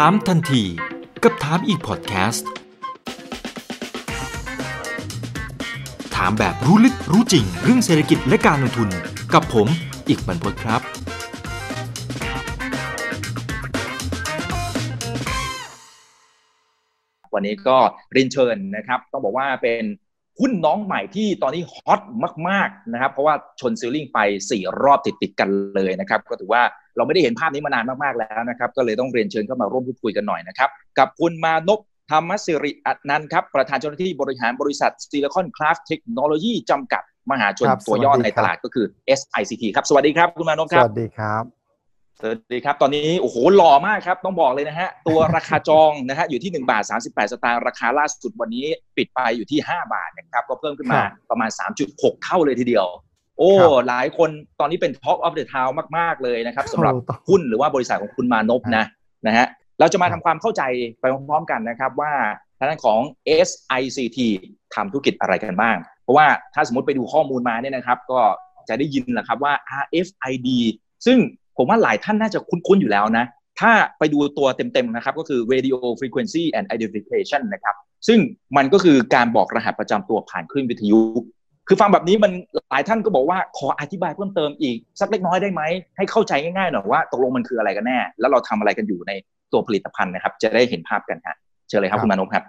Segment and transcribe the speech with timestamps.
[0.00, 0.62] ถามทันที
[1.22, 2.48] กับถามอีกพอดแคสต์
[6.16, 8.88] ถามแบบรู้ลึกรู้จริง เรื่องเศรษฐกิจและการลงทุน
[9.34, 9.68] กับผม
[10.08, 10.80] อีกบรรพตครับ
[17.34, 17.78] วันนี้ก็
[18.12, 19.82] เรียนเชิญนะครับ ต้องบอกว่าเป็น
[20.40, 22.00] หุ้นน้องใหม่ที่ตอนนี้ฮอต
[22.48, 24.18] มาก ๆ นะครับ เพราะว่าชนซิลลิงไป
[24.50, 26.64] 4 รอบติดๆกันเลยนะครับ ก็ถือว่า
[26.96, 31.80] เราไม่ได้เห็นภาพนี้มานานมากๆแล้วนะครับ ก็เลยต้องเรียนเชิญเข้ามาร่วมพูดคุยกันหน่อยนะครับ กับคุณมานพ
[32.10, 38.86] ธรรมสิริอนันต์ครับประธานเจ้าหน้าที่บริหารบริษัทซิลิคอนคราฟเทคโนโลยีจำกัด มหาชนครับตัวย่อสวัสดีในครับตลาดก็คือ
[39.18, 41.44] SICT ครับสวัสดีครับคุณมานพสครับวัสดีครับ
[42.20, 51.50] สวัสดีครับ ตอนนี้โอ้โหหล่อมากครับ ต้องบอกเลยนะฮะ ตัวราคาจองนะฮะอยู่ที่1บาท38 สตางค์ราคาล่าสุดวันนี้ปิดไปอยู่ที่ 5 บาทนะครับ ก็เพิ่มขึ้นมาครับประมาณ
[51.86, 52.86] 3.6 เท่าเลยทีเดียว
[53.38, 54.30] โอ้ครับหลายคน
[54.60, 58.84] ตอนนี้เป็น Talk of the Town มาก ๆ เลยนะครับสำหรับโอ้ต้องหุ้นหรือว่าบริษัทของคุณมานพนะ
[59.26, 59.46] นะฮะ
[59.80, 60.62] เราจะมาครัทำบความเข้าใจ
[61.00, 62.12] ไปพร้อมๆกันนะครับว่า
[62.58, 63.00] ทางด้านของ
[63.48, 64.18] SICT
[64.74, 68.20] ทำธุรกิจอะไรกันบ้าง เพราะว่าถ้าสมมติไปดูข้อมูลมาเนี่ยนะครับ ก็
[68.68, 70.48] จะได้ยินแหละครับว่า RFID
[71.06, 71.18] ซึ่ง
[71.56, 73.24] ผมว่าหลายท่านน่าจะคุ้นๆอยู่แล้วนะ
[73.60, 77.74] ถ้าไปดูตัวเต็มๆนะครับก็คือ radio frequency and identification นะครับ
[78.08, 78.18] ซึ่ง
[78.56, 81.00] มันก็คือการบอกรหัสประจำตัวผ่านคลื่นวิทยุ
[81.68, 82.32] คือฟังแบบนี้มัน
[82.70, 85.62] หลายท่านก็บอกว่าขออธิบายเพิ่มเติมอีก สักเล็กน้อยได้ไหม
[85.96, 89.12] ให้เข้าใจง่ายๆหน่อยว่าตกลงมันคืออะไรกันแน่ แล้วเราทำอะไรกันอยู่ใน
[89.52, 91.36] ตัวผลิตภัณฑ์นะครับ จะได้เห็นภาพกันฮะ
[91.68, 92.44] เชิญเลยครับครับคุณมานพครับ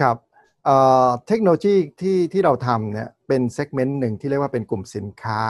[0.00, 0.16] ครับ
[0.64, 5.40] เอ่อเทคโนโลยีที่ที่เราทำเนี่ยเป็นเซกเมนต์หนึ่งที่เรียกว่าเป็นกลุ่มสินค้า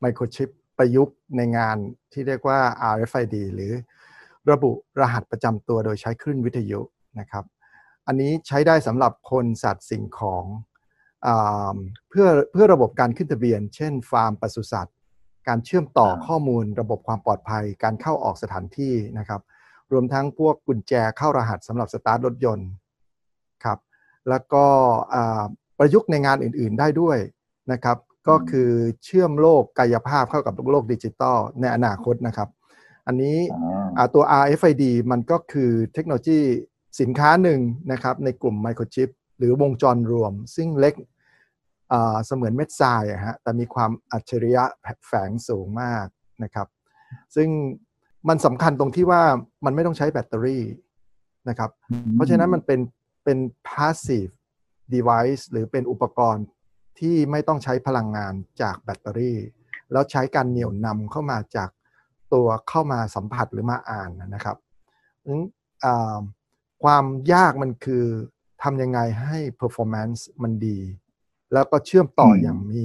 [0.00, 0.48] ไมโครชิป
[0.78, 1.76] ประยุกต์ในงาน
[2.12, 2.58] ที่เรียกว่า
[2.94, 3.72] RFID หรือ
[4.50, 6.80] ระบุรหัสประจำตัวโดยใช้คลื่นวิทยุ
[7.20, 7.44] นะครับ
[8.06, 10.73] อันนี้ใช้ได้สำหรับคนสัตว์สิ่งของอา
[12.08, 14.94] เพื่อเพื่อระบบการขึ้นทะเบียน เช่น ฟาร์มปศุสัตว์
[15.48, 19.40] การเชื่อมต่ออ่าข้อมูลระบบความปลอดภัย การเข้าออกสถานที่นะครับ
[19.92, 22.68] รวมทั้งพวกกุญแจเข้ารหัสสำหรับสตาร์ทรถยนต์
[23.64, 23.78] ครับ
[24.28, 24.64] แล้วก็
[25.14, 25.44] อ่า
[25.78, 27.18] ประยุกต์ในงานอื่น ๆได้ด้วย
[27.72, 27.98] นะครับ
[28.28, 28.70] ก็คือ
[29.04, 32.48] เชื่อมโลกกายภาพเข้ากับโลกดิจิตอลในอนาคตนะครับ
[33.06, 33.36] อันนี้
[33.96, 36.40] อ่าตัว RFID มันก็คือเทคโนโลยี
[37.00, 37.60] สินค้าหนึ่ง
[37.92, 39.08] นะครับในกลุ่มไมโครชิป
[39.38, 41.13] หรือวงจรรวม ซึ่งเล็กอ่า
[42.26, 44.64] เสมือนเม็ดทรายอะฮะแต่มีความอัจฉริยะ
[45.06, 46.06] แฝงสูงมาก
[46.44, 46.68] นะครับ
[47.36, 47.48] ซึ่ง
[48.28, 49.22] มันสำคัญตรงที่ว่า
[49.64, 50.64] มันไม่ต้องใช้แบตเตอรี่
[51.48, 51.70] นะครับ
[52.14, 52.80] เพราะฉะนั้นมันเป็น
[53.24, 53.38] เป็น
[53.68, 54.32] passive
[54.94, 56.44] device หรือเป็นอุปกรณ์
[57.00, 59.38] ที่ไม่ต้องใช้พลังงานจากแบตเตอรี่
[59.92, 61.70] แล้วใช้การเหนี่ยวนำเข้ามาจาก
[62.34, 65.44] ตัวเข้ามาสัมผัสหรือมาอ่านนะครับเพราะฉะนั้น
[65.84, 66.18] อ่า
[66.84, 68.04] ความยากมันคือ
[68.62, 70.78] ทำยังไงให้ performance มันดี
[71.54, 72.84] แล้วก็เชื่อมต่ออมอย่างมี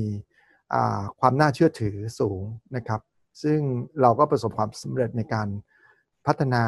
[0.74, 2.44] อ่าความน่าเชื่อถือสูง
[2.76, 3.02] นะครับ
[3.44, 3.60] ซึ่ง
[4.02, 5.48] เราก็ประสบความสำเร็จในการ
[6.26, 6.64] พัฒนา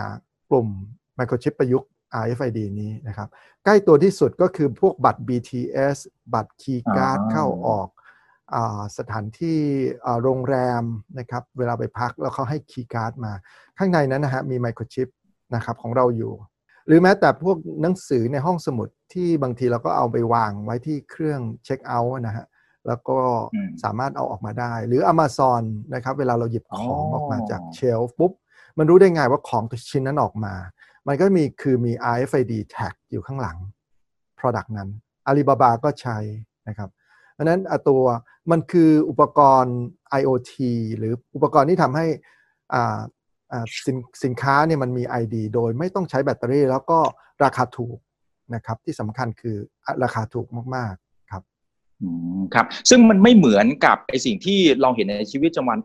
[0.50, 0.68] กลุ่ม
[1.16, 1.90] ไมโครชิปประยุกต์
[2.22, 3.30] RFID นี้นะครับ
[3.66, 5.98] ใกล้ตัวที่สุดก็คือพวกบัตร BTS
[6.34, 7.90] บัตรคีย์การ์ดอ๋อเข้าออก
[8.54, 9.60] อาสถานที่
[10.06, 10.84] อ่าโรงแรม
[11.20, 13.34] นะครับ เวลาไปพักแล้วเขาให้คีย์การ์ดมา
[13.78, 15.08] ข้างในนั้นนะฮะมีไมโครชิป
[15.56, 16.51] นะครับของเราอยู่ห
[16.92, 22.46] รือแม้แต่พวกหนังสือในห้องสมุดที่บางทีเราก็เอาไปวางไว้ที่เครื่องเช็คเอาท์นะฮะ
[22.88, 23.18] แล้วก็
[23.54, 25.64] อืมสามารถเอาออกมาได้ หรือ Amazon
[25.94, 28.32] นะครับ เวลาเราหยิบของอ๋อออกมาจาก shelf ปุ๊บ
[28.78, 30.54] มันรู้ได้ไงว่าของชิ้นนั้นออกมา
[31.08, 33.58] มันก็มีคือมี RFID tag อยู่ข้างหลัง
[34.40, 34.90] Product นั้น
[35.30, 36.18] Alibaba ก็ใช้
[36.68, 36.90] นะครับ
[37.34, 38.04] เพราะฉะนั้นอะตัว
[38.52, 39.78] มันคืออุปกรณ์
[40.20, 40.54] IoT
[40.98, 42.06] หรืออุปกรณ์ที่ทำให้
[42.74, 43.00] อ่าอ่า
[43.86, 47.00] สินสินค้าเนี่ยมันมี ID โดยไม่ต้องใช้แบตเตอรี่ แล้วก็
[47.44, 47.98] ราคาถูก
[48.56, 51.44] นะครับ ที่สำคัญคืออะราคาถูกมากๆครับ
[52.02, 52.08] อื
[52.40, 55.80] มครับ ซึ่งมันไม่เหมือนกับไอสิ่งที่เราเห็นในชีวิตประจำวัน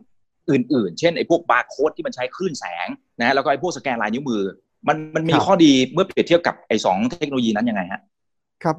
[0.51, 2.87] อื่น ๆ เช่นไอพวกบาร์โค้ดที่มันใช้คลื่นแสง
[3.19, 4.43] นะแล้วก็ไอพวกสแกนลายนิ้วมือ
[4.87, 8.01] มันมันมีครับข้อดีเมื่อเปรียบเทียบกับไอสองเทคโนโลยีนั้นยังไงฮะ
[8.63, 8.75] ครับ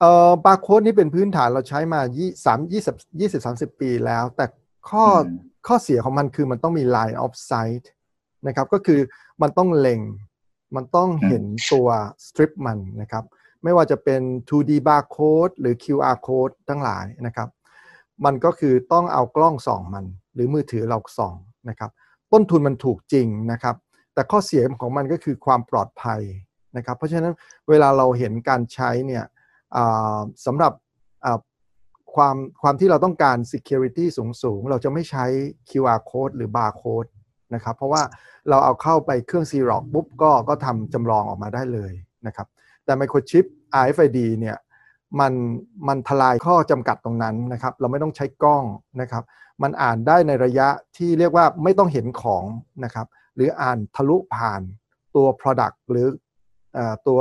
[0.00, 4.46] เอ่อบาร์โค้ดนี่เป็นพื้นฐานเราใช้มา2 3 20 20 30ปีแล้ว แต่
[4.90, 5.24] ข้ออม
[5.66, 7.84] ข้อเสียของมันคือมันต้องมี line of sight
[8.46, 9.00] นะครับก็คือ
[9.42, 10.00] มันต้องเล็ง
[10.76, 11.88] มันต้องเห็นตัว
[12.26, 13.24] strip มันนะครับ
[13.62, 17.48] ไม่ว่าจะเป็น 2D barcode หรือ QR code ทั้งหลายนะครับ
[18.24, 20.04] มันก็คือต้องเอากล้องส่องมัน
[20.34, 21.34] หรือมือถือเราส่อง
[21.68, 21.90] นะครับ
[22.32, 23.76] ต้นทุนมันถูกจริงนะครับ
[24.14, 26.22] แต่ข้อเสียของมันก็คือความปลอดภัย
[26.76, 27.34] นะครับ เพราะฉะนั้น
[27.68, 29.24] เวลาเราเห็นการใช้เนี่ย
[29.76, 30.72] อ่าสำหรับ
[31.24, 31.38] อ่า
[32.14, 35.24] ความความที่เราต้องการ security สูงสูงๆเราจะไม่ใช้
[35.70, 37.08] QR code หรือ barcode
[37.54, 38.02] นะครับ เพราะว่า
[38.48, 41.92] เราเอาเข้าไปเครื่อง Xerox ปุ๊บก็ก็ทำจำลองออกมาได้เลย
[42.26, 42.46] นะครับ
[42.84, 43.44] แต่ microchip
[43.82, 44.56] RFID เนี่ย
[45.20, 45.32] มัน
[45.88, 48.64] มันทลายข้อจำกัดตรงนั้นนะครับ เราไม่ต้องใช้กล้อง
[49.00, 49.24] นะครับ
[49.62, 52.44] มันอ่านได้ในระยะที่เรียกว่าไม่ต้องเห็นของ
[52.84, 54.62] นะครับ หรืออ่านทะลุผ่าน
[55.16, 56.06] ตัว product หรือ
[56.76, 56.78] อ
[57.08, 57.20] ตัว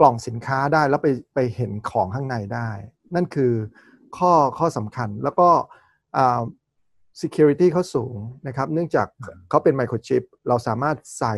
[0.00, 2.68] กล่องสินค้าได้แล้วไปไปเห็นของข้างในได้
[3.14, 3.52] นั่นคือ
[4.18, 5.48] ข้อข้อสำคัญแล้วก็
[7.22, 8.16] security เขาสูง
[8.46, 9.08] นะครับ เนื่องจาก
[9.48, 11.34] เขาเป็นไมโครชิปเราสามารถใส่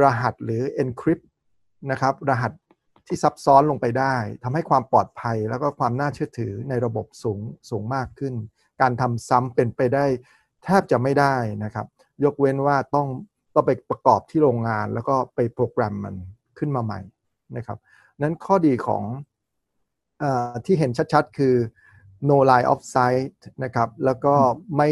[0.00, 1.24] รหัสหรือ encrypt
[1.90, 2.52] นะครับ รหัส
[3.06, 4.14] ที่ซับซ้อนลงไปได้
[4.44, 7.38] ทำให้ความปลอดภัยแล้วก็ความน่าเชื่อถือในระบบสูง
[7.70, 8.34] สูงมากขึ้น
[8.80, 10.04] การทำซ้ำเป็นไปได้
[10.64, 11.34] แทบจะไม่ได้
[11.64, 11.86] นะครับ
[12.24, 13.06] ยกเว้นว่าต้อง
[13.54, 16.14] ต้องไปประกอบที่โรงงาน แล้วก็ไปโปรแกรมมัน
[16.58, 17.00] ขึ้นมาใหม่
[17.56, 17.78] นะครับ
[18.20, 19.02] นั้นข้อดีของ
[20.22, 20.24] อ
[20.64, 21.54] ที่เห็นชัดๆ คือ
[22.30, 24.34] no line of sight นะครับ แล้วก็
[24.76, 24.88] ไม่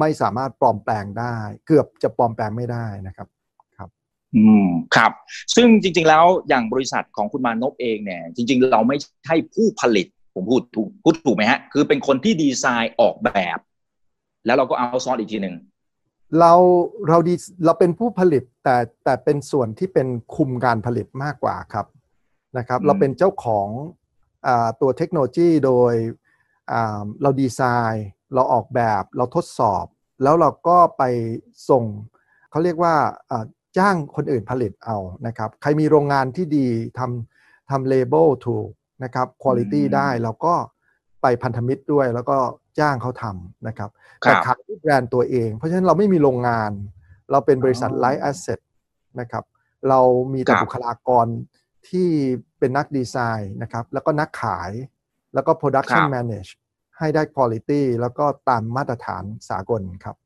[0.00, 1.36] ไม่สามารถปลอมแปลงได้
[1.66, 3.28] เกือบจะปลอมแปลงไม่ได้นะครับ
[3.76, 3.88] ครับ
[4.36, 4.66] อืม
[4.96, 5.12] ครับ
[5.54, 13.58] ซึ่งจริง ๆ แล้วอย่างบริษัทของคุณมานพเองเนี่ย จริง ๆ เราไม่ใช่ผู้ผลิตผมพูดถูกพูดถูกไหมฮะ คือเป็นคนที่ดีไซน์ออกแบบ
[14.46, 15.56] แล้วเราก็เอาซอสอีกทีหนึ่ง
[16.40, 16.52] เรา
[17.08, 17.34] เราดี
[17.64, 21.86] เราเป็นผู้ผลิตแต่แต่เป็นส่วนที่เป็นคุมการผลิตมากกว่าครับ
[22.58, 23.68] นะครับ เราเป็นเจ้าของ
[24.46, 24.48] อ
[24.80, 25.94] ตัวเทคโนโลยีโดย
[27.22, 27.60] เราดีไซ
[27.92, 29.86] น์ เราออกแบบเราทดสอบ
[30.22, 31.02] แล้วเราก็ไป
[31.70, 31.84] ส่ง
[32.50, 32.94] เขาเรียกว่า
[33.78, 34.96] จ้างคนอื่นผลิตเอา
[35.26, 36.68] นะครับ ใครมีโรงงานที่ดี
[36.98, 38.68] ทำทำ labor ถูก
[39.04, 40.54] นะครับคุณภาพได้เราก็
[41.22, 42.36] ไปพันธมิตรด้วยแล้วก็
[42.78, 43.90] จ้างเขาทำนะครับ
[44.20, 46.70] แต่ขายที่แบรนด์ตัวเอง เพราะฉะนั้นเราไม่มีโรงงาน
[47.30, 48.60] เราเป็นบริษัท light asset
[49.20, 49.44] นะครับ
[49.88, 50.00] เรา
[50.32, 51.26] มีแต่บุคลากร
[51.88, 52.08] ที่
[52.58, 54.70] เป็นนักดีไซน์นะครับแล้วก็นักขาย
[55.34, 56.50] แล้วก็ production manage
[56.98, 60.16] ให้ได้ quality แล้วก็ตามมาตรฐานสากลครับ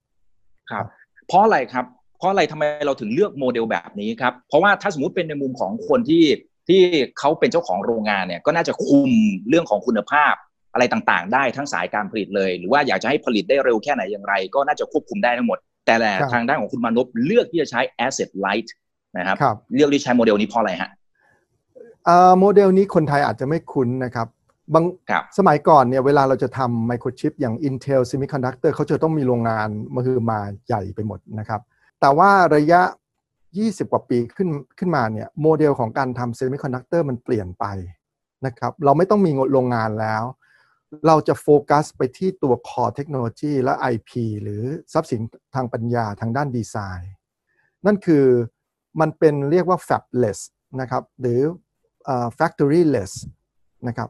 [0.71, 0.85] ครับ
[1.27, 1.85] เพราะอะไรครับ
[2.19, 6.25] เพราะอะไรทำไมเราถึงเลือกโมเดลแบบนี้ครับ เพราะว่าถ้าสมมติเป็นในมุมของคนที่
[6.69, 6.81] ที่
[7.19, 9.11] เขาเป็นเจ้าของโรงงานเนี่ยก็น่าจะคุม
[9.49, 10.35] เรื่องของคุณภาพ
[10.73, 15.95] อะไรต่างๆ ได้ทั้งสายการผลิตเลย หรือว่าอยากจะให้ผลิตได้เร็วแค่ไหนอย่างไร ก็น่าจะควบคุมได้ทั้งหมด แต่
[16.33, 18.69] ทางด้านของคุณมานพเลือกที่จะใช้ asset light
[19.19, 20.91] นะครับรบเลือกที่ใช้โมเดลนี้เพราะอะไรฮะ
[22.39, 24.27] โมเดลนี้คนไทยอาจจะไม่คุ้นนะครับ
[24.75, 24.85] บาง
[25.39, 31.61] สมัยก่อนเนี่ยเวลาเราจะทำไมโครชิปอย่าง Intel Semiconductor เขาจะต้องมีโรงงานมาคือมาใหญ่ไปหมดนะครับ
[32.01, 32.81] แต่ว่าระยะ
[33.37, 34.49] 20 กว่าปีขึ้น
[34.79, 37.65] ขึ้นมาเนี่ยโมเดลของการทำเซมิคอนดักเตอร์มันเปลี่ยนไป
[38.47, 40.23] นะครับ เราไม่ต้องมีโรงงานแล้ว
[41.07, 44.11] เราจะโฟกัสไปที่ตัว Core Technology และ IP
[44.43, 44.63] หรือ
[44.93, 45.21] ทรัพย์สิน
[45.55, 47.13] ทางปัญญาทางด้านดีไซน์
[47.87, 48.25] นั่นคือ
[49.01, 50.39] มันเป็นเรียกว่า fabless
[50.81, 51.41] นะครับ หรือ
[52.39, 53.13] factoryless
[53.89, 54.09] นะครับ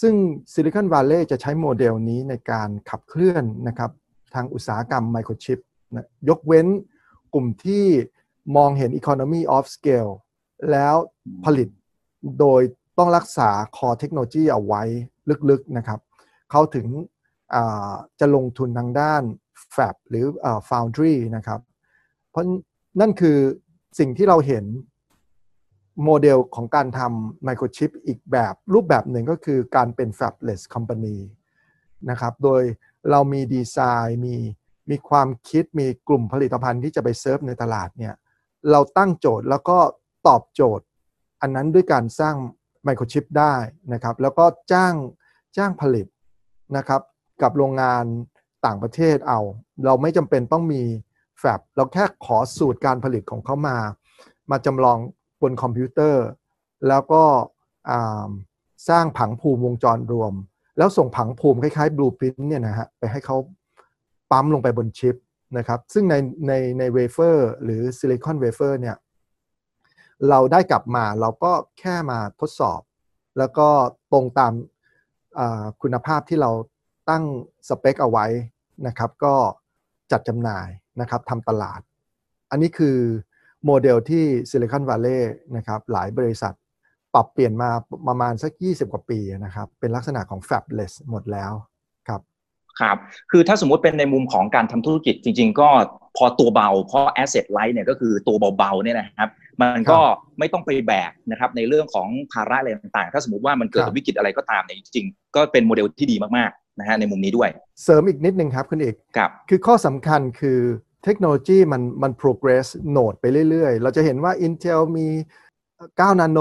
[0.00, 0.14] ซึ่ง
[0.52, 3.90] ซิลิคอนวัลเลย์จะใช้โมเดลนี้ในการขับเคลื่อนนะครับ
[4.34, 5.58] ทางอุตสาหกรรมไมโครชิป
[5.94, 6.66] นะยกเว้น
[7.34, 7.84] กลุ่มที่
[8.56, 10.12] มองเห็น Economy of Scale
[10.70, 10.94] แล้ว
[11.44, 11.68] ผลิต
[12.40, 12.60] โดย
[12.98, 14.82] ต้องรักษา Core Technology เอาไว้
[15.50, 16.00] ลึกๆนะครับ
[16.50, 16.86] เขาถึง
[18.20, 19.22] จะลงทุนทางด้าน
[19.74, 20.24] Fab หรือ
[20.68, 21.60] Foundry นะครับ
[22.30, 22.44] เพราะ
[23.00, 23.38] นั่นคือ
[23.98, 24.64] สิ่งที่เราเห็น
[26.04, 31.18] โมเดลของการทำไมโครชิปอีกแบบรูปแบบหนึ่งก็คือการเป็น fabless company
[32.10, 32.62] นะครับ โดย
[33.10, 34.36] เรามีดีไซน์มี
[34.90, 38.14] มีความคิดมีกลุ่มผลิตภัณฑ์ที่จะไปเซิร์ฟในตลาดเนี่ย
[38.70, 39.78] เราตั้งโจทย์แล้วก็
[40.26, 40.84] ตอบโจทย์
[41.40, 42.36] อันนั้นด้วยการสร้าง
[42.84, 43.54] ไมโครชิปได้
[43.92, 44.94] นะครับ แล้วก็จ้าง
[45.56, 46.06] จ้างผลิต
[46.76, 47.00] นะครับ
[47.42, 48.04] กับโรงงาน
[48.66, 49.40] ต่างประเทศเอา
[49.84, 50.82] เราไม่จำเป็นต้องมี
[51.38, 53.76] fab เราแค่ขอสูตรการผลิตของเขามา
[54.50, 54.98] มาจำลอง
[55.42, 56.24] บนคอมพิวเตอร์
[56.88, 57.24] แล้วก็
[58.88, 60.32] สร้างผังภูมิวงจรรวม
[60.78, 63.36] แล้วส่งผังภูมิคล้ายๆ blueprint เนี่ยนะฮะไปให้เขา
[64.30, 65.16] ปั๊มลงไปบนชิป
[65.58, 66.14] นะครับซึ่งใน
[66.48, 68.96] ในในเวเฟอร์หรือ silicon wafer เนี่ย
[70.28, 72.80] เราได้กลับมาเราก็แค่มาทดสอบ
[73.38, 73.68] แล้วก็
[74.12, 74.52] ตรงตาม
[75.82, 76.50] คุณภาพที่เรา
[77.10, 77.24] ตั้ง
[77.68, 78.26] สเปคเอาไว้
[78.86, 79.34] นะครับ ก็
[80.12, 80.68] จัดจำหน่าย
[81.00, 81.80] นะครับทำตลาด
[82.50, 82.98] อันนี้คือ
[83.66, 86.54] โมเดลที่ซิลิคอนวัลเลย์นะครับหลายบริษัท
[87.14, 87.70] ปรับเปลี่ยนมา
[88.08, 91.52] ประมาณสัก 20 กว่าปีนะครับ เป็นลักษณะของ fabless หมดแล้ว
[92.08, 92.20] ครับ
[92.80, 92.96] ครับ
[93.30, 95.68] คือถ้าสมมุติเป็นในมุมของการทำธุรกิจจริง ๆ ก็
[96.16, 99.30] พอตัวเบาเพราะ asset light เนี่ยก็คือตัวเบาๆเนี่ยนะครับ
[99.62, 100.00] มันก็
[100.38, 107.48] ไม่ต้องไปแบกนะครับในเรื่องของภาระอะไรต่างๆ ถ้าสมมติว่ามันเกิดวิกฤตอะไรก็ตามเนี่ยจริงๆ ก็เป็นโมเดลที่ดีมากๆนะฮะในมุมนี้ด้วย
[107.84, 110.60] เสริมอีกนิดนึงครับคุณเอกครับคือข้อสำคัญคือ
[111.04, 115.08] เทคโนโลยีมันมัน progress โหนดไปเรื่อยๆ เราจะเห็นว่า Intel มี
[115.68, 116.40] 9 นาโน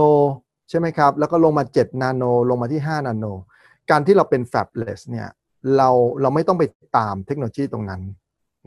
[0.70, 3.25] ใช่ไหมครับ แล้วก็ลงมา 7 นาโน ลงมาที่ 5 นาโน
[3.89, 5.28] การที่เราเป็น fabless เนี่ย
[5.78, 5.89] เรา
[6.22, 6.63] เราไม่ต้องไป
[6.98, 8.01] ตามเทคโนโลยีตรงนั้น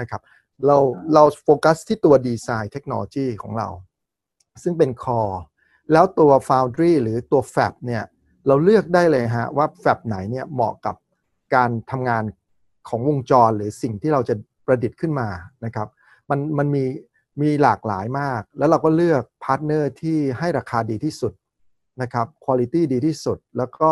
[0.00, 0.20] นะครับ
[0.66, 0.78] เรา
[1.14, 3.68] เราโฟกัสที่ตัวดีไซน์เทคโนโลยีของเรา
[4.62, 5.36] ซึ่งเป็น core
[5.92, 8.02] แล้วตัว foundry หรือตัว fab เนี่ย
[8.46, 10.96] เราเลือกได้เลยฮะว่า fab ไหนเนี่ยเหมาะกับ
[11.54, 12.24] การทำงาน
[12.88, 14.34] ของวงจรหรือสิ่งที่เราจะ
[14.66, 15.28] ประดิษฐ์ขึ้นมา
[15.64, 15.88] นะครับ
[16.30, 16.84] มันมันมี
[17.42, 21.32] มีหลากหลายมาก แล้วเราก็เลือกพาร์ทเนอร์ที่ให้ราคาดีที่สุด
[22.02, 23.90] นะครับคุณภาพดีที่สุด แล้วก็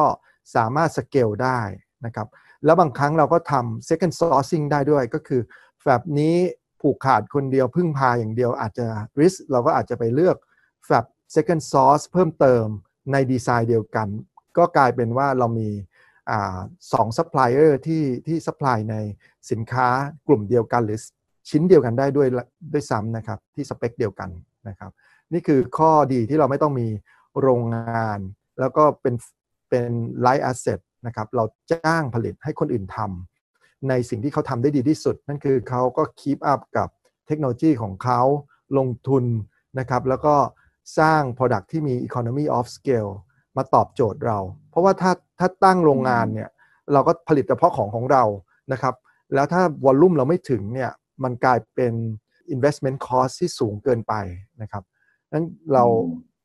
[0.54, 1.60] สามารถสเกลได้
[2.04, 2.28] นะครับ
[2.64, 5.40] แล้วบางครั้งเราก็ทำ second sourcing ได้ด้วยก็คือ
[5.86, 6.36] แบบนี้
[6.80, 8.86] ผูกขาดคนเดียวพึ่งพาอย่างเดียวอาจจะ
[9.20, 10.36] risk เราก็อาจจะไปเลือก
[10.90, 12.64] แบบ second source เพิ่มเติม
[13.12, 14.08] ในดีไซน์เดียวกัน
[14.58, 15.68] ก็กลายเป็นว่าเรามี
[16.92, 18.96] สองซัพพลายเออร์ที่ที่ซัพพลายใน
[19.50, 19.88] สินค้า
[20.26, 20.98] กลุ่มเดียวกัน หรือ
[21.50, 22.28] ชิ้นเดียวกันได้ด้วย
[22.72, 24.30] ด้วยซ้ำนะครับที่สเปคเดียวกัน
[24.68, 24.90] นะครับ
[25.32, 26.88] นี่คือข้อดีที่เราไม่ต้องมี
[27.40, 28.18] โรงงาน
[28.60, 29.14] แล้วก็เป็น
[29.68, 36.88] เป็นไลท์แอสเซทนะครับเราจ้างผลิตให้คนอื่นทำในสิ่งที่เขาทำได้ดีที่สุด นั่นคือเขาก็คีปอัพกับ
[37.26, 38.20] เทคโนโลยีของเขา
[38.78, 39.24] ลงทุน
[39.78, 40.34] นะครับแล้วก็
[40.98, 43.12] สร้าง Product ที่มี Economy of Scale
[43.56, 44.38] มาตอบโจทย์เรา
[44.70, 46.48] เพราะว่าถ้าถ้าตั้งโรงงานเนี่ย
[46.92, 48.24] เราก็ผลิตเฉพาะของของเรา
[48.72, 48.94] นะครับ
[49.34, 50.90] แล้วถ้าวอลลุ่มเราไม่ถึงเนี่ย
[51.24, 51.92] มันกลายเป็น
[52.54, 54.14] investment cost ที่สูงเกินไป
[54.62, 54.82] นะครับ
[55.32, 55.84] นั้นเรา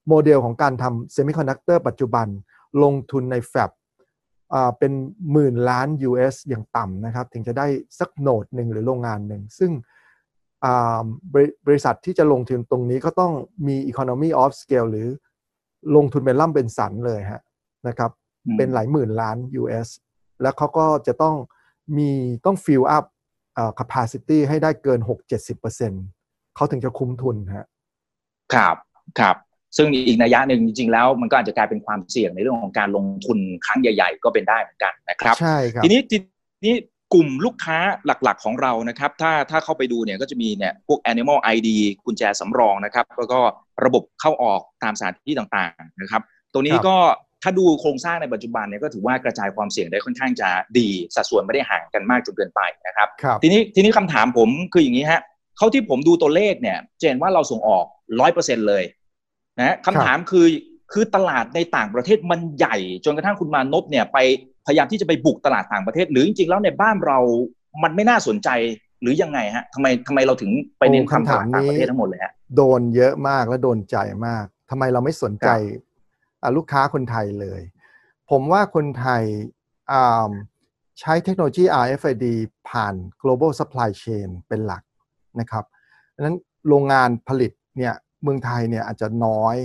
[0.10, 2.28] โมเดลของการทำเซมิคอนดักเตอร์ปัจจุบัน
[2.84, 3.72] ลงทุนใน fab
[4.80, 4.92] เป็น
[5.32, 7.68] หมื่นล้าน US อย่างต่ำนะครับ ถึงจะได้
[8.00, 9.72] สัก node หนึ่งหรือโรงงานหนึ่ง ซึ่ง
[11.68, 13.34] บริษัทที่จะลงทุนตรงนี้ก็ต้อง
[13.68, 15.08] มี economy of scale หรือ
[15.96, 17.42] ลงทุนเป็นล่ำเป็นสันเลยฮะ
[17.88, 18.12] นะครับ
[18.58, 19.88] เป็นหลายหมื่นล้าน US
[20.42, 21.36] แล้วเขาก็จะต้อง
[21.98, 22.10] มี
[22.46, 23.06] ต้อง fill up
[23.80, 25.00] capacity ให้ได้เกิน
[25.78, 27.68] 6-70%เขาถึงจะคุ้มทุนฮะ
[28.54, 28.76] ครับ
[29.20, 29.36] ครับ
[29.78, 36.18] ซึ่งอีกนัยยะหนึ่งจริงๆแล้วมันก็อาจจะกลายเป็นความเสี่ยงในเรื่องของการลงทุนครั้งใหญ่ ๆ ก็เป็นได้เหมือนกันนะครับ ใช่ครับ ทีนี้ที
[36.66, 36.76] นี้
[37.16, 41.70] กลุ่มลูกค้าหลักๆของเรานะครับ ถ้าถ้าเข้าไปดูเนี่ยก็จะมีเนี่ยพวก Animal ID
[42.06, 43.40] กุญแจสำรองนะครับ แล้วก็
[43.86, 46.22] ระบบเข้าออกตามสถานที่ต่างๆนะครับ
[46.54, 46.96] ตัวนี้ก็
[47.44, 55.22] ถ้าดูโครงสร้างในปัจจุบันเนี่ยก็ถือว่ากระจายความเสี่ยงได้ค่อนข้างจะดีสัดส่วนไม่ได้ห่างกันมากจนเกินไปนะครับรบทีนี้ทีนี้คำถามผมคืออย่างนี้ฮะ
[55.58, 57.86] เขาที่ผมดูตัวเลขเนี่ยเจนว่าเราส่งออก
[58.20, 58.84] ร้อยเปอร์เซ็นเลย
[59.60, 60.48] นะคำถามคือ
[60.94, 64.18] คือตลาดในต่างประเทศมันใหญ่ จนกระทั่งคุณมานพเนี่ยไป
[64.66, 67.20] พยายามที่จะไปบุกตลาดต่างประเทศ หรือจริงๆแล้วในบ้านเรา
[67.84, 68.50] มันไม่น่าสนใจ
[69.02, 75.50] หรือยังไงฮะทำไมทำไมเราถึงไปเน้นคำถามต่างประเทศทั้งหมดเลยฮะโดนเยอะมากและโดนใจมากทำไมเราไม่สนใจ
[76.58, 77.62] ลูกค้าคนไทยเลย
[78.32, 79.24] ผมว่าคนไทย
[81.00, 82.26] ใช้เทคโนโลยี RFID
[82.70, 84.84] ผ่าน global supply chain เป็นหลัก
[85.40, 85.64] นะครับ
[86.16, 87.94] ดังนั้นโรงงานผลิตเนี่ย
[88.24, 89.56] เมืองไทยเนี่ยอาจจะน้อย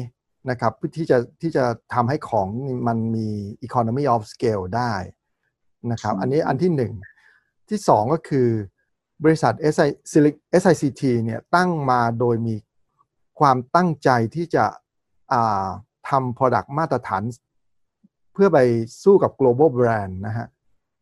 [0.51, 2.49] นะครับที่จะที่จะทำให้ของ
[2.87, 3.29] มันมี
[3.67, 4.93] economy of scale ได้
[5.93, 6.93] นะครับ อันนี้อันที่หนึ่ง
[7.69, 8.49] ที่สองก็คือ
[9.25, 9.53] บริษัท
[10.63, 12.55] SICT เนี่ยตั้งมาโดยมี
[13.41, 14.65] ความตั้งใจที่จะ
[16.09, 17.23] ทำ product มาตรฐาน
[18.33, 18.59] เพื่อไป
[19.03, 20.47] สู้กับ global brand นะฮะ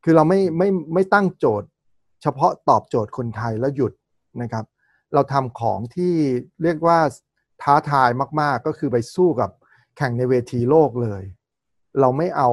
[0.04, 1.68] คือเราไม่ไม่ไม่ตั้งโจทย์
[2.22, 3.92] เฉพาะตอบโจทย์คนไทยแล้วหยุด
[4.42, 4.64] นะครับ
[5.14, 6.14] เราทำของที่
[6.62, 6.98] เรียกว่า
[7.62, 8.08] ท้าทาย
[8.40, 9.50] มาก ๆ ก็คือไปสู้กับ
[9.96, 11.22] แข่งในเวทีโลกเลย
[12.00, 12.50] เราไม่เอา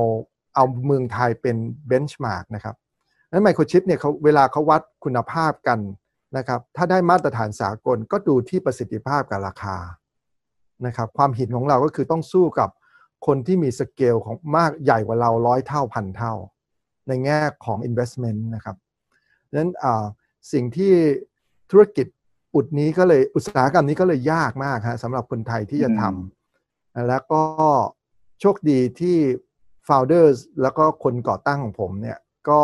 [0.56, 1.56] เอาเมืองไทยเป็น
[1.88, 2.76] เบนช์มาร์กนะครับ
[3.32, 5.80] นั้นไมโครชิปเนี่ยเขาเวลาเขาวัดคุณภาพกัน
[6.38, 9.78] นะครับ ถ้าได้มาตรฐานสากลก็ดูที่ประสิทธิภาพกับราคา
[10.86, 12.70] นะครับ ความหินของเราก็คือต้องสู้กับ
[13.28, 16.34] คนที่มีสเกลของมากใหญ่กว่าเราร้อยเท่าพันเท่า
[17.08, 18.78] ในแง่ของ investment นะครับ
[19.58, 19.72] นั้น
[20.54, 20.94] สิ่งที่
[21.72, 22.08] ธุรกิจ
[22.56, 27.42] อุดนี้ก็เลยอุตสาหกรรมนี้ก็เลยยากมากฮะสำหรับคนไทยที่จะทำแล้วก็
[28.42, 29.18] โชคดีที่
[29.88, 32.18] founders แล้วก็คนก่อตั้งของผมเนี่ย
[32.50, 32.62] ก็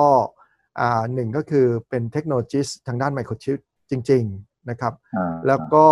[1.14, 3.58] หนึ่งก็คือเป็นเทคโนโลยีทางด้านไมโครชิป
[3.92, 4.94] จริง ๆ นะครับ
[5.48, 5.86] แล้วก็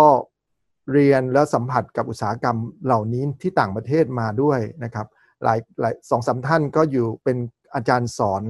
[0.92, 5.06] เรียนแล้วสัมผัสกับอุตสาหกรรมเหล่านี้ที่ต่างประเทศมาด้วยนะครับ
[5.44, 7.36] หลายหลายสองสาท่านก็อยู่เป็น
[7.74, 8.42] อาจารย์สอน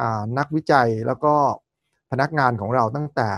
[0.00, 0.02] อ
[0.38, 1.34] นักวิจัยแล้วก็
[2.10, 3.28] พนักงานของเราตั้งแต่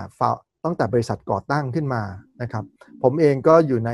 [0.69, 2.03] ตั้งแต่บริษัทก่อตั้งขึ้นมา
[2.43, 2.65] นะครับ
[3.03, 3.93] ผมเองก็อยู่ใน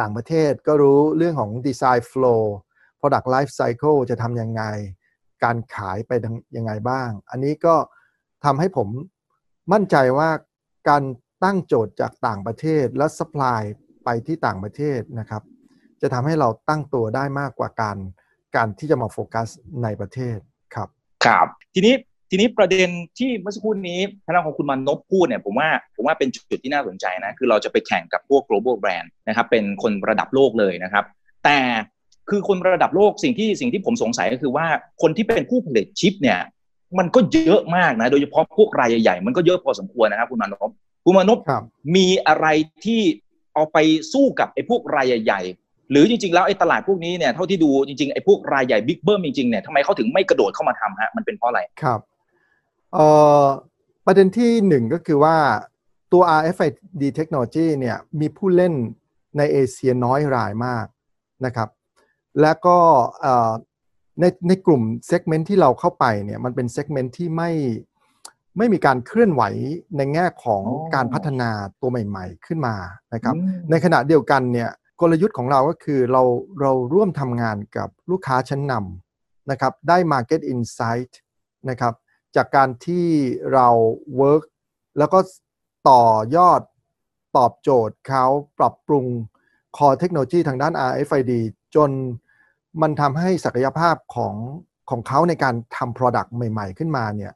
[0.00, 2.42] ต่างประเทศก็รู้เรื่องของ Design Flow
[3.00, 4.62] Product Life Cycle จะทำยังไง
[5.44, 6.12] การขายไป
[6.56, 7.74] ยังไงบ้าง อันนี้ก็
[8.44, 8.88] ทำให้ผม
[9.72, 10.30] มั่นใจว่า
[10.88, 11.02] การ
[11.44, 13.62] ตั้งโจทย์จากต่างประเทศและสป라이
[14.04, 15.42] ไปที่ต่างประเทศนะครับ
[16.00, 17.96] จะทำให้เราตั้งตัวได้มากกว่าการ
[18.56, 19.48] การที่จะมาโฟกัส
[19.82, 20.36] ในประเทศ
[20.74, 20.88] ครับ
[21.24, 21.94] ครับ ทีนี้
[22.30, 31.04] ทีนี้ประเด็นที่เมื่อสักครู่นี้ทางของคุณมานพพูดเนี่ยผมว่าผมว่าเป็นจุดที่น่าสนใจนะ คือเราจะไปแข่งกับพวก global brand นะครับเป็นคนระดับโลกเลยนะครับ
[31.44, 31.58] แต่
[32.30, 34.66] คือคนระดับโลกสิ่งที่สิ่งที่ผมสงสัยก็คือว่า
[35.02, 36.38] คนที่เป็นผู้ผลิตชิปเนี่ย
[36.98, 40.70] มันก็เยอะมากนะ โดยเฉพาะพวกรายใหญ่ๆ มันก็เยอะพอสมควรนะครับคุณมานพ
[41.04, 41.38] คุณมานพ
[41.96, 42.46] มีอะไร
[42.84, 43.00] ที่
[43.54, 43.78] เอาไป
[44.12, 52.00] สู้กับไอ้พวกรายใหญ่ๆหรือจริงๆแล้วไอ้ตลาดพวกนี้เนี่ยเท่าที่ดูจริงๆไอ้พวกรายใหญ่บิ๊กเบิ้มจริงๆเนี่ยทำไมเขาถึงไม่กระโดดเข้ามาทำฮะมันเป็นเพราะอะไรครับ
[52.92, 53.06] เอ่
[53.42, 53.44] อ
[54.06, 55.36] ประเด็นที่หนึ่งก็คือว่า
[56.12, 58.74] ตัว RFID Technology เนี่ยมีผู้เล่น
[59.36, 60.86] ในเอเชียน้อยรายมาก
[61.44, 61.68] นะครับ
[62.40, 62.76] และก็
[64.20, 67.50] ในในกลุ่ม segment ที่เราเข้าไปเนี่ยมันเป็น segment ที่ไม่
[68.58, 69.42] ไม่มีการเคลื่อนไหว
[69.96, 70.62] ในแง่ของ
[70.94, 72.74] การพัฒนาตัวใหม่ๆขึ้นมา
[73.14, 73.34] นะครับ
[73.70, 74.70] ในขณะเดียวกันเนี่ย
[75.00, 76.22] กลยุทธ์ของเราก็คือเรา
[76.60, 81.12] เราร่วมทำงานกับลูกค้าชั้นนำนะครับได้ Market Insight
[81.70, 81.94] นะครับ
[82.36, 83.06] จากการที่
[83.52, 83.68] เรา
[84.20, 84.44] work
[84.98, 85.18] แล้วก็
[85.88, 86.04] ต่อ
[86.36, 86.60] ยอด
[87.36, 88.24] ตอบโจทย์เขา
[88.58, 89.06] ปรับปรุง
[89.76, 91.32] core เทคโนโลยีทางด้าน RFID
[91.74, 91.90] จน
[92.82, 94.34] มันทำให้ศักยภาพของ
[94.90, 97.32] ของเขาในการทำ product ใหม่ ๆ ขึ้นมาเนี่ย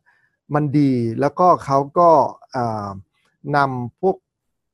[0.55, 2.11] มันดีแล้วก็เขาก็
[3.57, 4.17] นำพวก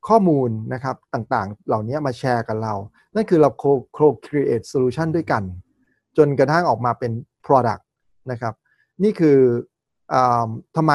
[0.08, 2.74] ข้อมูลนะครับต่างๆ เหล่านี้มาแชร์กับเรา
[3.14, 3.50] นั่นคือเรา
[3.98, 5.42] co-create solution ด้วยกัน
[6.16, 7.12] จนกระทั่งออกมาเป็น
[7.46, 7.82] product
[8.30, 8.54] นะครับ
[9.02, 9.38] นี่คือ
[10.76, 10.92] ทำไม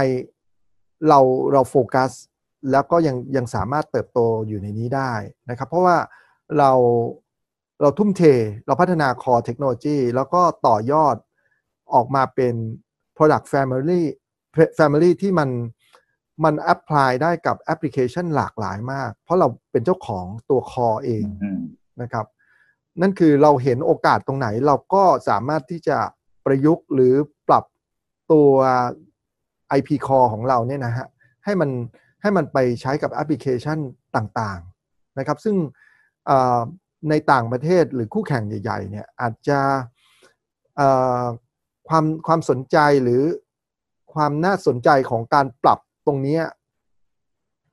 [1.09, 1.19] เรา
[1.53, 2.11] เราโฟกัส
[2.71, 5.13] แล้วก็ยังยังสามารถเติบโตอยู่ในนี้ได้
[5.49, 5.97] นะครับ เพราะว่า
[6.57, 6.71] เรา
[7.81, 8.21] เราทุ่มเท
[8.65, 11.15] เราพัฒนา core technology แล้วก็ต่อยอด
[11.93, 12.55] ออกมาเป็น
[13.15, 14.01] product family
[14.79, 15.49] family ที่มัน
[16.43, 21.25] มันแอพพลายได้กับแอปพลิเคชันหลากหลายมาก เพราะเราเป็นเจ้าของตัวคอเอง
[22.01, 22.25] นะครับ
[23.01, 25.97] นั่นคือเราเห็นโอกาสตรงไหนเราก็สามารถที่จะ
[26.45, 27.34] ประยุกต์หรือปรับ
[28.31, 28.51] ตัว
[29.77, 31.07] IP core ของเราเนี่ยนะฮะ
[31.45, 31.69] ให้มัน
[32.21, 33.77] ให้มันไปใช้กับแอปพลิเคชัน
[34.15, 35.55] ต่างๆนะครับ ซึ่ง
[37.09, 39.59] ในต่างประเทศหรือคู่แข่งใหญ่ๆเนี่ยอาจจะ
[41.87, 43.21] ความความสนใจหรือ
[44.13, 46.39] ความน่าสนใจของการปรับตรงนี้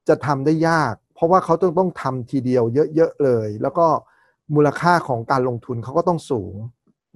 [0.08, 3.86] จะทำได้ยาก เพราะว่าเขาต้องต้องทำทีเดียวเยอะๆเลย แล้วก็
[4.54, 6.54] มูลค่าของการลงทุนเขาก็ต้องสูง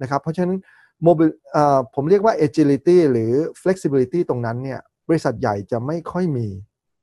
[0.01, 0.55] นะครับ เพราะฉะนั้น
[1.03, 1.29] โมบิล
[1.95, 6.47] ผมเรียกว่า agility หรือ flexibility ตรงนั้นเนี่ยบริษัทใหญ่จะไม่ค่อยมี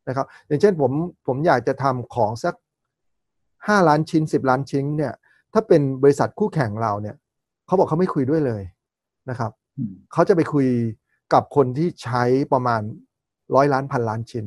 [0.08, 0.92] นะครับอย่างเช่นผม
[1.26, 2.54] ผมอยากจะทำของสัก
[3.26, 5.12] 5 ล้านชิ้น 10 ล้านชิ้นเนี่ย
[5.52, 7.16] ถ้าเป็นบริษัทคู่แข่งเราเนี่ย
[7.66, 8.62] เขาบอกเขาไม่คุยด้วยเลย
[9.30, 9.50] นะครับ
[10.12, 10.66] เขาจะไปคุย
[11.32, 12.82] กับคนที่ใช้ประมาณ
[13.54, 14.46] ร้อยล้านพันล้านชิ้น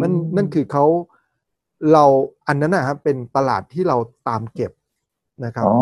[0.00, 0.84] มันนั่นคือเขา
[1.92, 2.04] เรา
[2.48, 3.96] อันนั้นนะครับเป็นตลาดที่เรา
[4.28, 4.72] ตามเก็บ
[5.44, 5.76] นะครับอ๋อ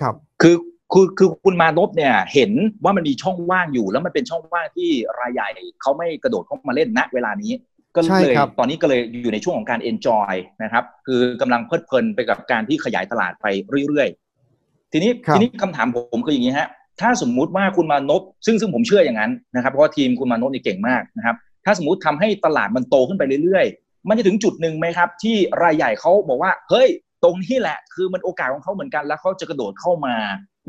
[0.00, 0.54] ครับ คือ
[0.92, 2.52] คือคือคุณมานพเนี่ยเห็น
[2.84, 4.88] ว่ามันมีช่องว่างอยู่ แล้วมันเป็นช่องว่างที่
[5.20, 5.48] รายใหญ่
[5.82, 7.52] เขาไม่กระโดดเข้ามาเล่นณเวลานี้
[7.96, 13.46] ก็เลยตอนนี้ก็เลยอยู่ในช่วงของการ enjoy นะครับ คือกำลังเพลิดเพลินไปกับการที่ขยายตลาดไป
[13.88, 16.68] เรื่อยๆ ทีนี้ทีนี้คำถามผมคืออย่างนี้ฮะ
[17.00, 26.88] ถ้าสมมุติว่าคุณมานพซึ่งซึ่งผมเชื่ออย่างนั้นนะครับเพราะว่าทีมคุณมานพนี่เก่งมากนะครับ ถ้าสมมติทำให้ตลาดมันโตขึ้นไปเรื่อยๆ มันจะถึงจุดหนึ่งไหมครับ ที่รายใหญ่เขาบอกว่าเฮ้ย
[27.24, 30.14] ตรงนี้แหละ คือมันโอกาสของเขาเหมือนกันแล้วเขาจะกระโดดเข้ามา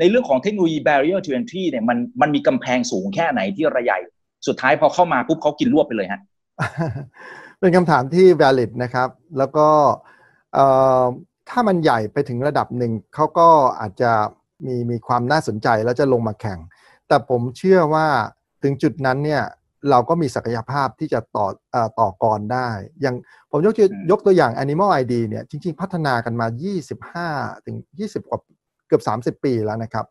[0.00, 3.98] ในเรื่องของเทคโนโลยี barrier to entry เนี่ยมันมันมีกำแพงสูงแค่ไหนที่รายใหญ่
[4.46, 6.20] สุดท้ายพอเข้ามาปุ๊บเขากินรวบไปเลยฮะ
[7.60, 9.08] เป็นคำถามที่ valid นะครับ
[9.38, 9.68] แล้วก็
[11.48, 13.48] ถ้ามันใหญ่ไปถึงระดับหนึ่งเขาก็
[13.80, 14.12] อาจจะ
[14.66, 16.58] มีมีความน่าสนใจแล้วจะลงมาแข่ง
[17.08, 18.06] แต่ผมเชื่อว่า
[18.62, 19.42] ถึงจุดนั้นเนี่ย
[19.90, 22.68] เราก็มีศักยภาพที่จะต่ออต่อกรได้
[23.00, 23.16] อย่าง
[23.50, 23.74] ผมยก
[24.10, 26.46] ยกตัวอย่าง Animal ID เนี่ยจริง ๆ พัฒนากันมา
[27.26, 28.40] 25 ถึง 20 กว่า
[28.90, 30.06] เกือบ 30 ปีแล้วนะครับ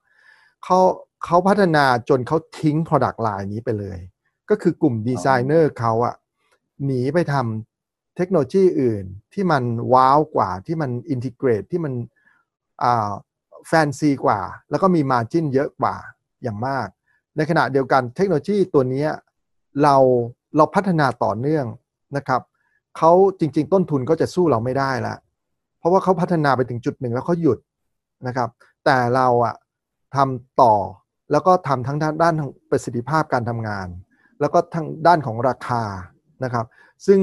[0.64, 0.80] เขา
[1.26, 4.00] เขาพัฒนาจนเขาทิ้ง Product Line นี้ไปเลย
[4.50, 6.16] ก็คือกลุ่มดีไซเนอร์เขาอะ
[6.86, 9.64] หนีไปทำเทคโนโลยีอื่นที่มัน
[9.94, 11.94] ว้าวกว่าที่มันอินทิเกรตที่มัน
[13.68, 14.40] แฟนซีกว่า
[14.70, 15.96] แล้วก็มีมาจิ้นเยอะกว่า
[16.44, 16.88] อย่างมาก
[17.38, 19.06] ในขณะเดียวกันเทคโนโลยีตัวนี้
[19.84, 19.96] เรา
[20.58, 21.66] เราพัฒนาต่อเนื่อง
[22.18, 22.42] นะครับ
[22.98, 25.16] เขาจริง ๆ ต้นทุนก็จะสู้เราไม่ได้ละ
[25.80, 27.60] เพราะว่าเขาพัฒนาไปถึงจุดหนึ่งแล้วเขาหยุด
[28.28, 28.50] นะครับ
[28.86, 29.56] แต่เราอะ
[30.16, 30.76] ทำต่อ
[31.32, 32.36] แล้วก็ทำทั้งด้านด้าน
[32.70, 33.88] ประสิทธิภาพการทำงาน
[34.40, 35.84] แล้วก็ทั้งด้านของราคา
[36.44, 36.66] นะครับ
[37.08, 37.20] ซึ่ง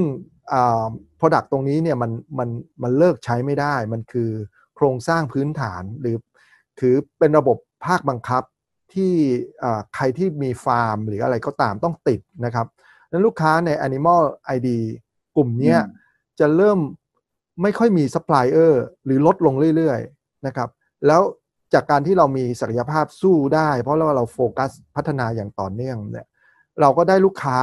[0.53, 0.85] อ่า
[1.19, 2.49] product ตรงนี้เนี่ยมันมัน
[2.83, 4.29] มันเลิกใช้ไม่ได้ มันคือ
[4.75, 6.15] โครงสร้างพื้นฐานหรือ
[6.79, 8.43] ถือเป็นระบบภาคบังคับ
[8.93, 9.13] ที่
[9.95, 12.67] ใครที่มีฟาร์มหรืออะไรก็ตามต้องติดนะครับ
[13.11, 14.21] นั้นลูกค้าใน Animal
[14.55, 14.69] ID
[15.35, 15.75] กลุ่มนี้
[16.39, 16.79] จะเริ่ม
[17.61, 20.69] ไม่ค่อยมีซัพพลายเออร์หรือลดลงเรื่อยๆนะครับ
[21.07, 21.21] แล้ว
[21.73, 26.27] จากการที่เรามีศักยภาพสู้ได้ เพราะเราเราโฟกัสพัฒนาอย่างต่อเนื่องเนี่ย
[26.81, 27.59] เราก็ได้ลูกค้า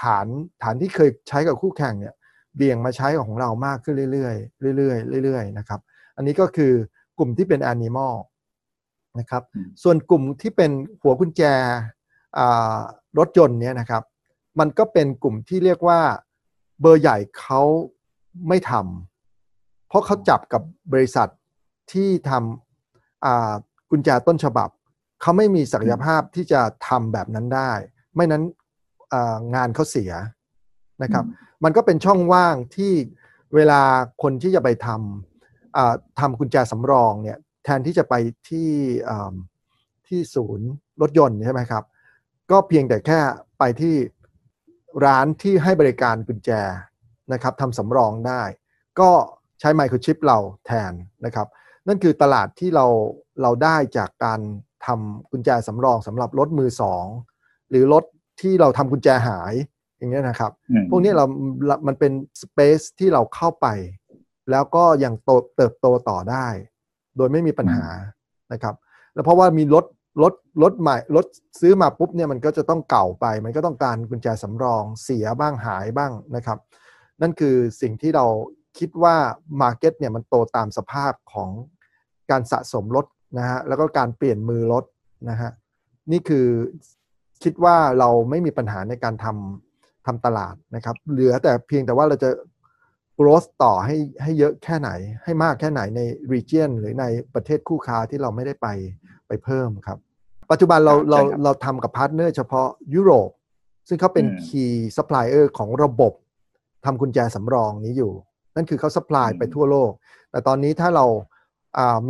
[0.00, 0.26] ฐาน
[0.62, 2.14] ฐานที่เคยใช้กับคู่แข่งเนี่ย
[2.56, 4.32] เบี่ยงมาใช้ของเรามากขึ้นเรื่อ
[4.72, 5.80] ยๆเรื่อยๆเรื่อยๆนะครับ
[6.16, 6.72] อันนี้ก็คือ
[7.18, 8.14] กลุ่มที่เป็น Animal
[9.18, 9.42] นะครับ
[9.82, 10.70] ส่วนกลุ่มที่เป็น
[11.02, 11.42] หัวกุญแจ
[13.18, 14.02] รถยนต์เนี่ยนะครับ
[14.58, 16.00] มันก็เป็นกลุ่มที่เรียกว่า
[16.80, 17.60] เบอร์ใหญ่เขา
[18.48, 21.28] ไม่ทำเพราะเขาจับกับบริษัท
[21.92, 22.67] ที่ทำ
[23.90, 24.68] กุญแจต้นฉบับ
[25.20, 27.72] เขาไม่มีศักยภาพที่จะทำแบบนั้นได้
[28.14, 28.42] ไม่นั้น
[29.54, 30.12] งานเขาเสีย
[31.02, 31.24] นะครับ
[31.64, 32.92] มันก็เป็นช่องว่างที่
[33.54, 33.82] เวลา
[34.22, 38.14] คนที่จะไปทำทำกุญแจสำรองเนี่ยแทนที่จะไป
[38.48, 38.70] ที่
[40.06, 40.68] ที่ศูนย์
[41.02, 41.84] รถยนต์ใช่ไหมครับ
[42.50, 43.18] ก็เพียงแต่แค่
[43.58, 43.94] ไปที่
[45.04, 46.50] ร้านที่ให้บริการกุญแจ
[47.32, 48.42] นะครับทำสำรองได้
[49.00, 49.10] ก็
[49.60, 50.92] ใช้ไมโครชิปเราแทน
[51.24, 51.46] นะครับ
[51.88, 52.86] นั่นคือตลาดที่เรา
[53.42, 54.40] เราได้จากการ
[54.86, 57.04] ทำกุญแจสำรองสำหรับรถมือสอง
[57.70, 58.04] หรือรถ
[58.40, 59.52] ที่เราทำกุญแจหาย
[59.98, 60.52] อย่างนี้นะครับ
[60.90, 61.24] พวกนี้เรา
[61.86, 63.66] มันเป็นสเปซที่เราเข้าไป
[64.50, 66.46] แล้วก็ยังโตเติบโตต่อได้
[67.16, 67.86] โดยไม่มีปัญหา
[68.52, 68.74] นะครับ
[69.14, 69.84] แล้วเพราะว่ามีรถ
[70.22, 71.26] รถรถใหม่รถ
[71.60, 76.58] ซื้อมาปุ๊บเนี่ยมันก็จะต้องเก่าไป มันก็ต้องการกุญแจสำรองเสียบ้างหายบ้างนะครับ
[77.20, 78.26] นั่นคือสิ่งที่เรา
[78.78, 79.16] คิดว่า
[79.62, 81.50] มาร์เก็ตเนี่ยมันโตตามสภาพของ
[82.30, 83.06] การสะสมรถ
[83.38, 84.84] นะฮะแล้วก็การเปลี่ยนมือรถ
[85.30, 85.50] นะฮะ
[86.12, 86.46] นี่คือ
[87.42, 92.30] คิดว่าเราไม่มีปัญหาในการทำทำตลาดนะครับ เหลือแต่เพียงแต่ว่าเราจะ
[93.18, 94.90] growth ต่อให้ให้เยอะแค่ไหน
[95.24, 96.00] ให้มากแค่ไหนใน
[96.32, 98.68] region หรือในประเทศคู่ค้าที่เราไม่ได้ไป
[99.28, 99.98] ไปเพิ่มครับ
[100.50, 103.30] ปัจจุบันเราเราเราทำกับพาร์ทเนอร์เฉพาะยุโรป
[103.88, 106.12] ซึ่งเขาเป็น key supplier ของระบบ
[106.84, 108.12] ทำกุญแจสำรองนี้อยู่
[108.56, 109.90] นั่นคือเขา supply ไปทั่วโลก
[110.30, 111.06] แต่ตอนนี้ถ้าเรา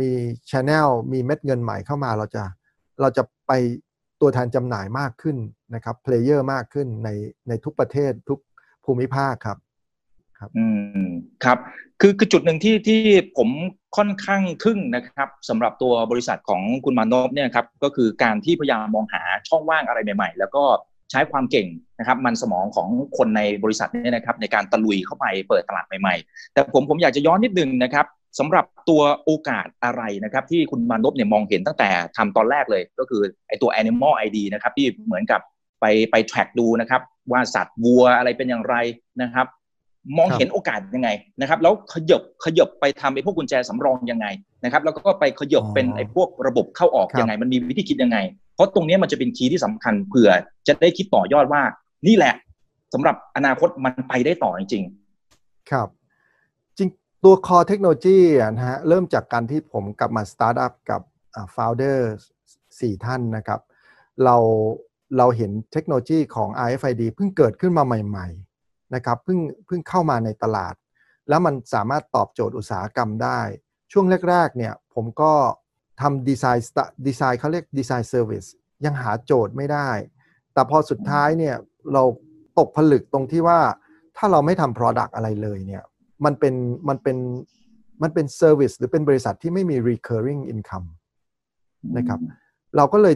[0.01, 0.11] มี
[0.51, 2.43] channel มีเม็ดเงินใหม่เข้ามาเราจะ
[3.01, 3.51] เราจะไป
[4.21, 5.37] ตัวแทนจำหน่ายมากขึ้น
[5.75, 7.09] นะครับ player มากขึ้นใน
[7.47, 8.39] ในทุกประเทศทุก
[8.85, 9.57] ภูมิภาคครับ
[10.39, 10.65] ครับอื
[11.05, 11.09] ม
[11.43, 11.57] ครับ
[12.01, 13.01] คือคือจุดหนึ่งที่ที่
[13.37, 13.49] ผม
[13.97, 20.63] ค่อนข้างทึ่งนะครับสำหรับตัวบริษัทของคุณมานพเนี่ยครับก็คือการที่พยายามมองหาช่องว่างอะไรใหม่ ๆ แล้วก็
[21.11, 21.67] ใช้ความเก่ง
[21.99, 28.05] นะครับ มันสมองของคนในบริษัทเนี่ยนะครับ ในการตะลุยเข้าไปเปิดตลาดใหม่ๆ แต่ผมผมอยากจะย้อนนิดนึงนะครับ
[28.39, 35.41] สำหรับตัวโอกาสอะไรนะครับ ที่คุณมานพเนี่ยมองเห็นตั้งแต่ทำตอนแรกเลย ก็คือไอตัว Animal ID นะครับ ที่เหมือนกับ
[35.81, 38.75] ไปไป track ดูนะครับ ว่าสัตว์วัวอะไรเป็นอย่างไร
[39.21, 39.47] นะครับ
[40.17, 41.09] มองเห็นโอกาสยังไง
[41.41, 44.27] นะครับ แล้วขยบขยบไปทำไอ้พวกกุญแจสำรองยังไง
[44.63, 48.17] นะครับ แล้วก็ไปขยบเป็นไอ้พวกระบบเข้าออกยังไง มันมีวิธีคิดยังไง
[48.55, 50.29] เพราะตรงนี้มันจะเป็นคีย์ที่สำคัญเผื่อ
[50.67, 51.61] จะได้คิดต่อยอดว่า
[52.07, 52.33] นี่แหละ
[52.93, 55.87] สำหรับอนาคตมันไปได้ต่อจริงๆครับ
[57.23, 58.19] ตัว core technology
[58.55, 61.01] นะฮะเริ่มจากการที่ผมกลับมาสตาร์ทอัพกับ
[61.55, 61.99] founder
[62.79, 63.61] สี่ท่านนะครับ
[64.23, 64.37] เรา
[65.17, 68.27] เราเห็นเทคโนโลยีของ RFID เพิ่งเกิดขึ้นมาใหม่
[68.61, 70.75] ๆ นะครับ เพิ่งเพิ่งเข้ามาในตลาด
[71.29, 73.39] แล้วมันสามารถตอบโจทย์อุตสาหกรรมได้
[73.91, 75.33] ช่วงแรก ๆ เนี่ย ผมก็
[76.01, 78.45] ทำ design design เขาเรียก design service
[78.85, 79.89] ยังหาโจทย์ไม่ได้
[80.53, 81.55] แต่พอสุดท้ายเนี่ย
[81.93, 82.03] เรา
[82.59, 83.59] ตกผลึกตรงที่ว่า
[84.17, 85.83] ถ้าเราไม่ทำ Product อะไรเลยเนี่ย
[86.25, 86.53] มันเป็น
[86.89, 87.17] มันเป็น
[88.01, 90.87] มันเป็น service หรือเป็นบริษัทที่ไม่มี recurring income
[91.97, 92.19] นะครับ
[92.75, 93.15] เราก็เลย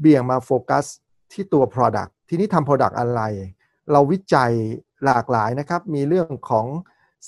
[0.00, 0.84] เบี่ยงมาโฟกัส
[1.32, 3.20] ที่ตัว Product ทีนี้ทำ Product อะไร
[3.92, 4.52] เราวิจัย
[5.04, 6.66] หลากหลายนะครับ มีเรื่องของ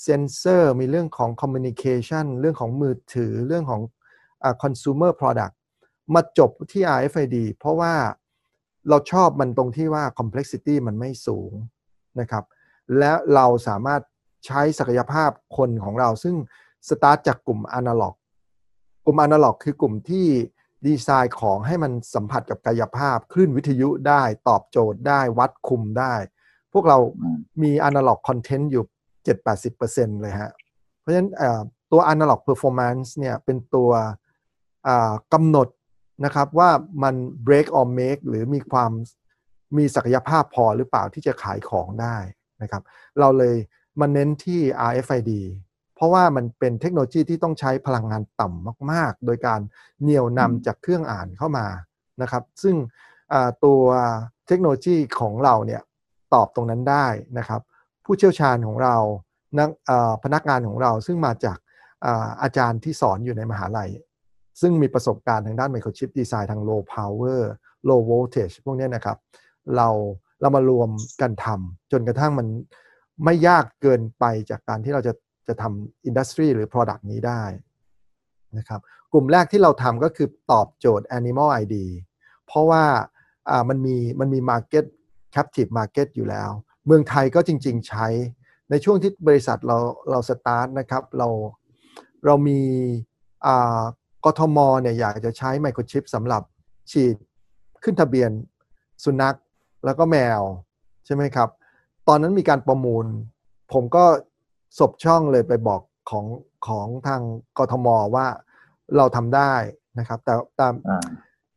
[0.01, 3.81] เซนเซอร์ มีเรื่องของ Communication เรื่องของมือถือ เรื่องของ
[4.47, 5.53] uh, consumer product
[6.13, 7.93] มาจบที่ RFID เพราะว่า
[8.89, 11.51] เราชอบมันตรงที่ว่า complexity มันไม่สูง
[12.19, 12.43] นะครับ
[12.97, 14.01] และเราสามารถ
[14.45, 16.35] ใช้ศักยภาพคนของเรา ซึ่ง
[16.89, 18.15] สตาร์ทจากกลุ่มอนาล็อก
[19.05, 20.27] กลุ่มอนาล็อกคือกลุ่มที่
[20.85, 26.15] ดีไซน์ของให้มันสัมผัสกับกายภาพ คลื่นวิทยุได้ตอบโจทย์ได้วัดคุมได้
[26.73, 26.97] พวกเรา
[27.63, 28.83] มีอนาล็อกคอนเทนต์อยู่
[29.53, 30.51] 7-80%เลยฮะ
[30.99, 31.29] เพราะฉะนั้น
[31.91, 33.91] ตัว Analog Performance เนี่ยเป็นตัว
[35.33, 35.67] กำหนด
[36.25, 36.69] นะครับว่า
[37.03, 37.15] มัน
[37.47, 38.91] break or make หรือมีความ
[39.77, 42.17] มีศักยภาพพอหรือเปล่าที่จะขายของได้
[42.61, 42.83] นะครับ
[43.19, 43.55] เราเลย
[44.01, 45.31] มันเน้นที่ RFID
[45.95, 49.59] เพราะว่ามันเป็นเทคโนโลยีที่ต้องใช้พลังงานต่ำมาก ๆ โดยการ
[50.01, 51.65] เหนี่ยวนำจากเครื่องอ่านเข้ามา
[52.21, 52.75] นะครับ ซึ่ง
[53.65, 53.83] ตัว
[54.47, 55.81] เทคโนโลยีของเราเนี่ย
[56.33, 57.07] ตอบตรงนั้นได้
[57.39, 57.61] นะครับ
[58.05, 58.95] ผู้เชี่ยวชาญของเรา
[59.59, 59.69] นัก
[60.23, 61.57] พนักงานของเราซึ่งมาจาก
[62.41, 63.89] อาจารย์ที่สอนอยู่ในมหาลัย
[64.61, 67.41] ซึ่งมีประสบการณ์ทางด้านไมโครชิปดีไซน์ทาง low power
[67.89, 69.17] low voltage พวกนี้นะครับ
[69.75, 69.87] เรา
[70.41, 70.89] เรามารวม
[71.21, 72.47] กันทำจนกระทั่งมัน
[73.23, 75.13] ไม่ยากเกินไปจากการที่เราจะ
[75.47, 77.43] จะทำอินดัสทรีหรือ Product นี้ได้
[78.57, 78.81] นะครับ
[79.13, 81.75] กลุ่มแรกที่เราทำก็คือตอบโจทย์ Animal ID
[82.45, 82.83] เพราะว่า
[83.49, 84.85] อ่ามันมีมันมี Market
[85.35, 86.49] Captive Market อยู่แล้ว
[86.85, 88.07] เมืองไทยก็จริง ๆ ใช้
[88.69, 89.77] ในช่วงที่บริษัทเรา
[90.09, 91.27] เราสตาร์ทนะครับเรา
[92.25, 92.61] เรามี
[93.45, 93.83] อ่า
[94.25, 96.41] กทมเนี่ยอยากจะใช้ไมโครชิปสำหรับ
[96.91, 97.15] ฉีด
[97.83, 98.31] ขึ้นทะเบียน
[99.03, 99.37] สุนัข
[99.85, 100.41] แล้วก็แมว
[101.05, 101.49] ใช่ไหมครับ
[102.07, 103.05] ตอนนั้นมีการประมูล
[103.73, 104.05] ผมก็
[104.79, 106.25] สบช่องเลยไปบอกของ
[106.67, 107.21] ของทาง
[107.57, 108.27] กทมว่า
[108.97, 109.53] เราทำได้
[109.99, 110.73] นะครับ แต่ตาม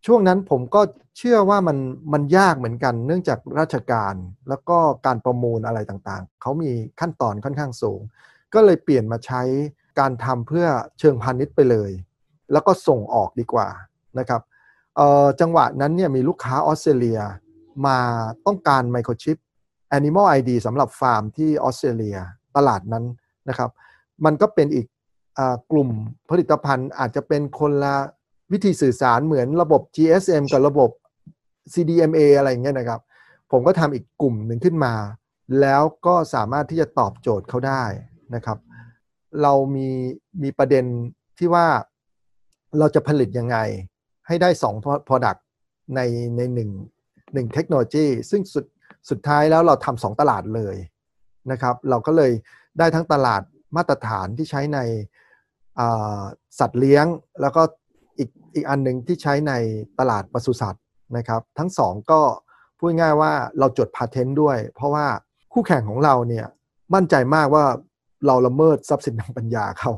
[0.06, 0.80] ช่วงนั้นผมก็
[1.18, 1.78] เชื่อว่ามัน
[2.12, 4.14] มันยากเหมือนกัน เนื่องจากราชการ
[4.48, 8.00] แล้วก็การประมูลอะไรต่างๆ เขามีขั้นตอนค่อนข้างสูง
[8.54, 9.42] ก็เลยเปลี่ยนมาใช้
[10.00, 10.66] การทำเพื่อ
[10.98, 11.90] เชิงพาณิชย์ไปเลย
[12.52, 13.68] แล้วก็ส่งออกดีกว่า
[14.18, 14.42] นะครับ
[15.40, 17.20] จังหวะนั้นเนี่ยมีลูกค้าออสเตรเลีย
[17.86, 17.98] มา
[18.46, 19.36] ต้องการไมโครชิป
[19.98, 22.18] Animal ID สำหรับฟาร์มที่ออสเตรเลีย
[22.56, 23.04] ตลาดนั้น
[23.48, 23.70] นะครับ
[24.24, 24.86] มันก็เป็นอีก
[25.38, 25.88] อกลุ่ม
[26.30, 27.94] ผลิตภัณฑ์อาจจะเป็นคนละ
[28.52, 30.90] วิธีสื่อสารเหมือนระบบ GSM กับระบบ
[31.72, 33.00] CDMA อะไรอย่างเงี้ยนะครับ
[33.52, 34.94] ผมก็ทำอีกกลุ่มหนึ่งขึ้นมา
[35.60, 37.84] แล้วก็สามารถที่จะตอบโจทย์เขาได้
[38.34, 38.58] นะครับ
[39.42, 39.88] เรามี
[40.42, 40.84] มีประเด็น
[41.38, 41.66] ที่ว่า
[42.78, 43.56] เราจะผลิตยังไง
[44.26, 45.40] ให้ได้2 Product
[45.94, 46.00] ใน
[46.36, 46.70] ในหนึ่ง
[47.32, 48.64] หนึ่งเทคโนโลยีซึ่งสุด
[49.10, 50.76] สุดท้ายแล้วเราทำสองตลาดเลย
[51.50, 52.32] นะครับ เราก็เลย
[52.78, 53.42] ได้ทั้งตลาด
[53.76, 54.78] มาตรฐานที่ใช้ใน
[56.58, 57.06] สัตว์เลี้ยง
[57.40, 57.62] แล้วก็
[58.18, 59.52] อีกอีกอันหนึ่งที่ใช้ใน
[59.98, 60.84] ตลาดปศุสัตว์
[61.16, 62.20] นะครับ ทั้งสองก็
[62.78, 65.06] พูดง่ายว่าเราจดพาเทนต์ด้วย เพราะว่า
[65.52, 66.46] คู่แข่งของเราเนี่ย
[66.94, 67.64] มั่นใจมากว่า
[68.26, 69.92] เราละเมิดทรัพย์สินทางปัญญาเขา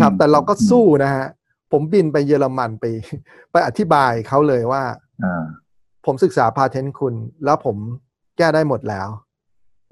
[0.00, 1.26] ครับ แต่เราก็สู้นะฮะ
[1.72, 2.84] ผมบินไปเยอรมันไป
[3.52, 4.82] ไปอธิบายเขาเลยว่า
[6.06, 7.14] ผมศึกษาพาเทนต์คุณ
[7.44, 7.76] แล้วผม
[8.38, 9.08] แก้ได้หมดแล้ว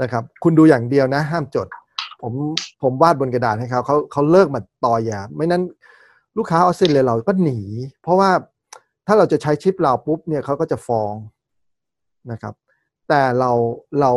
[0.03, 1.69] นะครับ คุณดูอย่างเดียวนะ ห้ามจด
[2.23, 2.33] ผม
[2.83, 5.63] ผมวาดบนกระดาษให้เขาเขาเขาเลิกมาต่อยาไม่นั้น
[6.37, 7.59] ลูกค้าออสเตรเลียเราก็หนี
[8.03, 8.31] เพราะว่า
[9.07, 11.15] ถ้าเราจะใช้ชิปเราปุ๊บเนี่ยเขาก็จะฟ้อง
[12.31, 12.55] นะครับ
[13.09, 13.51] แต่เรา
[14.01, 14.11] เรา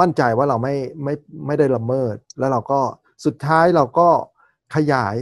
[0.00, 1.14] มั่นใจว่าเราไม่ไม่
[1.46, 2.80] ไม่ได้ละเมิด แล้วเราก็
[3.24, 4.08] สุดท้ายเราก็
[4.74, 5.16] ขยาย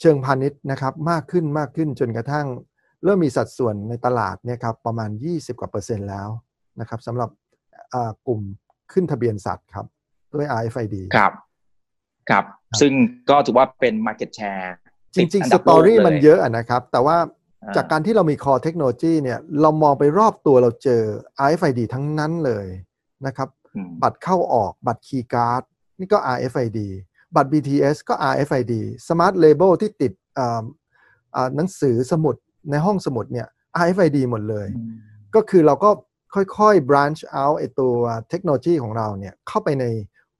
[0.00, 2.46] เชิงพาณิชย์นะครับ มากขึ้นมากขึ้นจนกระทั่ง
[3.04, 6.28] เริ่มมีสัดส่วนในตลาดเนี่ยครับประมาณ 20 กว่าเปอร์เซ็นต์แล้ว
[6.80, 7.30] นะครับสำหรับ
[8.26, 8.40] กลุ่ม
[8.92, 9.86] ขึ้นทะเบียนสัตว์ครับ
[10.34, 11.32] ด้วย RFID ครับ
[12.30, 12.44] ครับ
[12.80, 12.92] ซึ่ง
[13.30, 14.70] ก็ถือว่าเป็น Market Share
[15.14, 17.16] จริง ๆ story มันเยอะนะครับ แต่ว่า
[17.76, 21.02] จากการที่เรามี Core Technology เนี่ยเรามองไปรอบตัวเราเจอ
[21.46, 22.66] RFID ทั้งนั้นเลย
[23.26, 23.48] นะครับ
[24.02, 25.62] บัตรเข้าออกบัตรคีย์การ์ด
[25.98, 26.78] นี่ก็ RFID
[27.36, 28.72] บัตร BTS ก็ RFID
[29.06, 30.12] Smart Label ที่ติด
[31.56, 32.36] หนังสือสมุด
[32.70, 33.46] ในห้องสมุดเนี่ย
[33.82, 34.68] RFID หมดเลย
[35.34, 35.90] ก็คือเราก็
[36.34, 37.94] ค่อยๆ branch out ไอตัว
[38.30, 39.84] เทคโนโลยีของเราเนี่ย เข้าไปใน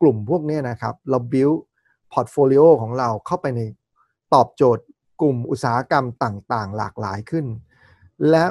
[0.01, 1.59] กลุ่มพวกนี้นะครับ เรา build
[2.13, 3.61] portfolio ของเราเข้าไปใน
[4.35, 4.85] ตอบโจทย์
[5.21, 7.47] กลุ่มอุตสาหกรรมต่างๆ หลากหลายขึ้น
[8.31, 8.45] และ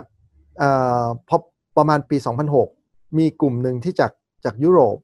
[1.27, 1.37] พอ
[1.77, 2.17] ประมาณปี
[2.67, 4.11] 2006 มีกลุ่มหนึ่งที่จาก
[4.45, 4.97] จากยุโรป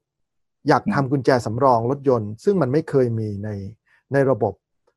[0.68, 3.50] อยากทำกุญแจสำรองรถยนต์ ซึ่งมันไม่เคยมีใน
[4.12, 4.52] ในระบบ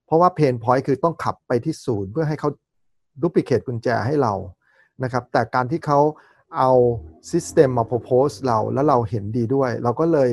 [0.05, 2.49] เพราะว่า pain point คือต้องขับไปที่ศูนย์เพื่อให้เขา
[3.21, 4.33] duplicate กุญแจให้เรา
[5.03, 5.99] นะครับแต่การที่เขา
[6.57, 6.69] เอา
[7.31, 10.29] system มา propose เรา แล้วเราเห็นดีด้วย เราก็เลย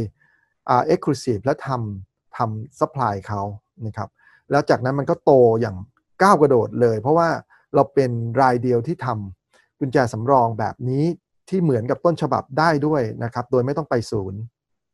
[0.66, 3.42] exclusive และทำทำ supply เขา
[3.86, 4.08] นะครับ
[4.50, 5.76] แล้วจากนั้นมันก็โตอย่าง
[6.22, 7.28] ก้าวกระโดดเลย เพราะว่า
[7.74, 11.04] เราเป็นรายเดียวที่ทำกุญแจสำรองแบบนี้
[11.48, 14.40] ที่เหมือนกับต้นฉบับได้ด้วยนะครับ โดยไม่ต้องไปศูนย์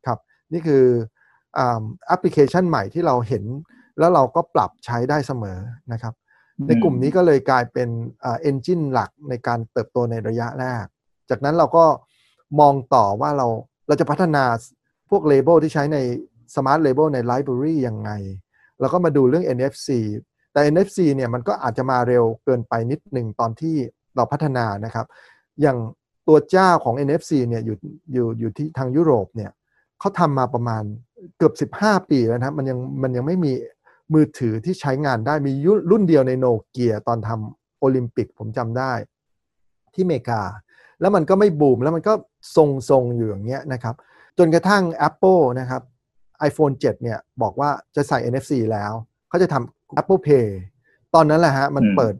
[0.05, 0.19] ครับ
[0.53, 0.83] นี่คือ
[1.55, 3.43] แอปพลิเคชันใหม่ที่เราเห็น
[3.99, 5.59] แล้วเราก็ปรับใช้ได้เสมอ
[5.91, 6.13] นะครับ
[6.67, 7.89] ในกลุ่มนี้ก็เลยกลายเป็น
[8.21, 10.85] เอนจินหลักในการเติบโตในระยะแรก
[11.29, 11.85] จากนั้นเราก็
[12.59, 13.47] มองต่อว่าเรา
[13.87, 14.43] เราจะพัฒนา
[15.09, 15.97] พวกเลเบลที่ใช้ใน
[16.53, 18.11] Smart Label ใน Library ยังไง
[18.79, 19.89] แล้วก็มาดูเรื่อง NFC
[20.51, 23.75] แต่ NFC เนี่ยมันก็อาจจะมาเร็วเกินไปนิดหนึ่งตอนที่
[24.15, 25.05] เราพัฒนานะครับ
[25.61, 25.77] อย่าง
[26.27, 27.77] ตัวเจ้าของ NFC เนี่ยอยู่
[28.13, 29.51] อยู่อยู่ที่ทางยุโรปเนี่ย
[29.99, 30.83] เขาทำมาประมาณ
[31.37, 33.51] เกือบ 15 ปีแล้วนะมันยังมันยังไม่มี
[34.13, 35.51] มือถือที่ใช้งานได้มี
[35.91, 38.93] รุ่นเดียวในโนเกียตอนทำโอลิมปิกผมจำได้
[39.93, 40.41] ที่อเมริกา
[41.01, 42.13] แล้วมันก็ไม่บูมแล้วมันก็
[42.55, 42.57] ท
[42.91, 43.95] รงๆอยู่อย่างเงี้ยนะครับ
[44.37, 45.81] จนกระทั่ง Apple นะครับ
[46.49, 48.93] iPhone 7 เนี่ยบอกว่าจะใส่ NFC แล้ว
[49.29, 50.47] เขาจะทำ Apple Pay
[51.13, 52.15] ตอนนั้นแหละฮะมันเปิด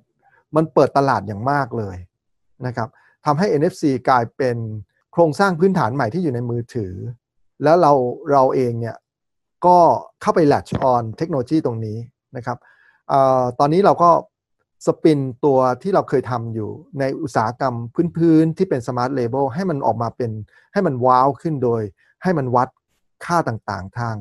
[0.56, 1.98] มันเปิดตลาดอย่างมากเลย
[2.66, 2.90] นะครับ
[3.26, 4.58] ทำให้ NFC กลายเป็น
[5.14, 6.94] โครงสร้างพื้นฐานใหม่ที่อยู่ในมือถือ
[7.64, 7.94] แล้วเรา
[8.32, 8.96] เราเองเนี่ย
[9.66, 9.78] ก็
[10.22, 11.98] เข้าไป latch on เทคโนโลยีตรงนี้
[12.36, 12.58] นะครับ
[13.12, 13.14] อ
[13.60, 14.10] ตอนนี้เราก็
[14.86, 17.76] spin ตัวที่เราเคยทำอยู่ในอุตสาหกรรม
[18.18, 20.32] พื้นๆ ที่เป็น smart label ให้มันออกมาเป็น
[20.74, 21.82] ให้มันว้าวขึ้นโดย
[22.24, 22.70] ให้มันวัด
[23.26, 24.16] ค่าต่างๆ ทาง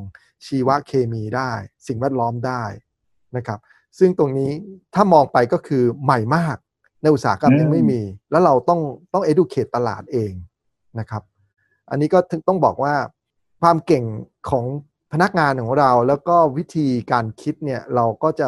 [0.47, 1.51] ชีวเคมีได้
[1.87, 2.63] สิ่งแวดล้อมได้
[3.37, 3.59] นะครับ
[3.99, 4.51] ซึ่งตรงนี้
[4.95, 6.57] ถ้ามองไปก็คือใหม่มาก
[7.03, 8.01] ในอุตสาหกรรมยังไม่มี
[8.31, 8.81] แล้วเราต้อง
[9.13, 10.33] ต้อง educate ตลาดเอง
[10.99, 11.23] นะครับ
[11.91, 12.95] อันนี้ก็ต้องบอกว่า
[13.61, 14.05] ความเก่ง
[14.51, 14.65] ของ
[15.13, 18.47] พนักงานของเราแล้วก็วิธีการคิดเนี่ยเราก็จะ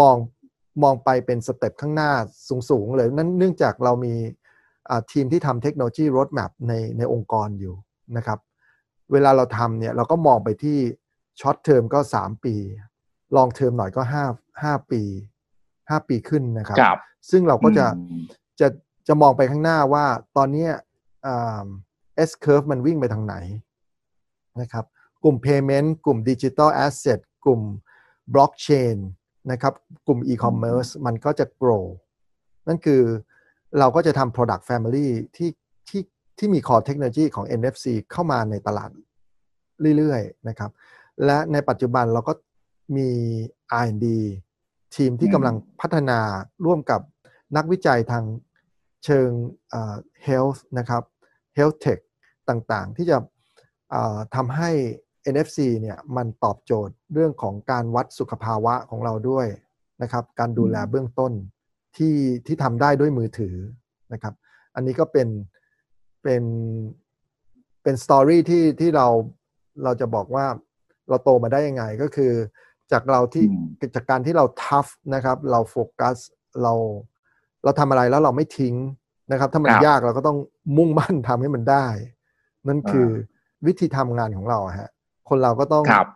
[0.00, 0.16] มอง
[0.82, 2.10] มองไปเป็นสเต็ปข้างหน้า
[2.70, 4.14] สูงๆเลยนั่นเนื่องจากเรามี
[5.12, 7.74] ทีมที่ทำเทคโนโลยี roadmap ในในองค์กรอยู่
[8.16, 8.38] นะครับ
[9.12, 10.78] เวลาเราทำเนี่ยเราก็มองไปที่
[11.40, 12.54] short term ก็ 3 ปี
[13.36, 15.02] long term หน่อยก็ 5 5 ปี
[15.56, 16.98] 5 ปีขึ้นนะครับครับ
[17.30, 18.22] ซึ่งเราก็จะอืม
[18.60, 18.68] จะ
[19.08, 20.04] จะมองไปข้างหน้าว่า
[20.36, 20.70] ตอนเนี้ย
[21.26, 21.64] อ่า
[22.28, 23.34] S curve มันวิ่งไปทางไหน
[24.60, 24.84] นะครับ
[25.22, 27.62] กลุ่ม payment กลุ่ม digital asset กลุ่ม
[28.34, 28.96] blockchain
[29.50, 29.74] นะครับ
[30.06, 31.84] กลุ่ม e-commerce มันก็จะ grow
[32.68, 33.02] นั่นคือ
[33.78, 35.50] เราก็จะทำ product family ที่
[35.88, 36.02] ที่
[36.38, 38.90] ที่มี core technology ของ NFC เข้ามาในตลาด
[39.96, 40.70] เรื่อยๆนะครับ
[41.24, 42.32] และในปัจจุบันเราก็
[42.96, 43.08] มี
[43.82, 44.06] R&D
[44.96, 46.18] ทีมที่อืมกำลังพัฒนา
[46.64, 47.00] ร่วมกับ
[47.56, 48.24] นักวิจัยทาง
[49.04, 49.30] เชิง
[49.70, 51.02] เอ่อ health นะครับ
[51.58, 52.00] health tech
[52.48, 53.16] ต่างๆ ที่จะ
[53.90, 54.70] เอ่อทำให้
[55.34, 59.46] NFC เนี่ยมันตอบโจทย์เรื่องของการวัดสุขภาวะของเราด้วย
[60.02, 61.32] นะครับ การดูแลเบื้องต้น
[61.96, 63.56] ที่ที่ทำได้ด้วยมือถือ
[64.12, 64.34] นะครับ
[64.74, 65.28] อันนี้ก็เป็น
[66.22, 66.42] เป็น
[67.82, 69.06] เป็นสตอรี่ที่ที่เรา
[69.84, 70.46] เราจะบอกว่า
[71.08, 72.32] เราโตมาได้ยังไงก็คือ
[72.92, 73.56] จากเราที่อื
[73.90, 76.16] มจากการที่เราทัฟนะครับ เราโฟกัส
[76.62, 76.72] เรา
[77.64, 78.74] เราทำอะไรแล้วเราไม่ทิ้ง
[79.32, 80.38] นะครับ ถ้ามันครับยากเราก็ต้อง
[80.76, 81.86] มุ่งมั่นทำให้มันได้
[82.68, 83.08] นั่นคือ
[83.66, 84.90] วิธีทำงานของเราอะฮะ
[85.30, 86.06] คนเราก็ต้องครับ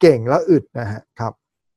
[0.00, 1.32] เก่งและอึดนะฮะครับ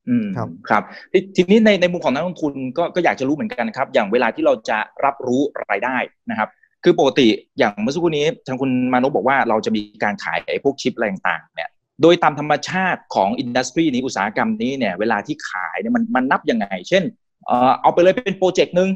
[0.09, 5.97] อืมครับครับทีทีนี้ในในมุมของนักลงทุนก็ก็อยากจะรู้เหมือนกันครับ อย่างเวลาที่เราจะรับรู้รายได้
[6.29, 6.49] นะครับ
[6.83, 7.27] คือปกติ
[7.59, 11.69] อย่างเมื่อสักครู่นี้ทางคุณมานพบอกว่าเราจะมีการขายไอ้พวกชิปอะไรต่างๆเนี่ย
[12.01, 17.03] โดยตามธรรมชาติของอินดัสทรีนี้อุตสาหกรรมนี้เนี่ยเวลาที่ขายเนี่ยมันมันนับยังไง เช่น
[17.45, 18.89] เอ่อเอาไปเลยเป็นโปรเจกต์หนึ่ง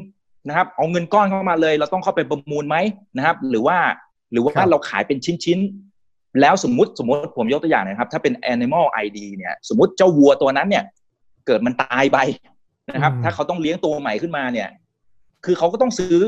[0.48, 2.76] นะครับ เอาเงินก้อนเข้ามาเลย เราต้องเข้าไปประมูลไหม
[3.16, 3.78] นะครับ หรือว่า
[4.32, 5.89] หรือว่าครับเราขายเป็นชิ้นๆ
[6.40, 10.84] แล้วสมมติสมมติผมยกตัวอย่างนะครับ ถ้าเป็น Animal ID เนี่ย สมมติเจ้าวัวตัวนั้นเนี่ย
[11.46, 12.18] เกิดมันตายไป
[12.92, 14.68] นะครับอืมถ้าเขาต้องเลี้ยงตัวใหม่ขึ้นมาเนี่ย
[15.44, 16.22] คือเขาก็ต้องซื้อ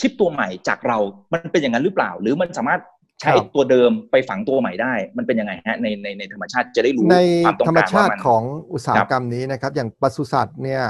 [0.00, 0.98] ชิปตัวใหม่จากเรา
[1.32, 2.80] มันเป็นอย่างนั้นหรือเปล่า หรือมันสามารถ
[3.20, 10.82] ใช้ตัวเดิมไปฝังตัวใหม่ได้ มันเป็นยังไงฮะในในในธรรมชาติจะได้รู้ในความต้องธรรมการชาว่าติมันของอุตสาหกรรมนี้นะครับ อย่างปศุสัตว์เนี่ย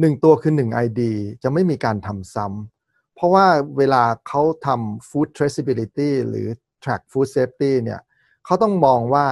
[0.00, 1.00] หนึ่งตัวคือหนึ่ง ID
[1.42, 3.46] จะไม่มีการทำซ้ำเพราะว่า
[3.78, 6.48] เวลาเขาทำ food traceability หรือ
[6.82, 8.00] track food safety เนี่ย
[8.44, 9.26] เขาต้องมองว่า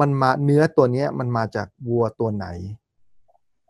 [0.00, 2.46] มันมาเนื้อตัวเนี้ยมันมาจากวัวตัวไหน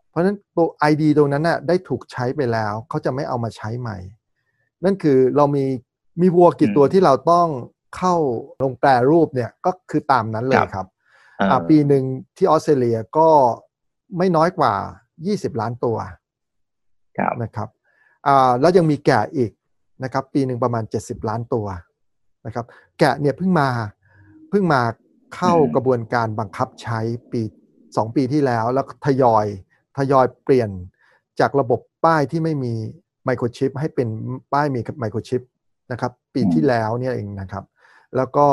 [0.09, 3.97] เพราะฉะนั้นตัว ID ตรงนั้นน่ะได้ถูกใช้ไปแล้วเขาจะไม่เอามาใช้ใหม่
[4.83, 5.65] นั่นคือเรามี
[6.21, 7.47] มีวัวกี่ตัวที่เราต้อง
[7.97, 8.15] เข้า
[8.63, 10.87] ลงแปรรูปเนี่ยก็คือตามนั้นเลยครับ
[11.37, 12.03] เอ่ออ่าปีหนึ่ง
[12.37, 13.29] ที่ออสเตรเลียก็
[14.17, 14.73] ไม่น้อยกว่า
[15.17, 15.97] 20 ล้านตัว
[17.17, 17.69] ครับนะครับ
[18.27, 19.51] อ่าแล้วยังมีแกะอีก
[20.03, 21.65] นะครับ ปีหนึ่งประมาณ 70 ล้านตัว
[22.45, 22.65] นะครับ
[22.99, 23.69] แกะเนี่ยเพิ่งมา
[24.49, 24.81] เพิ่งมา
[25.35, 26.99] เข้ากระบวนการบังคับใช้
[27.31, 27.41] ปี
[27.77, 29.45] 2ปีที่แล้วแล้วก็ทยอย
[29.97, 30.69] ทยอยเปลี่ยน
[31.39, 32.73] จากระบบป้ายที่ไม่มี
[33.25, 34.07] ไมโครชิปให้เป็น
[34.53, 35.41] ป้ายมีไมโครชิป
[35.91, 37.63] นะครับ ปีที่แล้วเนี่ยเองนะครับ
[38.15, 38.47] แล้วก็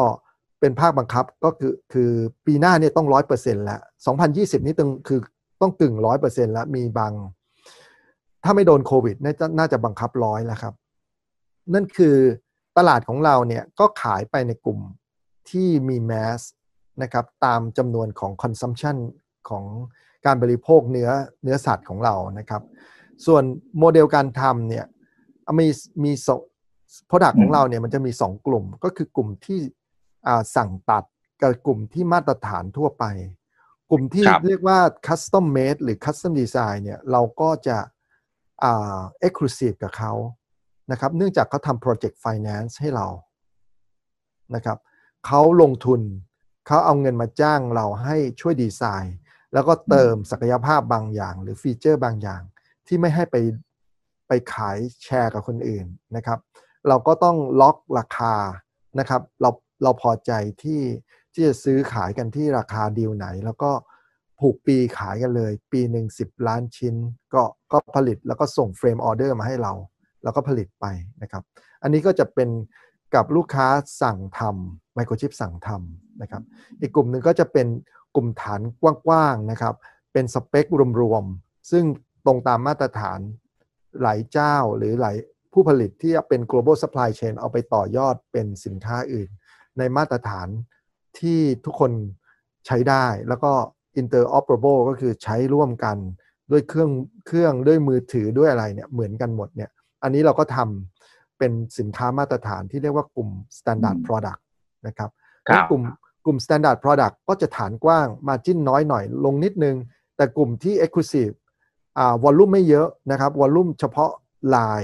[0.60, 2.10] เป็นภาคบังคับก็คือคือ
[2.46, 3.80] ปีหน้าเนี่ยต้องร้อยเปอร์เซ็นต์แล้ว
[4.22, 5.20] 2020นี่ต้องคือ
[5.60, 7.12] ต้องกึ่งร้อยเปอร์เซ็นต์แล้วมีบาง
[8.44, 10.74] ถ้าไม่โดนโควิด น่าจะน่าจะบังคับร้อยแล้วครับ
[11.74, 12.16] นั่นคือ
[12.76, 14.80] ตลาดของเราเนี่ยก็ขายไปในกลุ่ม
[15.50, 16.40] ที่มีแมส
[17.02, 18.96] นะครับตามจำนวนของ consumption
[19.48, 19.64] ของ
[20.26, 21.10] การบริโภคเนื้อ
[21.42, 22.62] เนื้อสัตว์ของเรานะครับ
[23.26, 23.42] ส่วน
[23.78, 24.86] โมเดลการทำเนี่ย
[25.60, 25.68] มี
[26.04, 26.40] มีสอง
[27.10, 29.60] product ของเราเนี่ยมันจะมี 2 กลุ่มก็คือกลุ่มที่
[30.26, 31.04] อ่าสั่งตัด
[31.40, 33.04] กับกลุ่มที่มาตรฐานทั่วไป
[33.90, 37.78] กลุ่มที่ครับเรียกว่า custom made หรือ custom design เนี่ยเราก็จะ
[38.64, 40.12] อ่า exclusive กับเขา
[40.90, 43.06] นะครับ เนื่องจากเขาทำ project finance ให้เรา
[44.54, 44.78] นะครับ
[45.26, 46.00] เขาลงทุน
[46.66, 49.16] เขาเอาเงินมาจ้างเราให้ช่วยดีไซน์
[49.52, 52.42] แล้วก็เติมศักยภาพบางอย่าง หรือฟีเจอร์บางอย่าง
[52.86, 53.36] ที่ไม่ให้ไป
[54.28, 56.38] ไปขายแชร์กับคนอื่นนะครับ
[56.88, 58.34] เราก็ต้องล็อกราคา
[58.98, 59.50] นะครับ เรา
[59.82, 60.82] เราพอใจที่
[61.32, 63.70] ที่จะซื้อขายกันที่ราคาดีลไหน แล้วก็
[64.40, 66.94] ผูกปีขายกันเลย ปีหนึ่งสิบล้านชิ้น
[67.34, 69.72] ก็ก็ผลิตแล้วก็ส่งเฟรมออเดอร์มาให้เรา
[70.26, 70.86] แล้วก็ผลิตไป
[71.22, 71.42] นะครับ
[71.82, 72.48] อันนี้ก็จะเป็น
[73.14, 73.66] กับลูกค้า
[74.02, 76.42] สั่งทำไมโครชิปสั่งทำนะครับ
[76.80, 77.66] อีกกลุ่มหนึ่งก็จะเป็น
[78.14, 79.74] กลุ่มฐานกว้างๆนะครับ
[80.12, 80.66] เป็นสเปค
[81.02, 81.84] รวมๆ ซึ่ง
[82.26, 83.20] ตรงตามมาตรฐาน
[84.02, 85.16] หลายเจ้าหรือหลาย
[85.52, 89.28] ผู้ผลิตที่เป็น global supply chain เอาไปต่อยอดเป็นสินค้าอื่น
[89.78, 90.48] ในมาตรฐาน
[91.18, 91.92] ที่ทุกคน
[92.66, 93.52] ใช้ได้แล้วก็
[94.00, 95.96] interoperable ก็คือใช้ร่วมกัน
[96.50, 96.90] ด้วยเครื่อง
[97.26, 99.70] เครื่องด้วยมือถือด้วยอะไรเนี่ยเหมือนกันหมดเนี่ย
[100.06, 104.40] อันนี้เราก็ทำเป็นสินค้ามาตรฐานที่เรียกว่ากลุ่ม standard อืม product
[104.86, 105.10] นะครับ
[105.48, 105.82] ครับแล้วกลุ่ม
[106.24, 109.76] กลุ่ม standard product ก็จะฐานกว้าง margin น้อยหน่อยลงนิดนึง
[110.16, 111.34] แต่กลุ่มที่ exclusive
[111.98, 114.10] อ่าวอลลุ่มไม่เยอะนะครับวอลลุ่มเฉพาะ
[114.56, 114.82] ลาย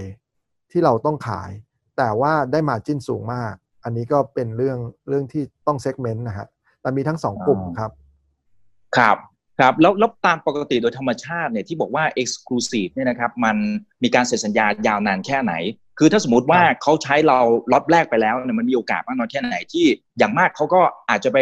[0.71, 1.51] ที่เราต้องขาย
[1.97, 3.55] แต่ว่าได้ margin สูงมาก
[3.85, 6.47] อันนี้ก็เป็นเรื่องเรื่องที่ต้อง segment นะฮะ
[6.81, 7.91] แต่มีทั้งสองกลุ่มครับ
[8.97, 9.19] ครับ
[9.61, 13.57] ครับแล้วแล้วตามปกติโดยธรรมชาติเนี่ยที่บอกว่า exclusive เนี่ยนะครับมัน
[14.03, 15.55] มีการเซ็นสัญญายาวนานแค่ไหน
[15.99, 17.39] คือถ้าสมมติว่าเขาใช้เรา
[17.73, 19.87] ล็อตแรกไปแล้วเนี่ยมันมีโอกาสมากน้อยแค่ไหนที่
[20.19, 20.81] อย่างมากเขาก็
[21.11, 21.39] อาจจะไป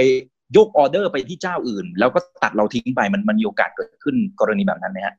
[0.56, 5.14] ยกออเดอร์ไปที่เจ้าอื่น แล้วก็ตัดเราทิ้งไปมันมันมีโอกาสเกิดขึ้นกรณีแบบนั้นไหมฮะ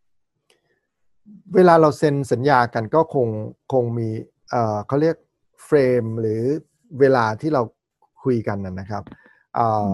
[1.55, 3.27] เวลาเราเซ็นสัญญากันก็คง
[3.73, 4.07] คงมี
[4.49, 5.15] เอ่อเขาเรียก
[5.65, 6.41] เฟรมหรือ
[6.99, 7.61] เวลาที่เรา
[8.23, 9.03] คุยกันนะนะครับ
[9.57, 9.91] อ่า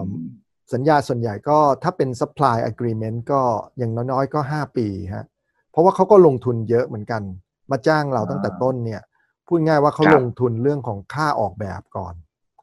[0.72, 3.40] สัญญาส่วนใหญ่ก็ถ้าเป็น supply agreement ก็
[3.78, 5.26] อย่างน้อยๆก็ 5 ปีฮะ
[5.70, 7.22] เพราะว่าเขาก็ลงทุนเยอะเหมือนกัน
[7.70, 9.02] มาจ้างเราตั้งแต่ต้นเนี่ย
[9.46, 12.14] พูดง่ายว่าเขาครับลงทุนเรื่องของค่าออกแบบก่อน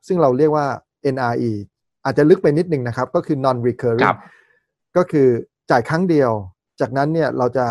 [0.08, 0.68] ซึ่งเราเรียกว่า
[1.16, 1.52] NRE
[2.04, 4.18] อาจจะลึกไปนิดนึงนะครับ ก็คือ non ครั recurring บ
[4.98, 5.28] ก็คือ
[5.72, 6.32] จ่ายครั้งเดียว
[6.82, 7.66] จากนั้นเนี่ยเราจะ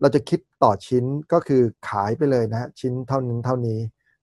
[0.00, 3.78] เราจะคิดต่อชิ้นก็คือขายไปเลยนะฮะชิ้นเท่านั้นเท่านี้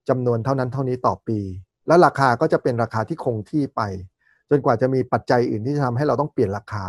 [0.10, 1.40] จำนวนเท่านั้นเท่านี้ต่อปี
[1.88, 3.82] และราคาก็จะเป็นราคาที่คงที่ไป
[4.13, 4.13] จ
[4.58, 6.84] นกว่าจะมีปัจจัยอื่นที่จะทำให้เราต้องเปลี่ยนราคา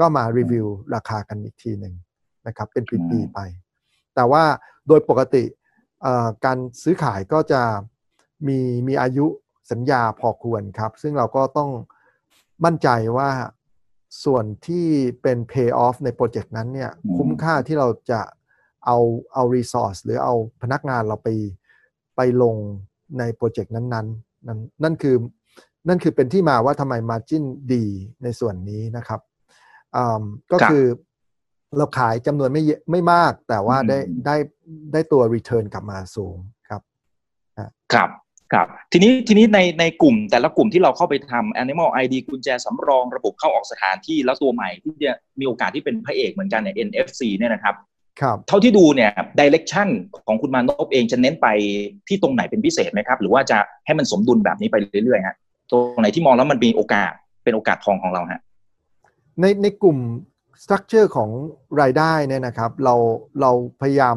[0.00, 1.94] ก็มารีวิวราคากันอีกทีหนึ่ง
[2.46, 3.38] นะครับ เป็นปีอืมๆไป
[4.14, 4.44] แต่ว่า
[4.88, 5.44] โดยปกติ
[6.02, 7.62] เอ่อการซื้อขายก็จะ
[8.46, 8.58] มี
[8.88, 9.26] มีอายุ
[9.70, 11.70] สัญญาพอควรครับ ซึ่งเราก็ต้อง
[12.64, 13.30] มั่นใจว่า
[14.24, 14.86] ส่วนที่
[15.22, 18.20] เป็น pay off ในโปรเจกต์นั้นเนี่ยอืมคุ้มค่าที่เราจะ
[18.86, 18.98] เอา
[19.34, 21.28] เอา resource หรือเอาพนักงานเราไป
[22.16, 22.56] ไปลง
[23.18, 25.16] ในโปรเจกต์นั้นๆ นั่นนั่นคือ
[25.88, 27.84] นั่นคือเป็นที่มาว่าทำไม margin ดี
[28.22, 29.20] ในส่วนนี้นะครับ
[29.96, 30.22] อ่า
[30.52, 30.84] ก็ครับคือ
[31.78, 34.36] เราขายจำนวนไม่เยอะไม่มากแต่ว่าได้อืมได้
[34.92, 36.36] ได้ตัว return กลับมาสูง
[36.68, 36.82] ครับ
[37.94, 38.10] ครับ
[38.52, 47.74] ครับทีนี้ทีนี้ในในกลุ่มแต่ละกลุ่มที่เราเข้าไปทำ Animal ID กุญแจสำรองระบบเข้าออกสถานที่แล้วตัวใหม่ที่จะมีโอกาสที่เป็นพระเอกเหมือนกันเนี่ย NFC เนี่ยนะครับ
[48.20, 49.10] ครับเท่าที่ดูเนี่ย
[49.40, 49.88] direction
[50.26, 51.46] ของคุณมานพเองจะเน้นไป
[52.08, 55.36] ที่ตรงไหนเป็นพิเศษไหมครับ หรือว่าจะให้มันสมดุลแบบนี้ไปเรื่อยๆฮะ
[55.70, 57.12] ตรงไหนที่มองแล้วมันมีโอกาส
[57.44, 58.40] เป็นโอกาสทองของเราฮะ
[59.40, 59.98] ในในกลุ่ม
[60.62, 61.30] structure ของ
[61.80, 62.94] รายได้เนี่ยนะครับเรา
[63.40, 63.50] เรา
[63.80, 64.16] พยายาม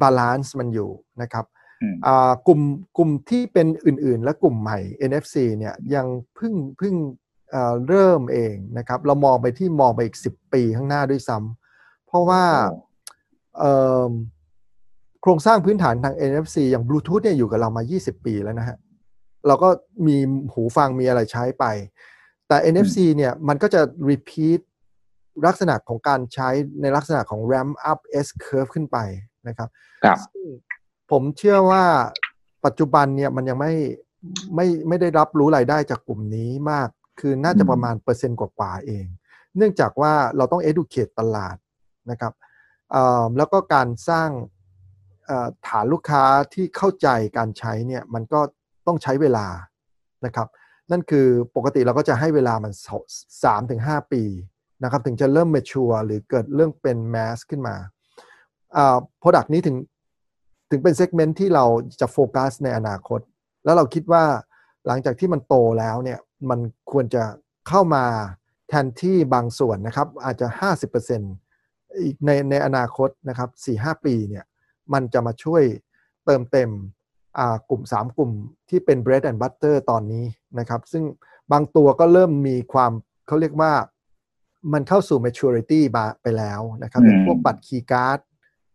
[0.00, 0.90] balance มันอยู่
[1.22, 1.44] นะครับ
[1.82, 2.60] อืมอ่ากลุ่ม
[2.96, 4.78] กลุ่มที่เป็นอื่นๆ และกลุ่มใหม่
[5.10, 6.94] NFC เนี่ยยังเพิ่งเพิ่ง
[7.50, 12.78] เอ่อเริ่มเองนะครับ เรามองไปที่มองไปอีก 10 ปีข้างหน้าด้วยซ้ำเพราะว่าโอ้
[13.58, 13.74] เอิ่
[14.10, 14.12] ม
[15.22, 18.76] โครงสร้างพื้นฐานทาง NFC อย่างบลูทูธเนี่ยอยู่กับเรามา 20 ปีแล้วนะฮะ
[19.46, 19.68] เราก็
[20.06, 20.16] มี
[20.52, 21.64] หูฟังมีอะไรใช้ไป
[22.48, 23.80] แต่ NFC เนี่ยมันก็จะ
[24.10, 24.60] repeat
[25.46, 26.48] ลักษณะของการใช้
[26.80, 28.98] ในลักษณะของ ramp up S curve ขึ้นไป
[29.48, 29.68] นะครับ
[30.04, 30.46] ครับซึ่ง
[31.10, 31.84] ผมเชื่อว่า
[32.64, 33.74] ปัจจุบันเนี่ยมันยังไม่
[34.54, 36.88] ไม่ไม่ได้รับรู้รายได้จากกลุ่มนี้มาก
[37.20, 39.06] คือน่าจะประมาณเปอร์เซ็นต์กว่าๆเอง
[39.56, 41.56] เนื่องจากว่าเราต้อง educate ตลาด
[42.10, 42.32] นะครับ
[42.90, 44.30] เอ่อแล้วก็การสร้าง
[45.26, 46.24] เอ่อฐานลูกค้า
[46.54, 48.40] ที่เข้าใจการใช้เนี่ยมันก็
[48.86, 49.46] ต้องใช้เวลา
[50.26, 50.48] นะครับ
[50.90, 51.26] นั่นคือ
[51.56, 52.72] ปกติเราก็จะให้เวลามัน
[53.44, 54.22] สามถึงห้าปี
[54.82, 57.76] นะครับถึงจะเริ่ม mature หรือเกิดเรื่องเป็น mass ขึ้นมา
[58.76, 59.76] อ่า product นี้ถึง
[60.70, 61.64] ถึงเป็น segment ที่เรา
[62.00, 63.20] จะโฟกัสในอนาคต
[63.64, 64.24] แล้วเราคิดว่า
[64.86, 66.18] หลังจากที่มันโตแล้วเนี่ย
[66.50, 66.60] มัน
[66.92, 67.24] ควรจะ
[67.68, 68.04] เข้ามา
[68.68, 70.46] แทนที่บางส่วนนะครับอาจจะ
[71.24, 73.50] 50%อีกในในอนาคตนะครับ
[73.82, 74.44] 4-5 ปีเนี่ย
[74.92, 75.62] มันจะมาช่วย
[76.24, 76.70] เติมเต็ม
[77.70, 78.30] กลุ่ม 3 กลุ่ม
[78.70, 80.24] ที่เป็น bread and butter ตอนนี้
[80.58, 81.04] นะครับ ซึ่ง
[81.52, 82.92] บางตัวก็เริ่มมีความ
[83.26, 83.72] เขาเรียกว่า
[84.72, 88.18] มันเข้าสู่ maturity บาไปแล้วนะครับอย่างพวกบัตรคีย์การ์ด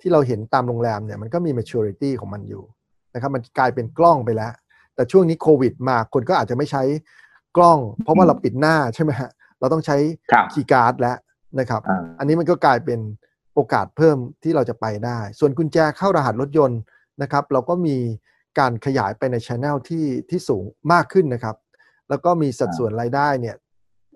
[0.01, 2.63] ที่เราเห็นตามโรงแรมเนี่ยมันก็มี maturity ของมันอยู่
[3.13, 4.53] นะครับมันกลายเป็นกล้องไปแล้ว
[4.95, 6.83] แต่ช่วงนี้โควิดมาคนก็อาจจะไม่ใช้
[7.57, 9.29] กล้อง เพราะว่าเราปิดหน้าใช่ไหมฮะ
[9.59, 9.97] เราต้องใช้
[10.31, 11.17] ครับคีย์การ์ดแล้ว
[11.59, 12.99] นะครับอ่าอันนี้มันก็กลายเป็น
[13.53, 16.79] โอกาสเพิ่มที่เราจะไปได้ ส่วนกุญแจเข้ารหัสรถยนต์
[17.21, 17.97] นะครับ เราก็มี
[18.59, 21.55] การขยายไปในช anel ที่ที่สูงมากขึ้นนะครับ
[22.09, 23.55] แล้วก็มีสัดส่วนรายได้เนี่ย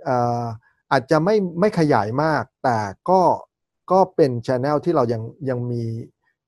[0.03, 0.43] เอ่อ
[0.91, 2.79] อาจจะไม่ไม่ขยายมาก แต่
[3.09, 3.21] ก็
[3.91, 5.83] ก็เป็นช anel ที่เรายังยังมี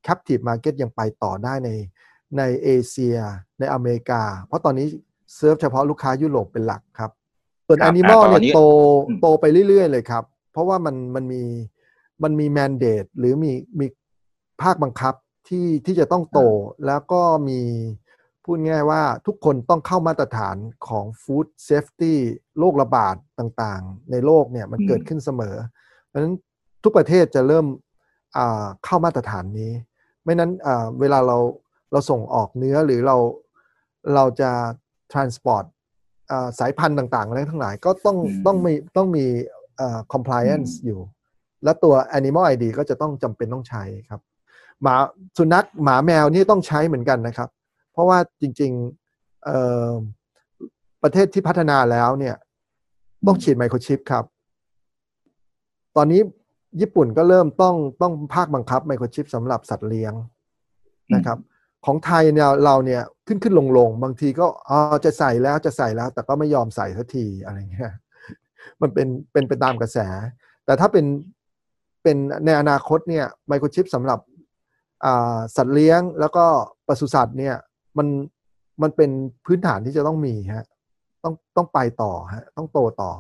[0.08, 1.70] captive market ยังไปต่อได้ใน
[2.38, 3.18] ในเอเชีย
[3.60, 4.88] ในอเมริกา เพราะตอนนี้
[5.36, 7.12] เซิร์ฟเฉพาะลูกค้ายุโรปเป็นหลักครับ
[7.68, 8.62] ส่วนครับ Animal อ่าตอนเนี่ยนี้โต
[9.08, 11.44] อืมโตไปเรื่อยๆ เลยครับ เพราะว่ามันมันมี
[12.24, 13.86] มันมีแมนเดตหรือมีมี
[14.62, 15.14] ภาคบังคับ
[15.48, 16.40] ที่ที่จะต้องโต
[16.86, 17.62] แล้วก็มี
[18.44, 22.16] พูดง่ายว่าทุกคนต้องเข้ามาตรฐานของ Food Safety
[22.60, 25.56] โรคระบาดต่างๆ ในโลกเนี่ยมันอืมเกิดขึ้นเสมอ
[26.08, 26.36] เพราะฉะนั้น
[26.84, 27.66] ทุกประเทศจะเริ่ม
[28.38, 29.72] อ่าเข้ามาตรฐานนี้
[30.24, 31.38] ไม่นั้นอ่าเวลาเรา
[31.92, 33.18] เราส่งออกเนื้อหรือเรา
[34.16, 34.52] เราจะ
[35.12, 35.66] transport
[36.32, 39.26] อ่าสายพันธุ์ต่างๆอะไรทั้งหลายก็ต้องอืมต้องมีต้องมี
[39.80, 41.00] อ่า compliance อืมอยู่
[41.64, 44.22] และตัว animal ID ก็จะต้องจำเป็นต้องใช้ครับ
[44.84, 44.96] หมา
[45.38, 47.50] สุนัขหมาแมวนี่ต้องใช้เหมือนกันนะครับ
[47.92, 52.36] เพราะว่าจริงๆประเทศที่พัฒนาแล้วเนี่ย
[53.28, 54.24] ต้องฉีดไมโครชิปครับ
[55.96, 56.22] ตอนนี้
[56.82, 60.14] ญี่ปุ่นก็เริ่มต้องต้องภาคบังคับไมโครชิปสำหรับสัตว์เลี้ยง
[61.16, 61.38] นะครับ
[61.86, 67.92] ของไทยเนี่ยเราเนี่ยขึ้นขึ้นลงลงบางทีก็อ๋อจะใส่แล้วจะใส่แล้ว แต่ก็ไม่ยอมใส่สักทีอะไรเงี้ย
[68.82, 69.98] มันเป็นเป็นไปตามกระแส
[70.66, 71.06] แต่ถ้าเป็น
[72.04, 74.20] เป็นในอนาคตเนี่ยไมโครชิปสำหรับ
[75.56, 76.46] สัตว์เลี้ยงแล้วก็
[76.88, 77.56] ปศุสัตว์เนี่ย
[77.98, 78.08] มัน
[78.82, 79.10] มันเป็น
[79.46, 80.68] พื้นฐานที่จะต้องมีฮะ
[81.24, 83.12] ต้องต้องไปต่อฮะต้องโตต่อ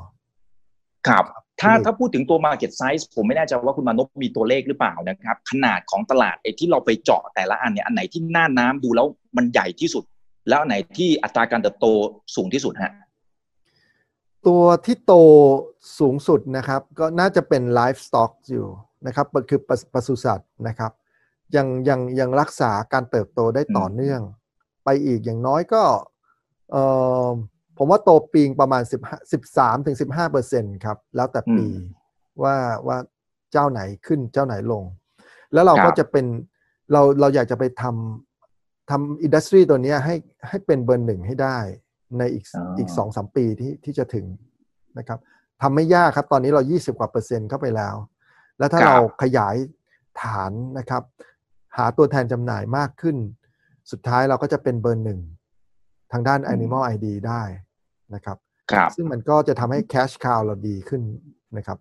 [1.07, 1.25] ครับ
[1.61, 9.07] ถ้าอืมถ้าพูดถึงตัว Market Size ผมไม่แน่ใจว่าคุณมานพมีตัวเลขหรือเปล่านะครับ ขนาดของตลาดไอ้ที่เราไปเจาะแต่ละอันเนี่ยอันไหนที่หน้าน้ำดูแล้ว
[9.37, 10.03] มันใหญ่ที่สุด
[10.49, 11.87] แล้วอันไหนที่อัตราการเติบโต
[12.35, 12.93] สูงที่สุดฮะ
[14.47, 15.13] ตัวที่โต
[15.99, 18.67] สูงสุดนะครับ ก็น่าจะเป็น livestock อยู่
[19.05, 20.91] นะครับมันคือปศปศุสัตว์นะครับ
[21.55, 24.21] ยังยังยังรักษาการเติบโตได้ต่อเนื่อง
[24.83, 25.83] ไปอีกอย่างน้อยก็
[26.71, 26.75] เอ
[27.27, 27.29] อ
[27.77, 32.01] ผมว่าโตปีงประมาณ10 13ถึง15เปอร์เซ็นต์ครับ แล้วแต่ปีอืม
[32.43, 32.55] ว่า
[32.87, 32.97] ว่า
[33.51, 34.83] เจ้าไหนขึ้นเจ้าไหนลง
[35.53, 36.25] แล้วเราครัก็บจะเป็น
[36.91, 40.15] เราเราอยากจะไปทำทำอินดัสทรีตัวเนี้ยให้
[40.47, 41.57] ให้เป็นเบอร์หนึ่งให้ได้
[42.17, 42.45] ในอีก
[42.77, 44.25] อีกสองสามปีที่ที่จะถึง
[44.97, 45.19] นะครับ
[45.61, 47.95] ทำไม่ยากครับ ตอนนี้เรา 20 กว่าเปอร์เซ็นต์เข้าไปแล้ว
[48.57, 49.55] แล้วถ้าครับเราขยาย
[50.21, 51.03] ฐานนะครับ
[51.77, 53.17] หาตัวแทนจำหน่ายมากขึ้น
[53.91, 55.19] สุดท้ายเราก็จะเป็นเบอร์หนึ่ง
[56.11, 57.43] ทางด้าน Animal ID ได้
[58.13, 58.37] นะครับ
[58.71, 61.01] ครับซึ่งมันก็จะทำให้ cash cow เราดีขึ้น
[61.57, 61.77] นะครับ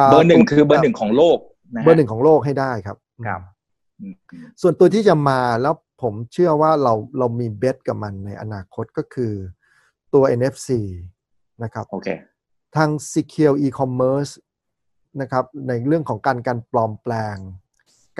[0.00, 1.38] าเบอร์หนึ่งตัวคือเบอร์หนึ่งของโลก
[1.74, 2.96] นะฮะเบอร์หนึ่งของโลกให้ได้ครับ
[3.26, 3.40] ครับ
[4.00, 9.32] อืมอืมส่วนตัวที่จะมาแล้วผมเชื่อว่าเราเรามีเบสกับมันในอนาคตก็คือ
[10.14, 10.68] ตัว NFC
[11.62, 12.08] นะครับโอเค
[12.76, 14.32] ทาง Secure E-commerce
[15.20, 17.36] นะครับในเรื่องของการการปลอมแปลง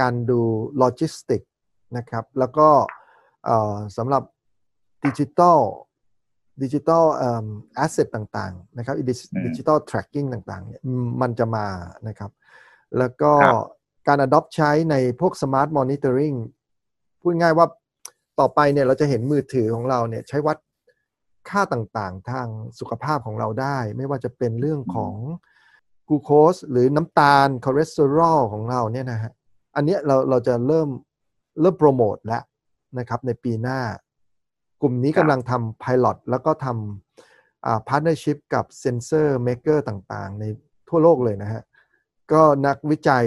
[0.01, 0.41] การดู
[0.79, 1.43] โลจิสติก
[1.97, 2.69] นะครับ แล้วก็
[3.45, 4.23] เอ่อสำหรับ
[5.05, 5.61] ดิจิทัล
[6.63, 7.05] digital
[7.75, 9.07] asset ต่างๆ นะครับอืม
[9.47, 10.83] ดิจิทัล tracking ต่างๆเนี่ย
[11.21, 11.67] มันจะมา
[12.09, 12.31] นะครับ
[12.99, 13.55] แล้วก็ครับ
[14.09, 16.37] การ adopt ใช้ในพวก smart monitoring
[17.21, 17.67] พูดง่ายว่า
[18.41, 20.57] ต่อไปเนี่ยเราจะเห็นมือถือของเราเนี่ยใช้วัด
[21.49, 22.47] ค่าต่างๆ ทาง
[22.79, 25.15] สุขภาพของเราได้ ไม่ว่าจะเป็นเรื่องของ
[26.09, 29.33] กลูโคสหรือน้ำตาลคอเลสเตอรอลของเราเนี่ยนะฮะ
[29.77, 30.89] อันเนี้ยเราเราจะเริ่ม
[31.61, 32.43] เริ่มโปรโมทแล้ว
[32.99, 33.81] นะครับในปีหน้า
[34.83, 40.45] กลุ่มนี้ครับกำลังทำ pilot แล้วก็ทำอ่า partnership กับ sensor maker ต่างๆ ใน
[40.89, 41.63] ทั่วโลกเลยนะฮะ
[42.33, 43.27] ก็นักวิจัย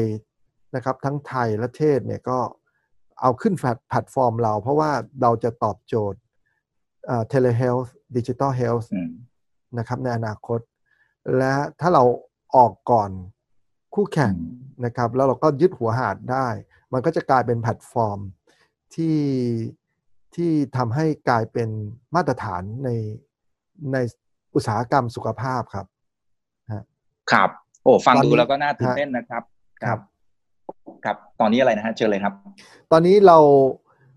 [0.76, 2.40] นะครับทั้งไทยและเทศเนี่ยก็
[3.22, 4.92] เอาขึ้นแพลตแพลตฟอร์มเรา เพราะว่า
[5.22, 6.20] เราจะตอบโจทย์
[7.06, 9.12] เอ่อ telehealth digital health อืม
[9.78, 10.60] นะครับในอนาคต
[11.38, 12.04] และถ้าเรา
[12.56, 13.12] ออกก่อน
[13.96, 14.34] คู่แข่ง
[14.86, 16.48] นะครับแล้วเราก็ยึดหัวหาดได้
[16.94, 18.20] มันก็จะกลายเป็นแพลตฟอร์ม
[18.96, 19.20] ที่
[20.36, 21.70] ที่ทำให้กลายเป็น
[22.16, 22.90] มาตรฐานใน
[23.92, 23.98] ใน
[24.56, 25.86] อุตสาหกรรมสุขภาพครับ
[27.32, 27.50] ครับ
[27.84, 29.44] โอ้ฟังตอนดูนี้แล้วก็น่าตื่นฮะเต้นนะครับ
[29.84, 30.00] ครับ
[31.06, 32.34] ครับตอนนี้อะไรนะฮะเชิญเลยครับ
[32.92, 33.38] ตอนนี้เรา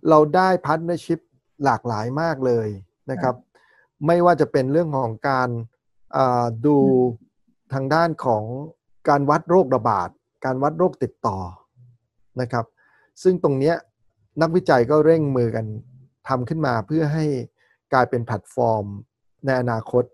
[0.08, 1.20] เราได้ partnership
[1.64, 2.68] หลากหลายมากเลย
[3.10, 3.34] นะครับ
[4.06, 5.48] ไม่ว่าจะเป็นเรื่องของการ
[6.16, 6.76] อ่าดู
[7.72, 8.44] ทางด้านของ
[9.08, 10.08] การวัดโรคระบาด
[10.44, 11.38] การวัดโรคติดต่อ
[12.40, 12.64] นะครับ
[13.22, 13.76] ซึ่งตรงเนี้ย
[14.42, 15.66] นักวิจัยก็เร่งมือกัน
[16.28, 17.24] ทำขึ้นมาเพื่อให้
[17.92, 18.84] กลายเป็นแพลตฟอร์ม
[19.46, 20.04] ในอนาคต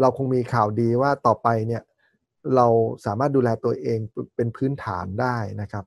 [0.00, 1.82] เราคงมีข่าวดีว่าต่อไปเนี่ย
[2.56, 2.66] เรา
[3.06, 3.98] สามารถดูแลตัวเอง
[4.36, 5.84] เป็นพื้นฐานได้นะครับ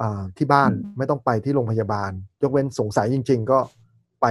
[0.00, 2.10] อ่าที่บ้านอืมไม่ต้องไปที่โรงพยาบาล
[2.42, 3.58] ยกเว้นสงสัยจริง ๆ ก็
[4.20, 4.26] ไป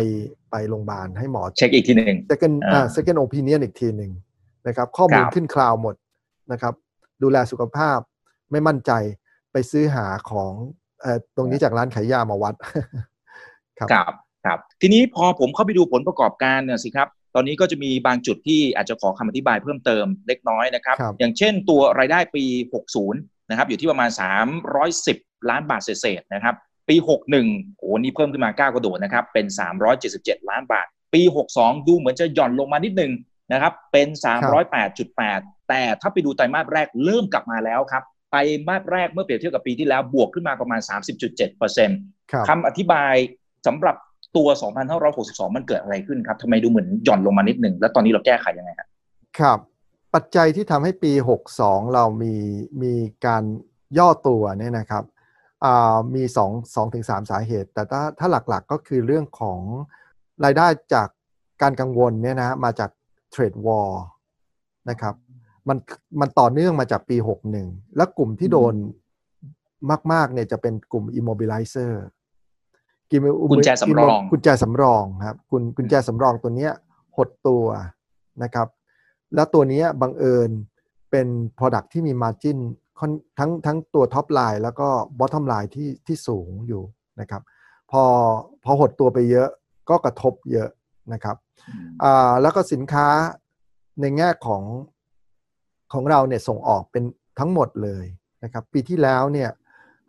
[0.52, 4.12] ไปโรงพยาบาลให้หมอเช็คอีกทีหนึ่ง second อ่าอ่า second opinion อีกทีหนึ่ง
[4.68, 5.96] นะครับ ข้อมูลครับขึ้น cloud หมด
[6.52, 6.74] นะครับ
[7.24, 8.00] ดูแลสุขภาพ
[8.52, 8.92] ไม่มั่นใจ
[9.52, 10.52] ไปซื้อหาของ
[11.02, 12.56] เอ่อตรงนี้จากร้านขายยามาวัด
[13.80, 14.14] ครับครับ
[14.46, 22.44] ครับ ทีนี้พอผมเข้าไปดูผลประกอบการเนี่ยสิครับ ตอนนี้ก็จะมีบางจุดที่อาจจะขอคำอธิบายเพิ่มเติมเล็กน้อยนะครับครับอย่างเช่นตัวรายได้ปี
[22.98, 24.10] 60 นะครับ อยู่ที่ประมาณ
[24.96, 26.56] 310 ล้านบาทเศษๆนะครับ
[26.90, 26.96] ปี
[27.38, 29.46] 61โอ้นี่เพิ่มขึ้นมาก้าวกระโดดนะครับ เป็น
[29.98, 31.22] 377 ล้านบาท ปี
[31.56, 33.12] 62 ดูเหมือนจะหย่อนลงมานิดนึง
[33.52, 34.08] นะครับเป็น
[34.88, 40.80] 308.8 แต่ถ้าไปดูไตรมาสแรกเริ่มกลับมาแล้วครับไตรมาสแรกเมื่อเปรียบเทียบกับปีที่แล้วบวกขึ้นมาประมาณ
[41.36, 43.14] 30.7%ครับคำอธิบาย
[43.68, 43.96] สำหรับ
[44.38, 44.48] ตัว
[45.02, 48.88] 2562 มันเกิดอะไรขึ้นครับทำไมดูเหมือนหย่อนลงมานิดหนึ่ง แล้วตอนนี้เราแก้ไขยังไงครับ
[49.40, 49.60] ครับ
[50.14, 51.12] ปัจจัยที่ทำให้ปี
[51.54, 52.36] 62 เรามี
[52.84, 52.94] มี
[53.26, 53.44] การ
[53.98, 55.04] ย่อตัวเนี่ยนะครับ
[55.66, 59.60] อ่ามี2 2ถึง3สาเหตุ แต่ถ้าถ้าหลักๆก็คือเรื่องของ
[60.46, 61.08] รายได้จาก
[61.62, 62.90] การกังวลเนี่ยนะมาจาก
[63.32, 63.92] เทรดวอล
[64.90, 65.16] นะครับ
[65.68, 65.78] มัน
[66.22, 67.18] มันต่อเนื่องมาจากปี
[67.58, 68.74] 61 และกลุ่มที่โดน
[70.12, 71.94] มาก ๆ เนี่ยจะเป็นกลุ่ม immobilizer
[73.12, 76.72] กลุ่มกุญแจสำรองกุญแจสำรองครับกุญกุญแจสำรองตัวเนี้ย
[77.18, 77.66] หดตัว
[78.44, 78.68] นะครับ
[79.36, 80.50] แล้วตัวเนี้ยบังเอิญ
[81.12, 81.28] เป็น
[81.58, 82.58] Product ที่มี Margin
[83.00, 84.88] ค่อนทั้งทั้งตัว Top Line แล้วก็
[85.20, 86.84] Bottom Line ที่ที่สูงอยู่
[87.20, 87.42] นะครับ
[87.92, 88.04] พอ
[88.64, 89.50] พอหดตัวไปเยอะ
[89.90, 90.70] ก็กระทบเยอะ
[91.14, 91.38] นะครับ
[91.70, 93.08] อืมอ่าแล้วก็สินค้า
[94.02, 94.64] ในแง่ของ
[95.94, 97.04] ของเราเนี่ยส่งออกเป็น
[97.40, 98.06] ทั้งหมดเลย
[98.44, 99.50] นะครับปีที่แล้วเนี่ย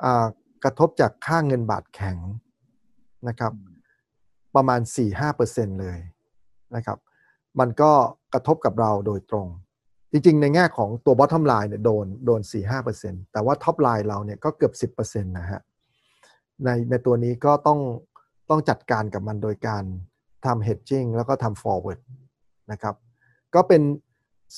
[0.04, 0.26] อ่า
[0.64, 2.18] กระทบจากค่าเงินบาทแข็ง
[3.28, 3.52] นะครับ
[4.54, 4.80] ประมาณ
[5.30, 5.98] 4-5%เลย
[6.76, 6.98] นะครับ
[7.60, 7.92] มันก็
[8.32, 9.46] กระทบกับเราโดยตรง
[10.12, 12.40] จริง ๆ ในแง่ของตัว bottom line เนี่ยโดนโดน
[12.86, 15.60] 4-5%แต่ว่า top line เราเนี่ยก็เกือบ 10%นะฮะ
[16.64, 17.80] ในในตัวนี้ก็ต้อง
[18.50, 19.84] ต้องจัดการกับมันโดยการ
[20.46, 22.00] ทำ hedging แล้วก็ทำ forward
[22.72, 22.94] นะครับ
[23.54, 23.82] ก็เป็น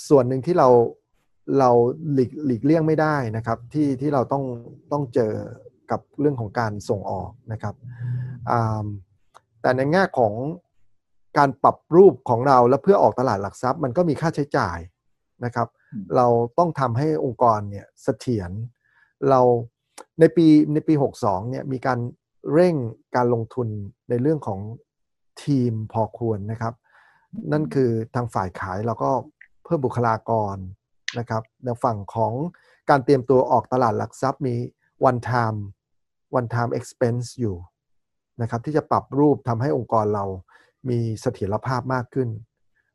[0.09, 0.69] ส่วนหนึ่งที่เรา
[1.59, 1.71] เรา
[2.13, 4.45] หลีกหลีกเลี่ยงไม่ได้นะครับ ที่ที่เราต้อง
[4.93, 5.33] ต้องเจอ
[5.91, 7.75] กับเรื่องของการส่งออกนะครับ
[8.51, 8.87] อ่า
[9.63, 10.33] แต่ในแง่ของ
[11.39, 14.79] การปรับรูปของเราและเพื่อออกตลาดหลักทรัพย์ มันก็มีค่าใช้จ่าย
[15.45, 16.27] นะครับอืมเรา
[16.59, 18.51] ต้องทำให้องค์กรเนี่ยเสถียร
[19.31, 19.41] เรา
[20.21, 21.99] ในปีในปี 62เนี่ยมีการ
[22.53, 22.75] เร่ง
[23.17, 23.69] การลงทุน
[24.11, 24.61] ในเรื่องของ
[25.43, 26.75] ทีมพอควรนะครับ
[27.53, 29.11] นั่นคือทางฝ่ายขายเราก็
[29.65, 30.57] เพิ่มบุคลากร
[31.19, 32.33] นะครับในฝั่งของ
[32.91, 34.55] การเตรียมตัวออกตลาดหลักทรัพย์มี
[35.09, 35.59] one time
[36.39, 37.57] one time expense อยู่
[38.41, 40.25] นะครับที่จะปรับรูปทำให้องค์กรเรา
[40.89, 42.29] มีเสถียรภาพมากขึ้น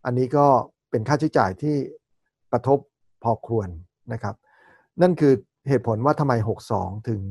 [0.06, 0.48] อันนี้ก็
[0.90, 1.76] เป็นค่าใช้จ่ายที่
[2.52, 2.80] กระทบ
[3.24, 3.70] พอควร
[4.14, 4.36] นะครับ
[5.02, 5.34] นั่นคือ
[5.70, 6.34] เหตุผลว่าทำไม
[6.72, 7.22] 62 ถึง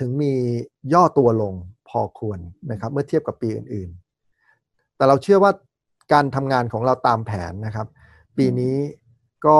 [0.00, 0.32] ถึงมี
[0.92, 1.54] ย่อตัวลง
[1.92, 2.38] พอควร
[2.70, 5.52] นะครับ เมื่อเทียบกับปีอื่นๆ แต่เราเชื่อว่า
[6.12, 7.86] การทำงานของเราตามแผนนะครับ
[8.38, 8.76] ปีนี้
[9.46, 9.58] ก็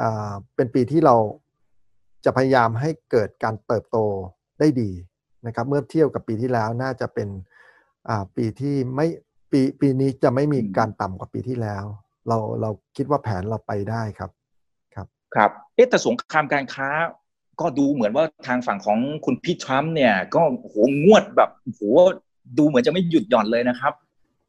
[0.00, 1.16] อ่าเป็นปีที่เรา
[2.24, 3.98] จะพยายามให้เกิดการเติบโต
[4.60, 4.90] ได้ดี
[5.46, 7.28] นะครับ เมื่อเทียบกับปีที่แล้วน่าจะเป็น
[8.08, 9.06] อ่าปีที่ไม่
[9.52, 11.84] ปีปีนี้จะไม่มีการต่ำกว่าปีที่แล้ว
[12.28, 14.30] เราเราคิดว่าแผนเราไปได้ครับ
[15.34, 16.88] ครับเอ๊ะแต่สงครามการค้า
[17.60, 21.80] ก็ดูเหมือนว่าทางฝั่งของคุณพี่ทรัมป์เนี่ย ก็โหงวดแบบโห
[22.58, 23.92] ดูเหมือนจะไม่หยุดหย่อนเลยนะครับ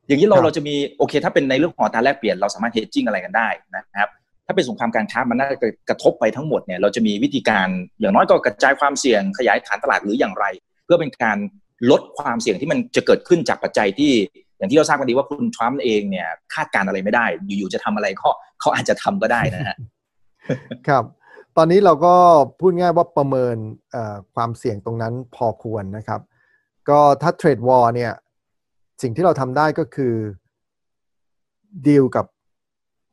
[0.07, 4.09] อย่างนี้เราครับเราจะมีโอเค ถ้าเป็นในเรื่องของอัตราแลกเปลี่ยนเราสามารถเฮดจิ้งอะไรกันได้นะครับ
[4.45, 5.57] ถ้าเป็นสงครามการค้ามันน่าจะ
[5.89, 7.67] กระทบไปทั้งหมดเนี่ยเราจะมีวิธีการ
[7.99, 10.45] อย่างน้อยก็กระจายความเสี่ยงขยายฐานตลาดหรืออย่างไร
[10.85, 11.37] เพื่อเป็นการ
[11.91, 14.11] ลดความเสี่ยงที่มันจะเกิดขึ้นจากปัจจัยที่
[14.57, 18.29] อย่างที่เราทราบกันดีว่าคุณทรัมป์เองเนี่ยคาดการณ์อะไรไม่ได้ อยู่ๆจะทำอะไรก็
[18.61, 19.75] เขาอาจจะทำก็ได้นะฮะ
[20.87, 21.03] ครับ
[21.57, 22.15] ตอนนี้เราก็
[22.59, 23.55] พูดง่ายว่าประเมิน
[23.91, 26.21] เอ่อความเสี่ยงตรงนั้นพอควรนะครับ
[26.89, 28.13] ก็ถ้าเทรดวอร์เนี่ย
[29.01, 30.15] สิ่งที่เราทำได้ก็คือ
[31.87, 32.25] ดีลกับ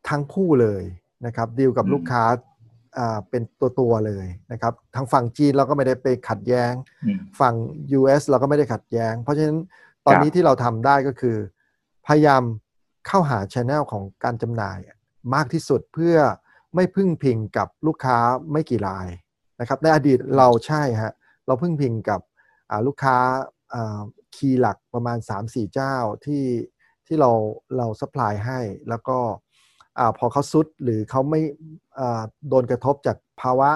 [0.09, 0.85] ทั้งคู่เลย
[1.27, 2.25] นะครับดีลกับอืมลูกค้า
[2.99, 6.73] อ่าเป็นตัวตัวๆเลยนะครับทางฝั่งจีนเราก็ไม่ได้ไปขัดแย้ง
[7.05, 7.55] อืมฝั่ง
[7.99, 9.59] US เราก็ไม่ได้ขัดแย้ง เพราะฉะนั้น
[10.07, 11.37] ตอนนี้ที่เราทำได้ก็คือ
[12.07, 12.43] พยายาม
[13.07, 14.79] เข้าหาช anel ของการจำหน่าย
[15.35, 16.17] มากที่สุดเพื่อ
[16.75, 18.17] ไม่พึ่งพิงกับลูกค้า
[18.53, 19.09] ไม่กี่ราย
[19.61, 21.15] นะครับในอดีตเราใช่ฮะ
[21.47, 22.21] เราพึ่งพิงกับ
[22.71, 23.17] อ่าลูกค้า
[24.35, 25.95] คีย์หลักประมาณ 3-4 เจ้า
[26.25, 26.45] ที่
[27.07, 27.31] ที่เรา
[27.77, 29.19] เราสปายให้แล้วก็
[29.99, 31.41] อาพอเขาซุดหรือเขาไม่
[31.99, 33.71] อ่าโดนกระทบจากภาวะ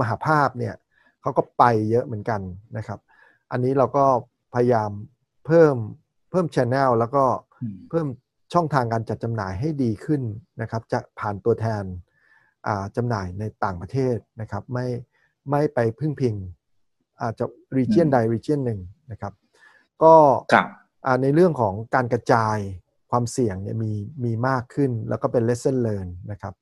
[0.00, 0.74] มหาภาพเนี่ย
[1.22, 2.40] เขาก็ไปเยอะเหมือนกัน
[2.76, 3.00] นะครับ
[3.50, 4.04] อันนี้เราก็
[4.54, 4.90] พยายาม
[5.46, 5.76] เพิ่ม
[6.30, 7.24] เพิ่มช anel แล้วก็
[7.60, 8.06] อืมเพิ่ม
[8.54, 10.22] ช่องทางการจัดจำหน่ายให้ดีขึ้น
[10.60, 12.05] นะครับจะผ่านตัวแทนอ่า
[12.96, 14.86] จำหน่ายในต่างประเทศนะครับไม่
[15.50, 16.34] ไม่ไปพึ่งพิง
[17.22, 17.44] อาจจะ
[17.76, 19.32] region อืมใด region หนึ่งนะครับ
[20.02, 20.14] ก็
[20.52, 20.66] ครับ
[21.06, 22.56] อ่าในเรื่องของการกระจาย
[23.10, 23.92] ความเสี่ยงเนี่ยมี
[24.24, 26.54] มีมากขึ้นแล้วก็เป็น lesson learn นะครับ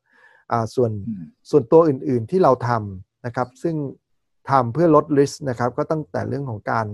[0.52, 3.76] อ่าส่วนอืมส่วนตัวอื่นๆที่เราทำนะครับ ซึ่ง
[4.50, 6.86] ทำเพื่อลด risk นะครับ ก็ตั้งแต่เรื่องของการ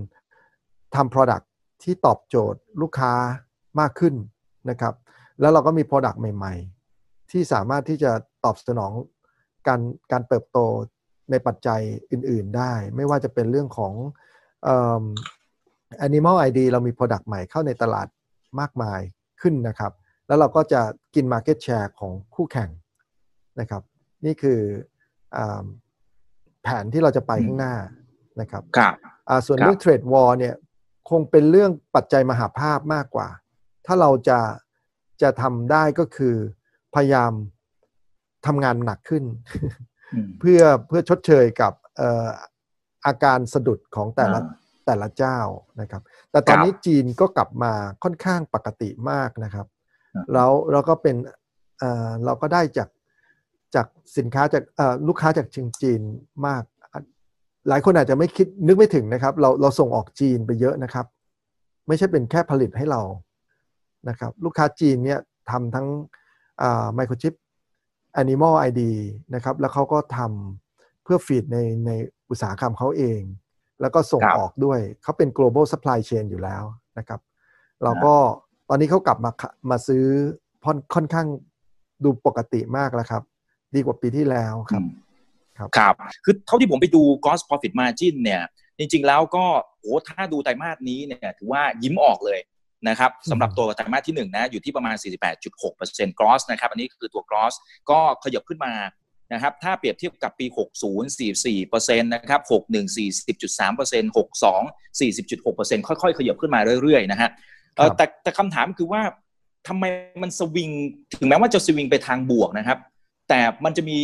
[0.95, 1.45] ทำ product
[1.83, 3.13] ที่ตอบโจทย์ลูกค้า
[3.81, 4.15] มากขึ้น
[4.71, 4.95] นะครับ
[5.41, 6.55] แล้วเราก็มี product ใหม่
[6.93, 8.13] ๆ ที่สามารถที่จะ
[8.45, 8.93] ตอบสนอง
[9.69, 9.81] การ
[10.13, 10.59] การเติบโต
[11.31, 11.81] ในปัจจัย
[12.13, 13.93] อื่น ๆได้ ไม่ว่าจะเป็นเรื่องของ
[14.65, 15.05] เอิ่ม
[16.07, 18.09] Animal ID เรามี product ใหม่เข้าในตลาด
[18.61, 19.01] มากมาย
[19.41, 19.93] ขึ้นนะครับ
[20.27, 20.81] แล้วเราก็จะ
[21.15, 22.71] กิน market share ของคู่แข่ง
[23.61, 23.83] นะครับ
[24.25, 24.61] นี่คือ
[25.37, 25.65] อา
[26.63, 27.75] แผนที่เราจะไปอืมข้างหน้า
[28.41, 28.95] นะครับครับ
[29.29, 30.55] อ่าส่วนครับเรื่องเทรดวอร์เนี่ย
[31.11, 33.29] คงเป็นเรื่องปัจจัยมหาภาพมากกว่า
[33.87, 34.41] ถ้าเราจะ
[35.23, 36.37] จะทำได้ก็คือ
[36.95, 37.33] พยายาม
[38.47, 39.25] ทำงานหนักขึ้น
[40.15, 42.29] อืมเพื่อเพื่อชดเชยกับเอ่อ
[43.07, 45.39] อาการสะดุดของแต่ละอ่าแต่ละเจ้า
[45.81, 47.73] นะครับ แต่ตอนครับนี้จีนก็กลับมา
[48.05, 49.67] ค่อนข้างปกติมากนะครับ
[50.15, 51.17] อ่าแล้วเราก็เป็น
[51.79, 52.89] เอ่อเราก็ได้จาก
[53.75, 53.87] จาก
[54.17, 56.01] สินค้าจากเอ่อลูกค้าจากจีนจีน
[56.47, 56.63] มาก
[57.69, 61.07] หลายคนอาจจะไม่คิดนึกไม่ถึงนะครับ เราเราส่งออกจีนไปเยอะนะครับ
[61.89, 63.03] ไม่ใช่เป็นแค่ผลิตให้เรา
[64.09, 65.19] นะครับ ลูกค้าจีนเนี่ย
[65.51, 65.87] ทำทั้ง
[66.95, 67.33] ไมโครชิป
[68.23, 68.83] Animal ID
[69.35, 71.91] นะครับ แล้วเขาก็ทำเพื่อฟีดในใน
[72.31, 73.21] อุตสาหกรรมเขาเอง
[73.81, 76.63] แล้วก็ส่งครับออกด้วย เขาเป็น global supply chain อยู่แล้ว
[76.99, 77.21] นะครับ
[77.85, 78.15] เราก็
[78.69, 80.05] ตอนนี้เขากลับมาขะมาซื้อ
[80.65, 81.27] ค่อนค่อนข้าง
[82.05, 83.23] ดูปกติมากแล้วครับ
[83.75, 84.83] ดีกว่าปีที่แล้วครับ
[85.59, 85.95] ครับครับ
[86.25, 88.43] คือเท่าที่ผมไปดู gross profit margin เนี่ย
[88.79, 89.45] จริง ๆ แล้วก็
[89.81, 92.39] โอ้ถ้าดูไตรมาสนี้เนี่ย ถือว่ายิ้มออกเลย
[92.89, 94.97] นะครับสำหรับตัวไตรมาสที่หนึ่งนะอยู่ที่ประมาณ
[95.57, 97.55] 48.6% gross นะครับอันนี้คือตัว gross
[97.91, 98.75] ก็ขยับขึ้นมา
[99.33, 100.47] นะครับถ้าเปรียบเทียบกับปี
[100.87, 107.31] 60 44%นะครับ61 40.3% 62 40.6%ค่อยๆ ขยับขึ้นมาเรื่อยๆนะฮะ
[107.77, 109.03] เอ่อครับแต่แต่คำถามคือว่า
[109.69, 109.85] ทำไม
[110.23, 110.71] มันสวิง
[111.15, 112.79] ถึงแม้ว่าจะสวิงไปทางบวกนะครับ
[113.29, 113.99] แต่มันจะมี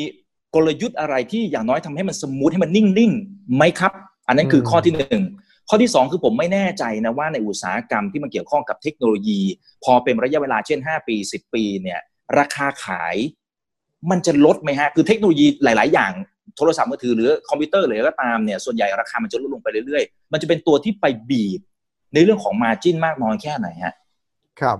[0.54, 3.92] กลยุทธ์อะไรที่อย่างน้อยทำให้มัน smooth ให้มันนิ่งๆไหมครับ
[4.28, 5.22] อันนั้นคืออืมข้อที่หนึ่ง
[5.68, 9.40] ข้อที่สองคือผมไม่แน่ใจนะว่าในอุตสาหกรรมที่มันเกี่ยวข้องกับเทคโนโลยี
[9.84, 12.00] พอเป็นระยะเวลาเช่น 5 ปี 10 ปีเนี่ย
[12.38, 13.16] ราคาขาย
[14.10, 16.12] มันจะลดไหมฮะ คือเทคโนโลยีหลาย ๆ อย่าง
[16.56, 21.60] โทรศัพท์มือถือหรือคอมพิวเตอร์หรือก็ตามเนี่ยส่วนใหญ่ราคามันจะลดลงไปเรื่อย ๆ มันจะเป็นตัวที่ไปบีบ
[22.14, 23.94] ในเรื่องของ margin มากน้อยแค่ไหนฮะ
[24.60, 24.78] ครับ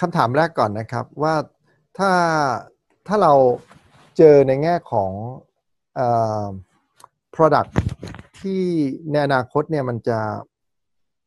[0.00, 1.34] คำถามแรกก่อนนะครับว่า
[1.98, 2.10] ถ้า
[3.06, 3.32] ถ้าเรา
[4.16, 5.10] เจอในแง่ของ
[5.98, 6.00] อ
[7.34, 7.70] product
[8.42, 8.62] ที่
[9.10, 10.18] ในอนาคตเนี่ยมันจะ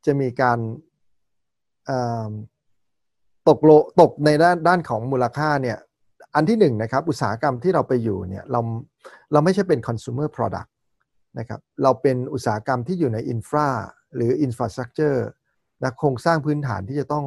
[0.05, 0.59] จะมีการ
[3.49, 5.78] ตกโลตกในด้านด้านของมูลค่าเนี่ย
[6.36, 8.61] อันที่หนึ่งนะครับ อุตสาหกรรมที่เราไปอยู่เนี่ยเรา
[9.32, 10.70] เราไม่ใช่เป็น consumer product
[11.39, 13.70] นะครับเราเป็นอุตสาหกรรมที่อยู่ใน infra
[14.16, 15.20] หรือ infrastructure
[15.84, 17.26] นะโครงสร้างพื้นฐานที่จะต้อง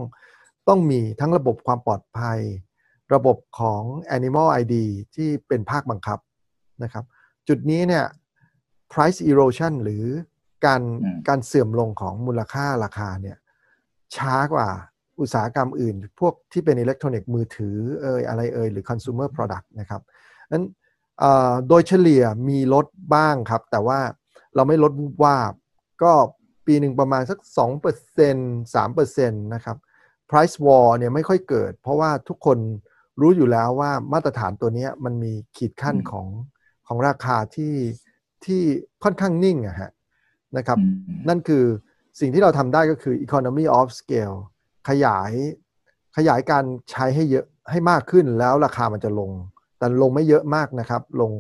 [0.69, 2.39] ต้องมีทั้งระบบความปลอดภัย
[3.15, 3.83] ระบบของ
[4.17, 4.75] Animal ID
[5.15, 6.19] ที่เป็นภาคบังคับ
[6.83, 7.05] นะครับ
[7.49, 8.05] จุดนี้เนี่ย
[8.93, 10.05] price erosion หรือ
[10.67, 13.37] การอืมการเสื่อมลงของมูลค่าราคาเนี่ย
[14.17, 14.69] ช้ากว่า
[15.21, 20.03] อุตสาหกรรมอื่น พวกที่เป็นอิเล็กทรอนิกส์มือถือเอ่ยอะไรเอ่ยหรือ consumer product นะครับ
[20.53, 20.65] นั้น
[21.19, 24.01] เอ่อโดยเฉลี่ยมีลดบ้างครับ แต่ว่า
[24.55, 25.53] เราไม่ลดวูบวาบ
[26.03, 26.13] ก็
[26.67, 27.39] ปีหนึ่งประมาณสัก
[28.17, 29.77] 2% 3%นะครับ
[30.31, 32.59] price war เนี่ยไม่ค่อยเกิด เพราะว่าทุกคน
[33.21, 36.27] รู้อยู่แล้วว่ามาตรฐานตัวเนี้ยมันมีขีดขั้นอืมของ
[36.87, 37.75] ของราคาที่
[38.45, 38.63] ที่
[39.05, 39.91] ค่อนข้างนิ่งอะฮะ
[40.57, 41.65] นะครับอืมนั่นคือ
[42.21, 44.37] สิ่งที่เราทำได้ก็คือ economy of scale
[44.89, 45.33] ขยาย
[46.17, 49.31] ขยายการใช้ให้เยอะให้มากขึ้นแล้วราคามันจะลง
[49.79, 51.33] แต่ลงไม่เยอะมากนะครับ ลง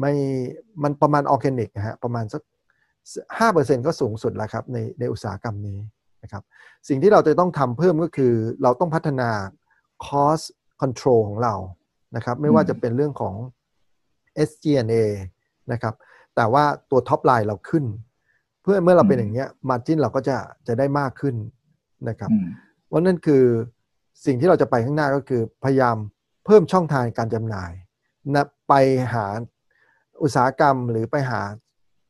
[0.00, 0.12] ไม่
[0.82, 2.42] มันประมาณออร์แกนิกฮะประมาณสัก
[3.38, 5.78] ห้าเปอร์เซ็นก็สูงสุดแล้วครับในในอุตสาหกรรมนี้
[6.22, 6.42] นะครับ
[6.88, 9.30] สิ่งที่เราจะต้องทำเพิ่มก็คือเราต้องพัฒนา
[10.06, 10.46] cost
[10.82, 11.54] control ของเรา
[12.16, 13.34] นะครับ ไม่ว่าอืมจะเป็นเรื่องของ
[14.48, 15.04] SG&A
[15.72, 15.94] นะครับ
[16.40, 17.84] แต่ว่าตัว top line เราขึ้น
[18.62, 20.36] เพื่อเมื่อเราเป็นอย่างเงี้ย margin เราก็จะ
[20.66, 21.34] จะได้มากขึ้น
[22.08, 22.46] นะครับอืม
[22.90, 23.44] ว่านั่นคือ
[24.26, 25.96] สิ่งที่เราจะไปข้างหน้าก็คือพยายาม
[26.46, 27.72] เพิ่มช่องทางการจำหน่าย
[28.34, 28.74] นะไป
[29.14, 29.26] หา
[30.22, 31.40] อุตสาหกรรมหรือไปหา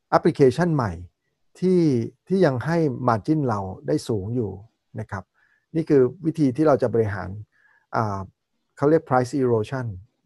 [0.09, 0.91] แอปพลิเคชันใหม่
[1.59, 1.81] ที่
[2.27, 2.77] ที่ยังให้
[3.07, 4.51] Margin เราได้สูงอยู่
[4.99, 5.23] นะครับ
[5.75, 7.29] นี่คือวิธีที่เราจะบริหาร
[7.95, 8.19] อ่า
[8.77, 9.85] เขาเรียก price erosion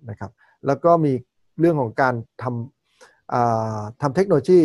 [0.09, 0.31] นะครับ
[0.65, 1.13] แล้วก็มี
[1.59, 2.84] เรื่องของการทำอ่า
[4.01, 4.61] ทำเทคโนโลยี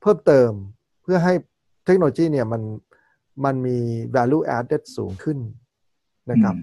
[0.00, 0.50] เพิ่มเติม
[1.02, 1.34] เพื่อให้
[1.86, 2.62] เทคโนโลยีเนี่ยมัน
[3.44, 3.78] มันมี
[4.16, 5.38] value added สูงขึ้น
[6.30, 6.54] นะครับ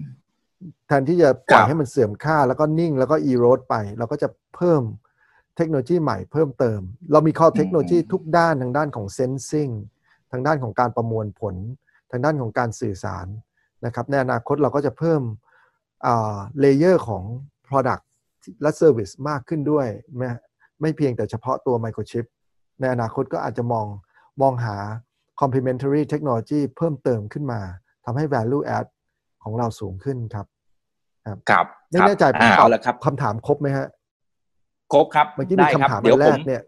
[0.86, 4.82] แทนที่จะปล่อยครับให้มันเสื่อมค่าแล้วก็นิ่งแล้วก็ erode ไป เราก็จะเพิ่ม
[5.56, 6.80] เทคโนโลยีใหม่เพิ่มเติม
[7.12, 9.72] เรามีข้อเทคโนโลยีทุกด้านทางด้านของ sensing
[10.32, 11.54] ทางด้านของการประมวลผล
[12.10, 13.26] ทางด้านของการสื่อสาร
[13.84, 15.22] นะครับในอนาคตเราก็จะเพิ่ม
[16.60, 17.24] เลเยอร์ของ
[17.68, 18.04] product
[18.62, 20.28] และ service มากขึ้นด้วยไม่
[20.80, 22.24] ไม่เพียงแต่เฉพาะตัว microchip
[22.80, 23.86] ในอนาคตก็อาจจะมอง
[24.42, 24.76] มองหา
[25.40, 27.60] complementary technology เพิ่มเติมขึ้นมา
[28.04, 28.86] ทำให้ value add
[29.44, 30.46] ของเราสูงขึ้นครับ
[31.50, 33.86] ครับไม่แน่ใจผมอ่าตอเอาบละครับคำถามครบไหมฮะ
[34.92, 36.62] ครบครับเมื่อกี้มีได้ครับคำถามเดี๋ยวอันแรผกมเนี่ย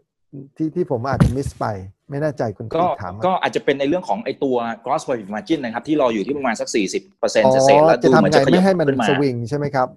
[0.57, 1.65] ที่ที่ผมอาจจะมิสไป
[2.09, 4.55] ไม่แน่ใจคุณก็กิ๊กถามมาก็อาจจะเป็นในเรื่องของไอตัว
[4.85, 9.87] gross profit margin นะครับ ที่รออยู่ที่ประมาณสัก 40เปอร์เซ็นอ๋ต์อเศษๆแล้วจะดูทำเหมือนไงจะขยัไม่บให้มันขึ้นมาสวิงใช่ไหมครับ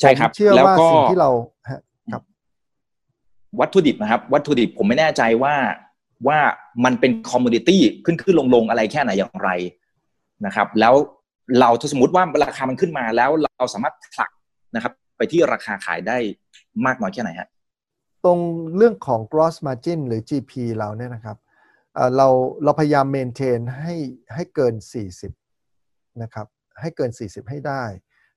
[0.00, 1.30] ใช่ครับผมเชื่อแล้วว่าก็สิ่งที่เรา
[1.64, 1.80] ฮะครับ
[3.60, 5.54] วัตถุดิบนะครับ วัตถุดิบผมไม่แน่ใจว่า
[6.26, 6.38] ว่า
[6.84, 9.50] มันเป็นคอมมูนิตี้ขึ้นขึ้นลงลงอะไรแค่ไหนอย่างไร
[10.46, 10.94] นะครับ แล้ว
[11.60, 14.30] เราถ้าสมมติว่าราคามันขึ้นมาแล้วเราสามารถผลัก
[14.74, 16.16] นะครับ ไปที่ราคาขายได้
[16.86, 17.48] มากน้อยแค่ไหนฮะ
[18.24, 18.38] ตรง
[18.76, 21.36] เรื่องของ gross margin หรือ GP เราเนี่ยนะครับ
[22.16, 22.28] เรา
[22.64, 23.94] เราพยายาม maintain ให้
[24.34, 24.74] ให้เกิน
[25.46, 26.46] 40 นะครับ
[26.80, 27.84] ให้เกิน 40 ให้ได้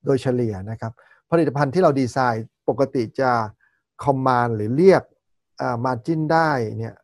[0.05, 0.91] โดยเฉลี่ยนะครับ
[1.31, 3.31] ผลิตภัณฑ์ที่เราดีไซน์ปกติจะ
[4.03, 5.03] command หรือเรียก
[5.61, 6.95] อ่า margin ได้เนี่ย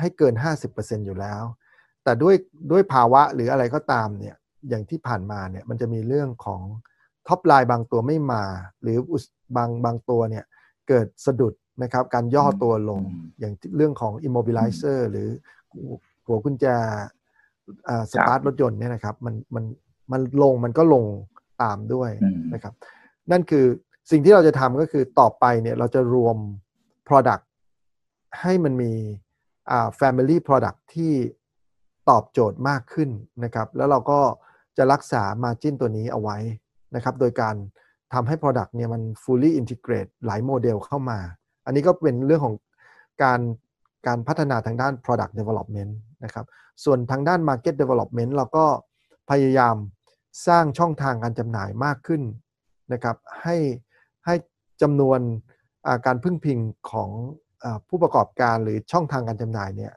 [0.00, 0.34] ให้เกิน
[0.70, 1.42] 50%อยู่แล้ว
[2.04, 2.34] แต่ด้วย
[2.70, 4.36] ด้วยภาวะหรืออะไรก็ตามเนี่ย
[4.68, 6.62] อย่างที่ผ่านมาเนี่ยมันจะมีเรื่องของ
[7.28, 8.44] ท็อปไลน์บางตัวไม่มา
[8.82, 9.24] หรืออุต
[9.56, 10.44] บางบางตัวเนี่ย
[10.88, 15.28] เกิดสะดุดนะครับการย่อตัวลงอืมอย่างเรื่องของ immobilizer หรือ
[16.26, 16.66] หัวกุญแจ
[18.12, 19.64] สตาร์ทรถยนต์เนี่ยนะครับมันมัน
[20.12, 21.04] มันลงมันก็ลง
[21.62, 22.74] ตามด้วยอืมนะครับ
[23.30, 23.66] นั่นคือ
[24.10, 26.36] สิ่งที่เราจะทำก็คือต่อไปเนี่ยเราจะรวม
[27.08, 27.44] Product
[28.40, 28.92] ให้มันมี
[29.70, 31.12] อ่า Family Product ที่
[32.10, 33.10] ตอบโจทย์มากขึ้น
[33.44, 34.20] นะครับ แล้วเราก็
[34.76, 36.38] จะรักษา Margin ตัวนี้เอาไว้
[36.94, 37.54] นะครับ โดยการ
[38.12, 41.18] ทำให้ Product เนี่ยมัน fully integrate หลายโมเดลเข้ามา
[41.66, 42.54] อันนี้ก็เป็นเรื่องของ
[43.22, 43.40] การ
[44.06, 45.92] การพัฒนาทางด้าน Product Development
[46.24, 46.46] นะครับ
[46.84, 48.66] ส่วนทางด้าน Market Development เราก็
[49.30, 49.76] พยายาม
[50.48, 52.22] สร้างช่องทางการจำหน่ายมากขึ้น
[52.92, 53.56] นะครับ ให้ให้
[54.82, 55.20] จำนวน
[55.86, 56.58] อ่าการพึ่งพิง
[56.90, 57.10] ของ
[57.64, 59.92] อาผู้ประกอบการหรือช่องทางการจำหน่ายเนี่ย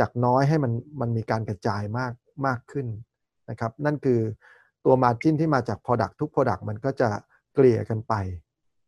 [0.00, 2.12] จากน้อยให้มันมันมีการกระจายมาก
[2.46, 2.86] มากขึ้น
[3.50, 4.20] นะครับ นั่นคือ
[4.84, 7.10] ตัว Margin ที่มาจาก Product ทุก Product มันก็จะ
[7.54, 8.14] เกลี่ยกันไป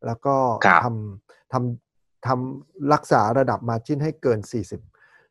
[0.07, 4.39] แล้วก็ครับทำทำทำรักษาระดับ Margin ให้เกิน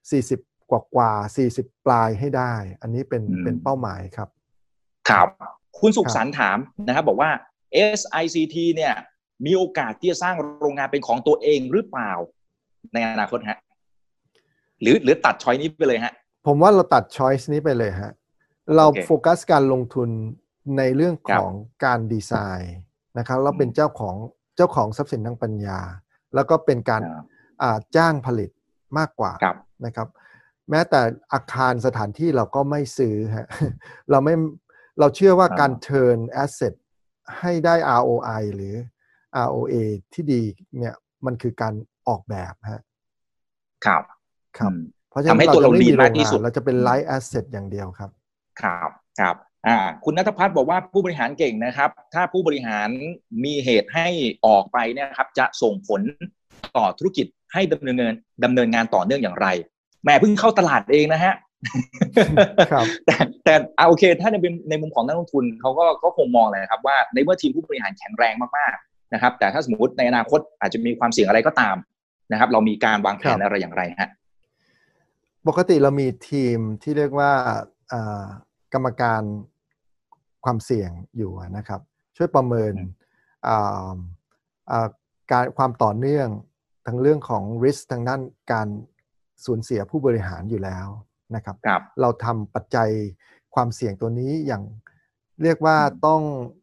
[0.10, 1.12] 40 40 กว่ากว่า
[1.50, 4.30] 40 ปลายให้ได้ อันนี้เป็นอืมเป็นเป้าหมายครับ
[5.10, 5.28] ครับ
[5.80, 7.30] คุณสุขสันต์ถามนะครับ บอกว่า
[8.00, 8.94] SICT เนี่ย
[9.46, 12.12] มีโอกาสที่จะสร้างโรงงานเป็นของตัวเองหรือเปล่า
[12.94, 13.60] ในอนาคตฮะ
[14.82, 16.14] หรือหรือตัดช้อยนี้ไปเลยฮะ
[16.46, 18.12] ผมว่าเราตัด choice นี้ไปเลยฮะ
[18.76, 20.10] เราโอเคโฟกัสการลงทุน
[20.78, 21.54] ในเรื่องครัขบอง
[21.86, 22.76] การดีไซน์
[23.18, 24.16] นะครับเราเป็นเจ้าของ
[24.56, 25.80] เจ้าของทรัพย์สินทางปัญญา
[26.36, 27.22] แล้วก็เป็นการอ่า
[27.62, 28.50] อ่าจ้างผลิต
[28.98, 30.08] มากกว่าครับนะครับ
[30.70, 31.02] แม้แต่
[31.34, 33.48] อาคารสถานที่เราก็ไม่ซื้อฮะ
[34.12, 34.36] เราไม่
[35.00, 36.74] เราเชื่อว่าอ่าการ turn asset
[37.40, 38.76] ให้ได้ ROI หรือ
[39.48, 39.76] ROA
[40.14, 40.42] ที่ดี
[40.80, 41.74] เนี่ยมันคือการ
[42.08, 42.82] ออกแบบฮะ
[43.86, 44.04] ครับ
[44.58, 48.10] ครับอืมเพราะฉะนั้นทำให้ตัวเราจะไม่มี lean มากที่สุดโรงงนเราจะเป็น light asset อย่างเดียวครับ
[48.62, 49.36] ครับครับ
[49.68, 52.90] อ่าคุณนัทพัฒน์บอกว่าผู้บริหารเก่งนะครับ ถ้าผู้บริหาร
[53.44, 54.08] มีเหตุให้
[54.46, 56.02] ออกไปเนี่ยนะครับ จะส่งผล
[56.78, 59.48] ต่อธุรกิจให้ดำเนินงานดำเนินงานต่อเนื่องอย่างไร
[60.04, 61.36] แหม่เพิ่งเข้าตลาดเองนะฮะ
[62.72, 71.76] ครับแต่แต่เอาโอเค ถ้าในเป็นในมุมของนักลงทุนเขาก็ก็คงมองเลยนะครับว่าในเมื่อทีมผู้บริหารแข็งแรงมากๆ นะครับ แต่ถ้าสมมติในอนาคตอาจจะมีความเสี่ยงอะไรก็ตาม
[72.32, 74.10] นะครับ เรามีการวางแผนครับอะไรอย่างไรฮะ
[75.48, 77.32] ปกติเรามีทีมที่เรียกว่า
[77.94, 78.24] อ่า
[78.74, 79.22] กรรมการ
[80.46, 81.82] ความเสี่ยงอยู่นะครับ
[82.18, 82.90] ช่วยประเมินอืม
[83.48, 83.96] อ่า
[84.72, 84.88] อ่า
[85.32, 86.28] การความต่อเนื่อง
[86.88, 88.68] ทั้งเรื่องของ risk ทางด้านการ
[89.46, 90.88] สูญเสียผู้บริหารอยู่แล้ว
[91.36, 92.90] นะครับครับเราทำปัจจัย
[93.56, 94.64] ความเสี่ยงตัวนี้อย่าง
[95.44, 96.63] เรียกว่าอืมต้องป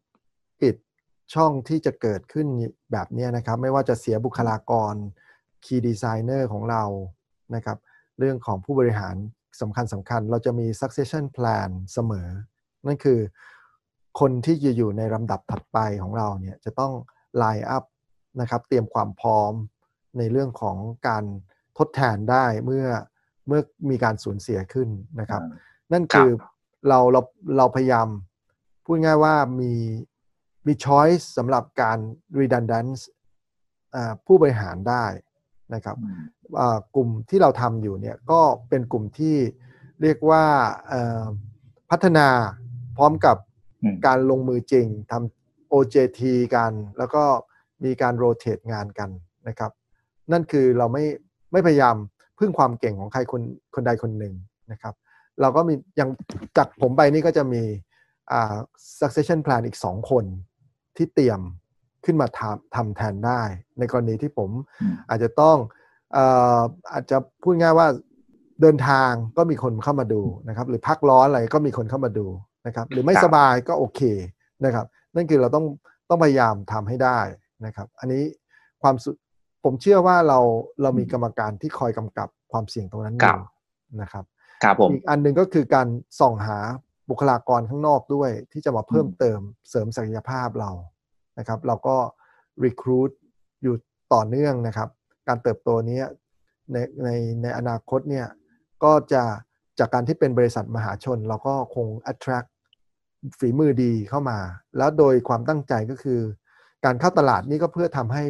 [1.33, 2.47] ช่องที่จะเกิดขึ้น
[2.91, 4.93] แบบเนี้ยนะครับ ไม่ว่าจะเสียบุคลากร
[5.65, 6.83] key designer ของเรา
[7.55, 7.77] นะครับ
[8.19, 9.15] เรื่องของผู้บริหาร
[9.61, 12.27] สำคัญสำคัญ เราจะมี succession plan เสมอ
[12.85, 13.19] นั่นคือ
[14.19, 16.93] คนที่จะอยู่ในลำดับถัดไปของเราเนี่ยจะต้อง
[17.41, 17.85] line up
[18.41, 19.53] นะครับเตรียมความพร้อม
[20.17, 20.77] ในเรื่องของ
[21.07, 21.23] การ
[21.77, 22.85] ทดแทนได้เมื่อ
[23.47, 25.41] เมื่อมีการสูญเสียขึ้นนะครับ
[25.93, 26.29] นั่นคือ
[26.87, 27.21] เราเรา
[27.57, 28.07] เราพยายาม
[28.85, 29.73] พูดง่ายว่ามี
[30.67, 31.97] มี choice สำหรับการ
[32.39, 33.01] redundance
[33.95, 35.05] อ่าผู้บริหารได้
[35.73, 36.21] นะครับอืม
[36.59, 39.35] อ่ากลุ่มที่เราทำอยู่เนี่ยก็เป็นกลุ่มที่
[40.01, 40.45] เรียกว่า
[40.87, 41.25] เอ่อ
[41.91, 42.27] พัฒนา
[42.97, 43.37] พร้อมกับ
[43.83, 46.21] อืมการลงมือจริงทำ OJT
[46.55, 47.23] กัน แล้วก็
[47.83, 49.09] มีการโรเต e งานกัน
[49.47, 49.71] นะครับ
[50.31, 51.05] นั่นคือเราไม่
[51.51, 51.95] ไม่พยายาม
[52.39, 53.41] พึ่งความเก่งของใครคน
[53.75, 54.33] คนใดคนหนึ่ง
[54.71, 54.93] นะครับ
[55.41, 56.09] เราก็มีอย่าง
[56.57, 57.63] จากผมไปนี่ก็จะมี
[58.31, 58.55] อ่า
[58.99, 60.25] succession plan อีกสองคน
[60.97, 61.39] ที่เตรียม
[62.05, 63.41] ขึ้นมาทำทำแทนได้
[63.79, 64.49] ในกรณีที่ผม
[64.81, 65.57] อืมอาจจะต้อง
[66.13, 66.25] เอ่
[66.57, 66.59] อ
[66.91, 67.87] อาจจะพูดง่ายว่า
[68.61, 72.27] เดินทางก็มีคนเข้ามาดูนะครับ หรือพักร้อนอะไรก็มีคนเข้ามาดู
[72.67, 74.01] นะครับ หรือไม่ครับสบายก็โอเค
[74.65, 74.85] นะครับ
[75.15, 75.65] นั่นคือเราต้อง
[76.09, 77.19] ต้องพยายามทำให้ได้
[77.65, 78.23] นะครับ อันนี้
[78.81, 79.11] ความสุ
[79.63, 80.39] ผมเชื่อว่าเรา
[80.81, 83.43] เรามีกรรมการที่คอยกำกับความเสี่ยงตรงนั้นอครัยู่บ
[84.01, 84.25] นะครับ
[84.63, 85.87] ครับผมอีกอันหนึ่งก็คือการ
[86.19, 86.57] ส่องหา
[87.11, 89.39] บุคลากรข้างนอกด้วย ที่จะมาเพิ่มอืมเติม
[89.69, 90.71] เสริมศักยภาพเรา
[91.39, 91.97] นะครับ เราก็
[92.63, 93.11] recruit
[93.61, 93.75] อยู่
[94.13, 94.89] ต่อเนื่องนะครับ
[95.27, 96.05] การเติบโตเนี้ย
[96.71, 97.09] ในใน
[97.41, 98.27] ในอนาคตเนี่ย
[98.83, 99.23] ก็จะ
[99.79, 102.49] จากการที่เป็นบริษัทมหาชน เราก็คง attract
[103.39, 104.39] ฝีมือดีเข้ามา
[104.77, 106.19] แล้วโดยความตั้งใจก็คือ
[106.85, 108.23] การเข้าตลาดนี่ก็เพื่อทำให้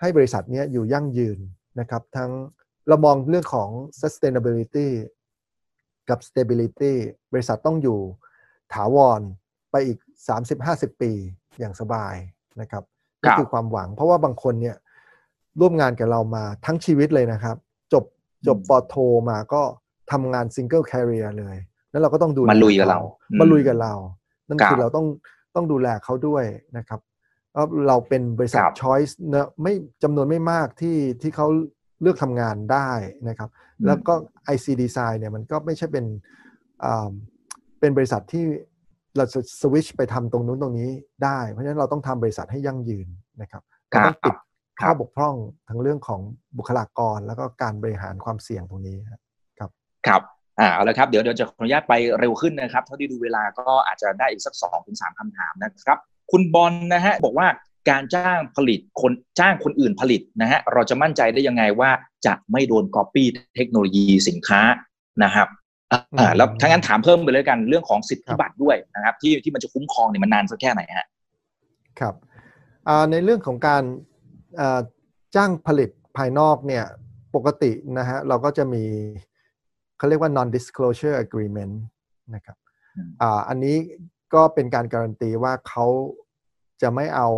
[0.00, 1.38] ให้บริษัทเนี้ยอยู่ยั่งยืน
[1.80, 2.30] นะครับ ทั้ง
[2.88, 3.70] เรามองเรื่องของ
[4.00, 4.88] sustainability
[6.10, 6.94] กับ stability
[7.32, 7.98] บริษัทต้องอยู่
[8.74, 9.20] ถาวร
[9.70, 9.98] ไปอีก
[10.50, 11.12] 30-50 ปี
[11.58, 12.14] อย่างสบาย
[12.60, 12.82] นะครับ
[13.24, 14.76] ครันี่บคือความหวัง เพราะว่าบางคนเนี่ย
[15.60, 17.56] ร่วมงานกับเรามาทั้งชีวิตเลยนะครับ
[17.92, 18.04] จบ
[18.46, 18.94] จบอืมปอโท
[19.30, 19.62] มาก็
[20.12, 21.56] ทำงาน single career เลย
[21.90, 23.94] แล้วเราก็ต้องดูแลมาลุยกับเราขมาลุยกับเรา
[24.48, 25.06] นั่นครับคือเราต้อง
[25.54, 26.44] ต้องดูแลเขาด้วย
[26.76, 27.00] นะครับ
[27.54, 31.46] ว่าเราเป็นบริษัทครับ choice เนอะไม่จำนวนไม่มากที่ที่เขา
[32.04, 32.90] เลือกทำงานได้
[33.28, 33.50] นะครับ
[33.86, 34.14] แล้วก็
[34.54, 36.04] IC Design เนี่ยมันก็ไม่ใช่เป็น
[36.84, 37.10] อ่า
[37.80, 38.44] เป็นบริษัทที่
[39.16, 40.90] เราจะสวิชไปทำตรงนู้นตรงนี้
[41.24, 43.08] ได้ เพราะฉะนั้นเราต้องทำบริษัทให้ยั่งยืน
[43.40, 43.62] นะครับ
[43.94, 44.36] ครัเราบต้องปิด
[44.80, 45.34] คข้รัอบบกพร่อง
[45.68, 46.20] ทั้งเรื่องของ
[46.58, 49.70] บุคลากรแล้วก็การบริหารความเสี่ยงตรงนี้ครับ
[50.06, 50.22] ครับ
[50.60, 55.98] อ่าเอาละครับเดี๋ยวเดี๋ยวจะขออนุญาตไปเร็วขึ้นนะครับ เท่าที่ดูเวลาก็อาจจะได้อีกสักสองถึงสามคำถามนะครับ
[56.32, 57.46] คุณบอลนะฮะบอกว่า
[57.90, 61.90] การจ้างผลิตคนจ้างคนอื่นผลิตนะฮะเราจะมั่นใจได้ยังไงว่า
[62.26, 63.26] จะไม่โดนก๊อปปี้
[63.56, 64.60] เทคโนโลยีสินค้า
[65.24, 65.48] นะครับ
[65.92, 71.06] อ่าอืมแล้วถ้างั้นถามเพิ่มไปเลยกันเรื่องของสิทครัธิบบัตรด้วยนะครับ ที่ที่มันจะคุ้มครองเนี่ยมันนานสักแค่ไหนฮะ
[72.00, 72.14] ครับ
[72.88, 73.82] อ่าในเรื่องของการ
[74.60, 74.80] อ่า
[75.36, 76.84] จ้างผลิตภายนอกเนี่ย
[77.34, 78.84] ปกตินะฮะเราก็จะมี
[79.98, 81.74] เขาเรียกว่า non disclosure agreement
[82.34, 82.56] นะครับ
[82.96, 83.76] อืมอ่าอันนี้
[84.34, 85.86] ก็เป็นการการันตีว่าเขา
[86.82, 87.28] จะไม่เอา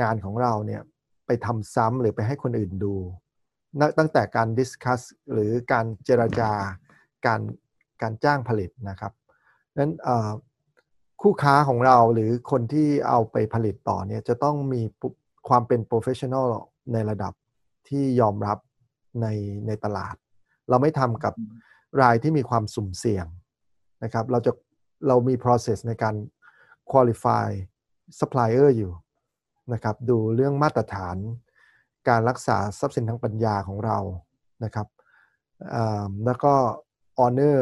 [0.00, 0.82] งานของเราเนี่ย
[1.26, 2.94] ไปทำซ้ำหรือไปให้คนอื่นดู
[3.98, 5.00] ตั้งแต่การ discuss
[5.32, 6.50] หรือการเจรจา
[7.26, 7.40] การ
[8.02, 9.12] การจ้างผลิตนะครับ
[9.76, 9.92] นั้น
[11.22, 14.82] คู่ค้าของเราหรือคนที่เอาไปผลิตต่อเนี่ยจะต้องมี
[15.48, 16.46] ความเป็น professional
[16.92, 17.32] ในระดับ
[17.88, 18.58] ที่ยอมรับ
[19.20, 19.26] ใน
[19.66, 20.14] ในตลาด
[20.68, 21.34] เราไม่ทำกับ
[22.02, 23.26] รายที่มีความสุ่มเสี่ยง
[24.04, 24.52] นะครับ เราจะ
[25.08, 26.14] เรามี process ในการ
[26.90, 27.48] qualify
[28.18, 28.92] supplier อยู่
[29.72, 31.16] นะครับดูเรื่องมาตรฐาน
[32.08, 33.98] การรักษาทรัพย์สินทางปัญญาของเรา
[34.64, 34.86] นะครับ
[35.74, 36.54] อ่าแล้วก็
[37.18, 37.58] honor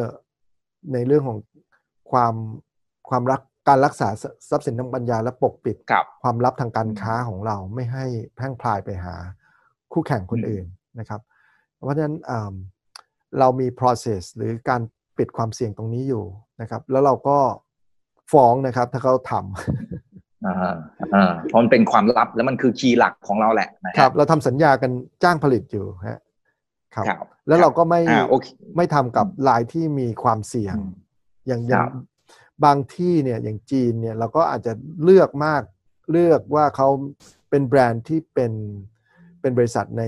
[0.93, 1.39] ในเรื่องของ
[2.11, 2.35] ความ
[3.09, 4.09] ความรักการรักษา
[4.51, 9.15] ทรัพย์สินทางปัญญาและปกปิดครับความลับทางการค้าของเราไม่ให้แพร่งพลายไปหา
[9.93, 10.67] คู่แข่งคนอืมอื่น
[10.99, 11.21] นะครับ
[11.85, 12.55] เพราะฉะนั้นอ่า
[13.39, 14.81] เรามี process หรือการ
[15.19, 16.25] ปิดความเสี่ยงตรงนี้อยู่
[16.61, 17.39] นะครับ แล้วเราก็
[18.33, 20.12] ฟ้องนะครับถ้าเขาทำอ่าอ่า
[21.49, 24.91] เพราะมันเป็นความลับแล้วมันคือคีย์หลักของเราแหละนะฮะครับ เราทำสัญญากัน
[25.23, 26.21] จ้างผลิตอยู่ฮะ
[26.95, 30.93] ครับครับแล้วเราก็ไม่อ่าโอเคไม่ทำกับรายที่มีความเสี่ยงอืม
[31.47, 31.93] อย่างอย่าคงรับ
[32.65, 34.73] บางที่เนี่ยอย่างจีนเนี่ยเราก็อาจจะ
[35.05, 35.63] เลือกมาก
[36.11, 36.89] เลือกว่าเขา
[37.51, 38.53] เป็นแบรนด์ที่เป็น
[39.41, 40.03] เป็นบริษัทใน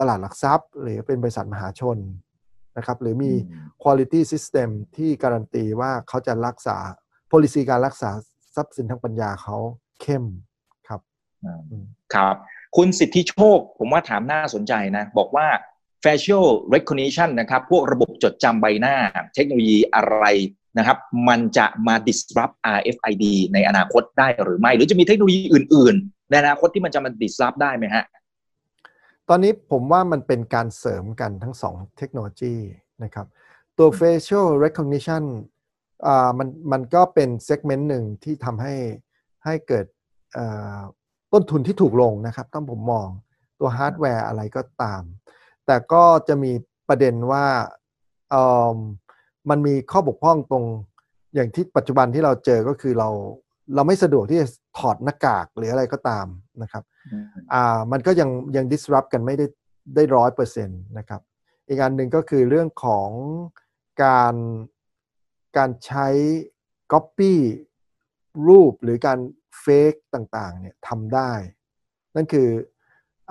[0.00, 1.98] ตลาดหลักทรัพย์ หรือเป็นบริษัทมหาชน
[2.76, 6.76] นะครับ หรือมีอืม quality system ที่การันตีว่าเขาจะรักษา
[7.32, 8.10] policy การรักษา
[8.54, 9.56] ทรัพย์สินทางปัญญาเขา
[10.02, 10.24] เข้ม
[10.88, 11.00] ครับ
[11.44, 11.84] อ่าอืม
[12.14, 12.36] ครับ
[12.76, 15.46] คุณสิทธิโชค ผมว่าถามน่าสนใจนะ บอกว่า
[16.04, 18.96] facial recognition นะครับ พวกระบบจดจำใบหน้า
[19.34, 20.24] เทคโนโลยีอะไร
[20.78, 20.98] นะครับ
[21.28, 23.24] มันจะมา disrupt RFID
[23.54, 28.04] ในอนาคตได้หรือไม่ หรือจะมีเทคโนโลยีอื่น ๆ ในอนาคตที่มันจะมา disrupt ได้ไหมฮะ
[29.28, 32.54] ตอนนี้ผมว่ามันเป็นการเสริมกันทั้งสองเทคโนโลยี
[33.04, 33.26] นะครับ
[33.78, 35.61] ตัว facial recognition อ่า
[36.38, 38.74] มันมันก็เป็น segment หนึ่งที่ทำให้
[39.44, 39.86] ให้เกิด
[40.36, 40.80] อ่า
[41.32, 43.08] ต้นทุนที่ถูกลงนะครับ ต้องผมมอง
[43.58, 45.02] ตัวฮาร์ดแวร์อะไรก็ตาม
[45.66, 46.52] แต่ก็จะมี
[46.88, 47.46] ประเด็นว่า
[48.30, 48.44] เอิ่
[48.74, 48.76] ม
[49.50, 50.64] มันมีข้อบกพร่องตรง
[51.34, 53.08] อย่างที่ปัจจุบันที่เราเจอก็คือเรา
[53.74, 54.48] เราไม่สะดวกที่จะ
[54.78, 56.26] ถอดหน้ากากหรืออะไรก็ตาม
[56.62, 56.84] นะครับ
[57.52, 59.46] อ่ามันก็ยังยัง disrupt กันไม่ได้
[59.94, 61.20] ได้ร้อยเปอร์เซ็นต์นะครับ
[61.68, 63.10] อีกอันหนึ่งก็คือเรื่องของ
[64.04, 64.34] การ
[65.58, 66.08] การใช้
[66.92, 67.34] copy
[68.48, 69.18] รูปหรือการ
[69.64, 71.32] fake ต่างๆเนี่ยทำได้
[72.16, 72.48] นั่นคือ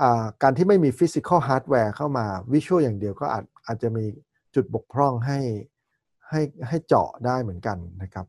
[0.02, 4.06] อาการที่ไม่มี physical hardware เข้ามา visual อย่างเดียวก็อาจอาจจะมี
[4.56, 5.40] จุดบกพร่องให้
[6.30, 8.26] ให้ให้เจาะได้เหมือนกันนะครับ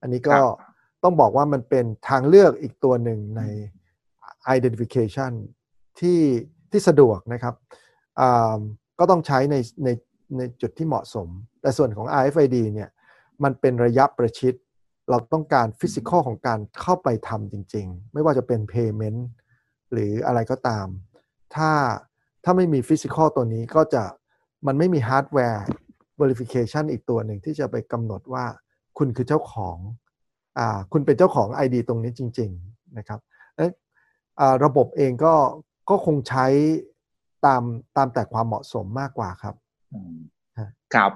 [0.00, 3.42] อันนี้ก็ครับต้องบอกว่ามันเป็นทางเลือกอีกตัวหนึ่งใน
[4.56, 5.32] identification
[6.00, 6.20] ที่
[6.70, 7.54] ที่สะดวกนะครับ
[8.20, 8.58] อ่า
[8.98, 9.88] ก็ต้องใช้ในใน
[10.36, 11.28] ในจุดที่เหมาะสม
[11.60, 12.90] แต่ส่วนของ RFID เนี่ย
[13.44, 14.54] มันเป็นระยะประชิด
[15.10, 19.20] เราต้องการ physical ของการเข้าไปทำจริง ๆ ไม่ว่าจะเป็น payment
[19.92, 20.86] หรืออะไรก็ตาม
[21.54, 21.70] ถ้า
[22.44, 24.02] ถ้าไม่มี physical ตัวนี้ก็จะ
[24.66, 25.66] มันไม่มีฮาร์ดแวร์
[26.20, 28.44] verification อีกตัวหนึ่งที่จะไปกำหนดว่า
[28.98, 29.76] คุณคือเจ้าของ
[30.58, 33.20] อ่าคุณเป็นเจ้าของ ID ตรงนี้จริง ๆ นะครับ
[33.56, 33.66] และ
[34.40, 35.34] อ่าระบบเองก็
[35.90, 36.46] ก็คงใช้
[37.46, 37.62] ตาม
[37.96, 39.54] ตามแต่ความเหมาะสมมากกว่าครับ
[39.92, 40.16] อืม
[40.58, 41.12] ฮะครับ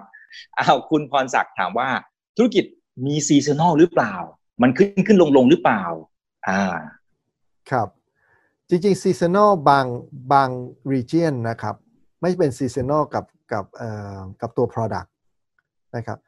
[0.59, 1.89] อ้าวคุณพรศักดิ์ถามว่า
[2.37, 2.65] ธุรกิจ
[3.07, 4.15] มี seasonal หรือเปล่า
[4.63, 5.83] มันขึ้นขึ้นลงลงหรือเปล่า
[6.49, 6.63] อ่า
[7.71, 7.89] ครับ
[8.69, 9.87] จริงๆ seasonal บาง
[10.33, 10.49] บาง
[10.93, 11.75] region นะครับ
[12.21, 15.09] ไม่เป็น seasonal กับกับเอ่อกับตัว product
[15.97, 16.19] นะครับ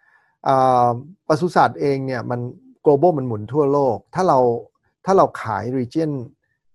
[1.28, 2.40] ปศุสัตว์เองเนี่ยมัน
[2.84, 4.38] global มันหมุนทั่วโลก ถ้าเรา
[5.04, 6.10] ถ้าเราขาย region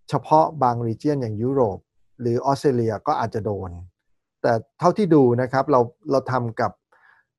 [0.10, 1.78] เฉพาะบาง region อย่างยุโรป
[2.22, 3.72] หรือออสเตรเลียก็อาจจะโดน
[4.42, 6.72] แต่เท่าที่ดูนะครับเราเราทำกับ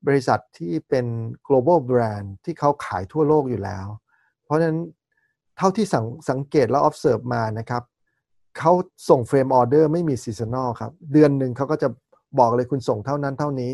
[0.07, 1.05] บริษัทที่เป็น
[1.47, 3.87] global brand ที่เขาขายทั่วโลกอยู่แล้ว
[4.45, 4.79] เพราะฉะนั้น
[5.57, 7.83] เท่าที่สังสงเกตแล้ว observe มานะครับ
[8.57, 8.71] เขา
[9.09, 11.87] ส่ง firm order ไม่มี seasonal ครับ เดือนหนึ่งเขาก็จะ
[12.39, 13.71] บอกเลยคุณส่งเท่านั้นเท่านี้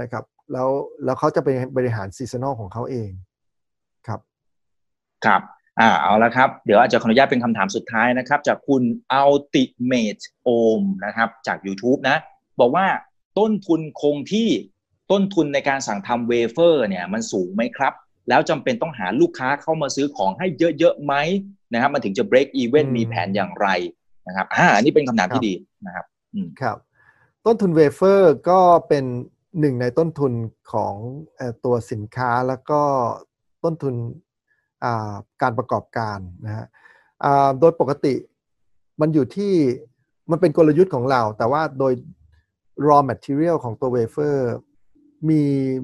[0.00, 0.68] นะครับแล้ว
[1.04, 3.10] แล้วเขาจะไปบริหาร seasonal ของเขาเอง
[4.06, 4.20] ครับ
[5.24, 5.42] ครับ
[5.80, 8.82] อ่าเอาละครับ เดี๋ยวอาจจะขออนุญาตเป็นคำถามสุดท้ายนะครับ จากคุณ
[9.22, 10.24] Ultimate
[10.60, 12.16] Om นะครับ จาก YouTube นะ
[12.60, 12.86] บอกว่า
[13.38, 14.48] ต้นทุนคงที่
[15.10, 17.92] ต้นทุนในการสั่งทำเวเฟอร์เนี่ยมันสูงไหมครับ
[18.28, 20.46] แล้วจำเป็นต้องหาลูกค้าเข้ามาซื้อของให้
[20.78, 21.14] เยอะๆไหม
[21.72, 23.68] นะครับ มันถึงจะ break even อืมมีแผนอย่างไร
[24.26, 25.54] นะครับอ่าอันนี้เป็นคำถามครัที่บดี
[25.86, 26.76] นะครับอืมครับ
[27.46, 29.04] ต้นทุนเวเฟอร์ก็เป็น
[29.60, 30.32] หนึ่งในต้นทุน
[30.72, 30.94] ของ
[31.36, 32.82] เอ่อตัวสินค้าแล้วก็
[33.64, 33.94] ต้นทุน
[34.84, 36.66] อ่าการประกอบการนะฮะ
[37.24, 38.14] อ่าโดยปกติ
[39.00, 39.52] มันอยู่ที่
[40.30, 41.92] มันเป็นกลยุทธ์ของเรา แต่ว่าโดย
[42.88, 44.52] raw material ของตัวเวเฟอร์
[45.28, 45.42] มี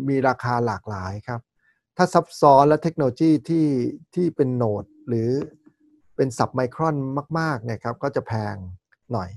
[0.09, 1.41] มีราคาหลากหลายครับ
[1.97, 3.68] ถ้าซับซ้อนและเทคโนโลยีที่
[4.14, 5.28] ที่เป็น node หรือ
[6.16, 6.96] เป็น sub-micron
[7.38, 8.55] มากๆเนี่ยครับก็จะแพง
[9.12, 9.30] หน่อย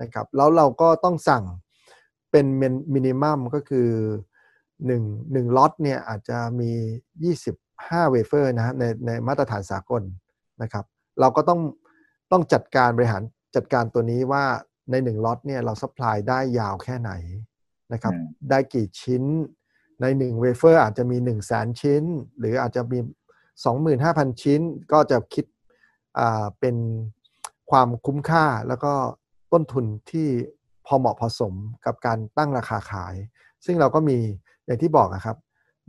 [0.00, 1.44] นะครับ แล้วเราก็ต้องสั่ง
[2.30, 2.46] เป็น
[2.94, 3.88] minimum ก็คือ
[4.78, 6.70] 1 1ล็อตเนี่ยอาจจะมี
[7.42, 10.02] 25 เวเฟอร์นะฮะในในมาตรฐานสากล
[10.62, 10.84] นะครับ
[11.20, 11.60] เราก็ต้อง
[12.32, 13.22] ต้องจัดการบริหาร
[13.56, 14.44] จัดการตัวนี้ว่า
[14.90, 17.12] ใน 1ล็อตเนี่ยเรา supply ได้ยาวแค่ไหน
[17.92, 19.22] นะครับอืมได้กี่ชิ้น
[20.00, 22.02] ใน1เวเฟอร์อาจจะมี 1 0 0 0 0แสนชิ้น
[22.38, 22.98] หรืออาจจะมี
[23.70, 24.60] 25,000 ชิ้น
[24.92, 25.44] ก็จะคิด
[26.18, 26.76] อ่าเป็น
[27.70, 28.92] ความคุ้มค่าแล้วก็
[29.52, 30.28] ต้นทุนที่
[30.86, 31.54] พอเหมาะพอสม
[31.86, 33.14] กับการตั้งราคาขาย
[33.64, 34.18] ซึ่งเราก็มี
[34.64, 35.36] อย่างที่บอกอะครับ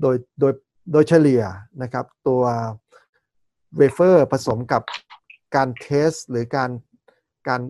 [0.02, 0.54] โดยโดย
[0.92, 1.44] โดยเฉลี่ย
[1.82, 2.44] นะครับ ตัว
[3.78, 4.82] เวเฟอร์ผสมกับ
[5.56, 6.70] การเทส หรือการ
[7.48, 7.62] การ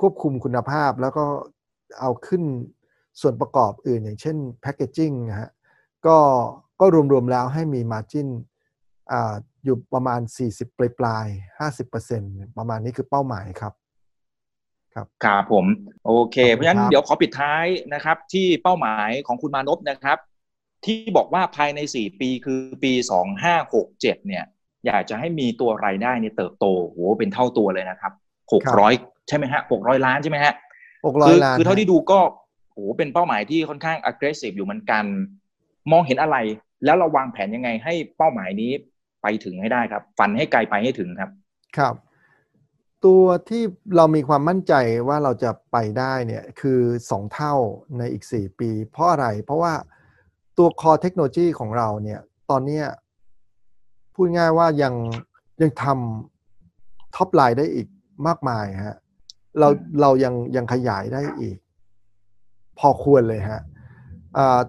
[0.00, 1.24] ควบคุมคุณภาพแล้วก็
[2.00, 2.42] เอาขึ้น
[3.20, 5.50] ส่วนประกอบอื่นอย่างเช่นแพ c เกจจิ้งนะฮะ
[6.06, 6.18] ก็
[6.80, 8.28] ก็รวม ๆ แล้วให้มี Margin
[9.12, 11.58] อ่าอยู่ประมาณ 40 ปลายปลายๆ
[11.88, 13.72] 50%ประมาณนี้คือเป้าหมายครับ
[15.24, 15.66] ครับผม
[16.06, 17.64] โอเคขอบคุณเพราะฉะนั้นครับเดี๋ยวขอปิดท้าย
[17.94, 20.18] นะครับ ที่เป้าหมายของคุณมานพนะครับ
[20.86, 22.92] ที่บอกว่าภายใน 4 ปีคือปี
[23.44, 24.44] 2567 เนี่ย
[24.86, 28.12] อยากจะให้มีตัวรายได้เนี่ยเติบโตโหเป็นเท่าตัวเลยนะครับ
[28.70, 30.54] 600 ใช่ไหมฮะ 600 ล้านใช่ไหมฮะ
[31.26, 32.20] คื600ล้านคือเท่าฮะที่ดูก็
[32.76, 35.04] โหเป็นเป้าหมายที่ค่อนข้าง aggressive อยู่เหมือนกัน
[35.92, 36.36] มองเห็นอะไร
[36.84, 38.70] แล้วเราวางแผนยังไงให้เป้าหมายนี้
[39.22, 41.30] ไปถึงให้ได้ครับ ฝันให้ไกลไปให้ถึงครับ
[41.78, 41.94] ครับ
[43.04, 43.62] ตัวที่
[43.96, 44.74] เรามีความมั่นใจ
[45.08, 47.54] ว่าเราจะไปได้เนี่ยคือ2เท่า
[47.98, 49.72] ในอีก4ปี เพราะอะไร เพราะว่า
[50.58, 52.20] ตัว core technology ของเราเนี่ย
[52.50, 52.82] ตอนนี้
[54.14, 54.94] พูดง่ายว่ายัง
[55.62, 57.88] ยังทำ top line ได้อีก
[58.26, 58.96] มากมายฮะ
[59.58, 59.68] เรา
[60.00, 61.56] เรายังยังขยายได้อีก
[62.78, 63.62] พอควรเลยฮะ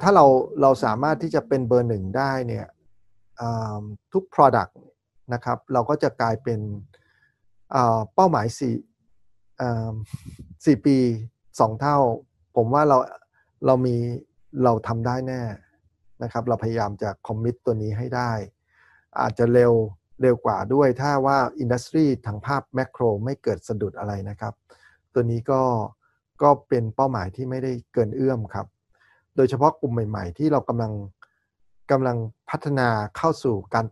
[0.02, 0.26] ถ้าเรา
[0.62, 2.68] เราสามารถที่จะเป็นเบอร์หนึ่งได้เนี่ย
[4.14, 4.74] ทุก Product
[5.34, 6.60] นะครับเราก็จะกลายเป็น
[8.14, 8.76] เป้าหมายสี่
[10.66, 10.98] สี่ปี
[11.60, 11.98] สองเท่า
[12.56, 12.98] ผมว่าเรา
[13.66, 13.96] เรามี
[14.64, 15.42] เราทำได้แน่
[16.24, 18.32] นะครับ เราพยายามจะคอมมิตตัวนี้ให้ได้
[19.22, 19.74] อาจจะเร็ว
[20.22, 24.54] เร็วกว่าด้วยถ้าว่าอินดัสทรีทางภาพแมกโครไม่เกิดสะดุดอะไรนะครับ
[25.14, 25.62] ตัวนี้ก็
[26.42, 28.68] ก็เป็นเป้าหมายที่ไม่ได้เกินเอื้อมครับ
[29.36, 30.94] โดยเฉพาะกลุ่มใหม่ ๆ ที่เรากำลัง
[31.92, 32.18] กำลัง
[32.50, 33.86] พัฒนาเข้าสู่การ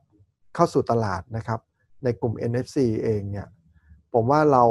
[0.56, 1.60] เข้าสู่ตลาดนะครับ
[2.04, 3.48] ในกลุ่ม NFC เองเนี่ย
[4.14, 4.64] ผมว่าเรา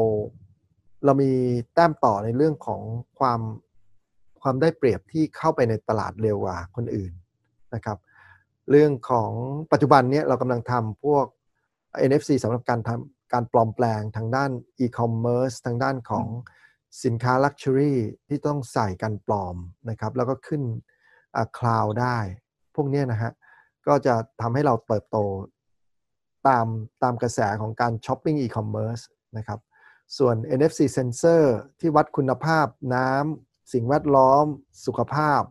[1.04, 1.32] เรามี
[1.74, 2.80] แต้มต่อในเรื่องของ
[3.18, 3.40] ความ
[4.42, 7.12] ความได้เปรียบที่เข้าไปในตลาดเร็วกว่าคนอื่น
[7.74, 7.98] นะครับ
[8.70, 9.30] เรื่องของ
[9.72, 11.24] ปัจจุบันเนี้ยเรากำลังทำพวก
[12.08, 14.50] NFC สำหรับการทำการปลอมแปลงทางด้าน
[14.84, 16.26] e-commerce ทางด้านของ
[17.02, 17.94] สินค้า Luxury
[18.28, 19.56] ที่ต้องใส่กันปลอม
[19.90, 20.62] นะครับ แล้วก็ขึ้น
[21.58, 22.18] คลาวได้
[22.74, 23.32] พวกนี้นะฮะ
[23.86, 25.18] ก็จะทำให้เราเติบโต
[26.48, 26.66] ตาม
[27.02, 29.02] ตามกระแสของการช้อปปิ้ง e-commerce
[29.36, 29.60] นะครับ
[30.18, 31.42] ส่วน NFC sensor
[31.80, 34.44] ที่วัดคุณภาพน้ำสิ่งแวดล้อม
[34.86, 35.42] สุขภาพ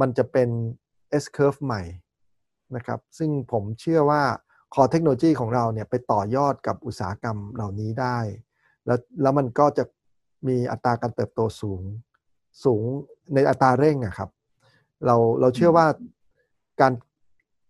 [0.00, 0.48] มันจะเป็น
[1.22, 1.82] S curve ใหม่
[2.76, 4.22] นะครับ ซึ่งผมเชื่อว่า
[4.74, 8.18] core technology ของเราเนี่ยไปต่อยอดกับอุตสาหกรรมเหล่านี้ได้
[8.86, 9.84] แล้วแล้วมันก็จะ
[10.46, 11.82] มีอัตราการเติบโตสูง
[12.64, 12.82] สูง
[13.34, 14.30] ในอัตราเร่งอะครับ
[15.06, 15.86] เราเราเชื่อว่า
[16.80, 16.92] การ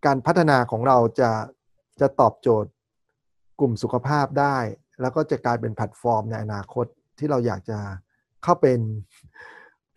[0.07, 1.31] การพัฒนาของเราจะ
[2.01, 2.71] จะตอบโจทย์
[3.61, 4.57] กลุ่มสุขภาพได้
[5.01, 6.87] แล้วก็จะกลายเป็นแพลตฟอร์มในอนาคต
[7.19, 7.79] ที่เราอยากจะ
[8.43, 8.81] เข้าเป็น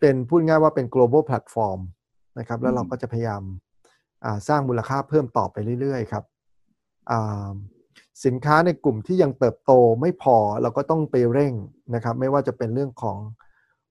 [0.00, 1.80] เป็นพูดง่ายว่าเป็น global platform
[2.38, 3.42] นะครับ แล้วเราก็จะพยายาม
[4.24, 6.24] อ่าสร้างมูลค่าเพิ่มต่อไปเรื่อยๆ ครับ
[7.10, 7.48] อ่า
[8.24, 11.54] สินค้าในกลุ่มที่ยังเติบโตไม่พอเราก็ต้องไปเร่ง
[11.94, 13.18] นะครับ ไม่ว่าจะเป็นเรื่องของ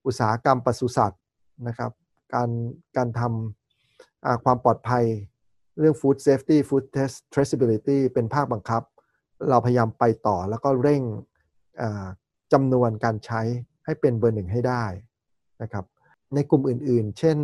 [0.05, 1.21] อุตสาหกรรมปศุสัตว์
[1.67, 1.91] นะครับ
[2.33, 2.49] การ
[2.97, 5.05] การทำความปลอดภัย
[5.79, 8.81] เรื่อง food safety food test traceability เป็นภาคบังคับ
[9.49, 11.01] เราพยายามไปต่อแล้วก็เร่ง
[12.53, 13.41] จำนวนการใช้
[13.85, 14.85] ให้เป็นเบอร์หนึ่งให้ได้
[15.61, 15.85] นะครับ
[16.35, 17.37] ในกลุ่มอื่นๆ เช่น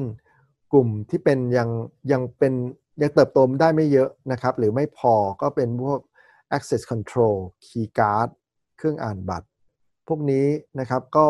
[0.71, 1.69] กลุ่มที่เป็นยัง
[2.11, 2.53] ยังเป็น
[3.01, 5.99] ยังเติบโตได้ไม่เยอะนะครับ หรือไม่พอก็เป็นพวก
[6.55, 8.29] access control key card
[8.77, 9.47] เครื่องอ่านบัตร
[10.07, 10.47] พวกนี้
[10.79, 11.25] นะครับก็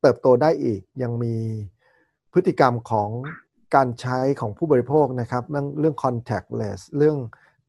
[0.00, 1.36] เติบโตได้อีกยังมี
[2.32, 3.10] พฤติกรรมของ
[3.74, 5.44] การใช้ของผู้บริโภคนะครับ
[5.80, 7.18] เรื่อง contactless เรื่อง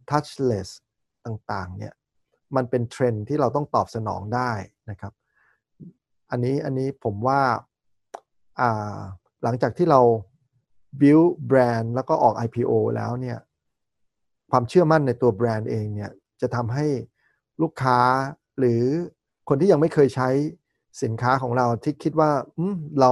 [0.10, 0.70] touchless
[1.26, 1.94] ต่างๆเนี่ย
[2.56, 4.52] มันเป็นเทรนที่เราต้องตอบสนองได้
[4.90, 5.14] นะครับ
[6.32, 7.42] อันนี้อันนี้ผมว่า
[9.44, 10.02] หลังจากที่เรา
[11.02, 13.40] build แบรนด์แล้วก็ออก IPO แล้วเนี่ย
[14.52, 16.12] ความเชื่อมั่นในตัวแบรนด์เองเนี่ย
[16.42, 16.86] จะทำให้
[17.62, 18.00] ลูกค้า
[18.60, 18.82] หรือ
[19.50, 20.30] คนที่ยังไม่เคยใช้
[21.04, 22.32] สินค้าของเราที่คิดว่า
[23.02, 23.12] เรา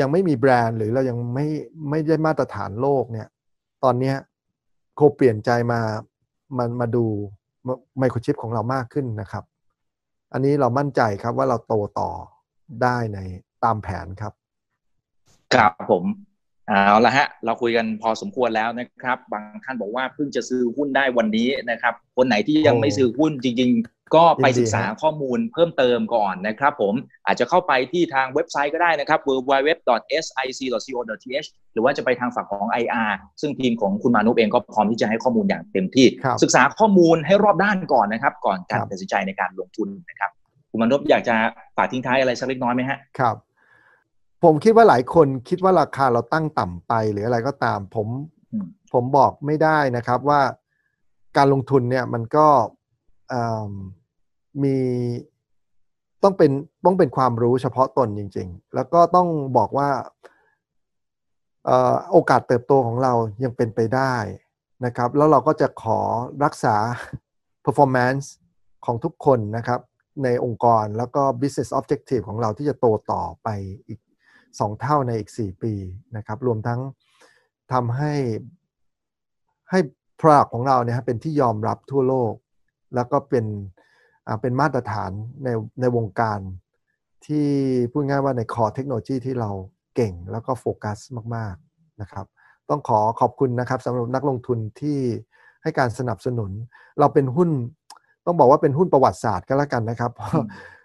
[0.00, 1.46] ยังไม่มีแบรนด์หรือเรายังไม่
[1.90, 3.28] ไม่ได้มาตรฐานโลกเนี่ย
[3.84, 4.14] ตอนนี้
[4.96, 5.80] โคเปลี่ยนใจมา
[6.58, 7.04] มันมาดู
[7.98, 9.44] ไมโครชิปของเรามากขึ้นนะครับ
[10.32, 12.10] อันนี้เรามั่นใจครับว่าเราโตต่อ
[12.82, 13.18] ได้ใน
[13.64, 14.32] ตามแผนครับ
[15.54, 16.04] ครับผม
[16.68, 26.94] เอาละฮะ เราคุยกันพอสมควรแล้วนะครับ บางท่านบอกว่าเพิ่งจะซื้อหุ้นได้วันนี้นะครับ คนไหนที่ยังไม่ซื้อหุ้นจริง ๆ ก็ไปศึกษาข้อมูลเพิ่มเติมก่อนนะครับ ผม
[27.26, 36.06] อาจจะเข้าไปที่ทางเว็บไซต์ก็ได้นะครับ www.sic.co.th หรือว่าจะไปทางฝั่งของ IR ซึ่งทีมของคุณมานุเองก็พร้อมที่จะให้ข้อมูลอย่างเต็มที่
[36.42, 40.30] ศึกษาข้อมูลให้รอบด้านก่อนนะครับ ก่อนการตัดสินใจในการลงทุนนะครับ
[40.70, 41.34] คุณมานุอยากจะ
[41.76, 43.36] ฝากทิ้งท้ายอะไรสักเล็กน้อยไหมฮะครับ
[44.44, 48.08] ผมคิดว่าหลายคนคิดว่าราคาเราตั้งต่ำไปหรืออะไรก็ตาม ผม
[48.92, 50.40] ผมบอกไม่ได้นะครับว่า
[51.36, 52.46] การลงทุนเนี่ยมันก็
[54.62, 54.76] มี
[56.22, 56.50] ต้องเป็น
[56.84, 59.90] ต้องเป็นความรู้เฉพาะตนจริง ๆ แล้วก็ต้องบอกว่า
[62.12, 63.12] โอกาสเติบโตของเรา
[63.44, 64.14] ยังเป็นไปได้
[64.84, 66.00] นะครับ แล้วเราก็จะขอ
[66.44, 66.76] รักษา
[67.64, 68.26] performance
[68.84, 69.80] ของทุกคนนะครับ
[70.24, 73.48] ในองค์กรแล้วก็ business objective ของเราที่จะโตต่อไป
[73.88, 74.00] อีก
[74.60, 75.72] สองเท่าในอีก 4 ปี
[76.16, 76.80] นะครับ รวมทั้ง
[77.72, 78.12] ทำให้
[79.70, 79.78] ให้
[80.20, 82.32] product ของเราเนี่ยเป็นที่ยอมรับทั่วโลก
[82.94, 83.46] แล้วก็เป็น
[84.40, 85.10] เป็นมาตรฐาน
[85.44, 85.48] ใน
[85.80, 86.40] ในวงการ
[87.26, 87.46] ที่
[87.92, 89.50] พูดง่ายว่าในคอเทคโนโลยีที่เรา
[89.94, 90.98] เก่งแล้วก็โฟกัส
[91.36, 92.26] มาก ๆ นะครับ
[92.70, 94.98] ต้องขอขอบคุณนะครับสำหรับนักลงทุนที่
[95.62, 96.50] ให้การสนับสนุน
[97.00, 97.50] เราเป็นหุ้น
[98.26, 100.32] ต้องบอกว่าเป็นหุ้นประวัติศาสตร์ก็แล้วกันนะครับเพราะ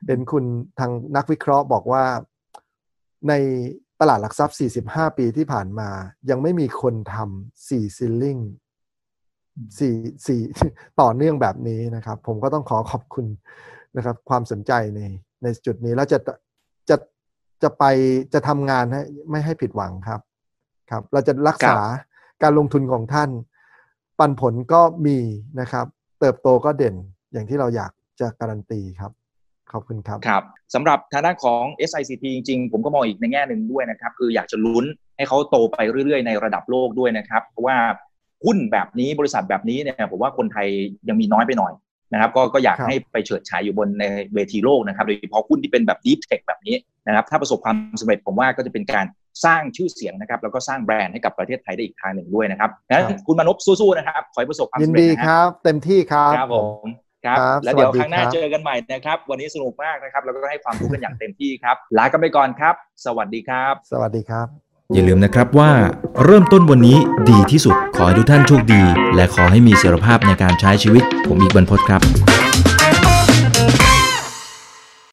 [0.07, 0.43] เห็นคุณ
[0.79, 2.03] ทางนักวิเคราะห์บอกว่า
[3.27, 3.33] ใน
[3.99, 5.89] ตลาดหลักทรัพย์ 45 ปีที่ผ่านมา
[6.29, 8.37] ยังไม่มีคนทำ4ซิลลิง
[9.79, 9.93] สี่
[10.27, 10.41] สี่
[11.01, 13.25] ต่อเนื่องแบบนี้นะครับ ผมก็ต้องขอขอบคุณ
[13.97, 15.01] นะครับ ความสนใจใน
[15.43, 16.19] ในจุดนี้ แล้วจะ
[16.89, 16.95] จะ
[17.63, 17.83] จะไป
[18.33, 20.21] จะทำงานให้ไม่ให้ผิดหวังครับ
[20.91, 21.79] ครับ เราจะรักษา
[22.43, 23.29] การลงทุนของท่าน
[24.19, 25.17] ปันผลก็มี
[25.59, 25.85] นะครับ
[26.19, 26.95] เติบโตก็เด่น
[27.31, 29.11] อย่างที่เราอยากจะการันตีครับ
[29.73, 30.43] ขอบคุณครับครับ
[30.73, 34.85] สำหรับทางด้านของ SICT จริงๆ ผมก็มองอีกในแง่หนึ่งด้วยนะครับ คืออยากจะลุ้น
[35.17, 37.77] ให้เขาโตไปเรื่อยๆ ในระดับโลกด้วยนะครับ เพราะว่า
[38.45, 40.67] หุ้นแบบนี้บริษัทแบบนี้เนี่ยผมว่าคนไทย
[41.09, 41.73] ยังมีน้อยไปหน่อย
[42.13, 46.75] นะครับก็ก็อยากให้ไปเฉิดฉายอยู่บนในเวทีโลกนะครับ โดยเฉพาะหุ้นที่เป็นแบบ deep tech แบบนี้
[47.07, 49.05] นะครับ ถ้าประสบความสำเร็จผมว่าก็จะเป็นการ
[49.45, 62.75] สร้างชื่อเสียงนะครับ แล้วก็สร้างแบรนด์ให้กับประเทศไทยได้อีกทางหนึ่งด้วยนะครับงั้นคุณมนพสู้ๆนะครับ ขอให้ประสบความสำเร็จยินดีครับ เต็มที่ครับครับผม ครับ แล้วเดี๋ยวครั้งหน้าเจอกันใหม่นะครับ วันนี้สนุกมากนะครับ แล้วก็ให้ความรู้กันอย่างเต็มที่ครับ ลากันไปก่อนครับ
[63.05, 64.47] สวัสดีครับ สวัสดีครับ
[64.93, 65.71] อย่าลืมนะครับว่า
[66.25, 66.97] เริ่มต้นวันนี้
[67.29, 68.83] ดีที่สุด ขอให้ทุกท่านโชคดี
[69.15, 72.01] และขอให้มีเสรีภาพในการใช้ชีวิต ผมอีกบรรพศครับ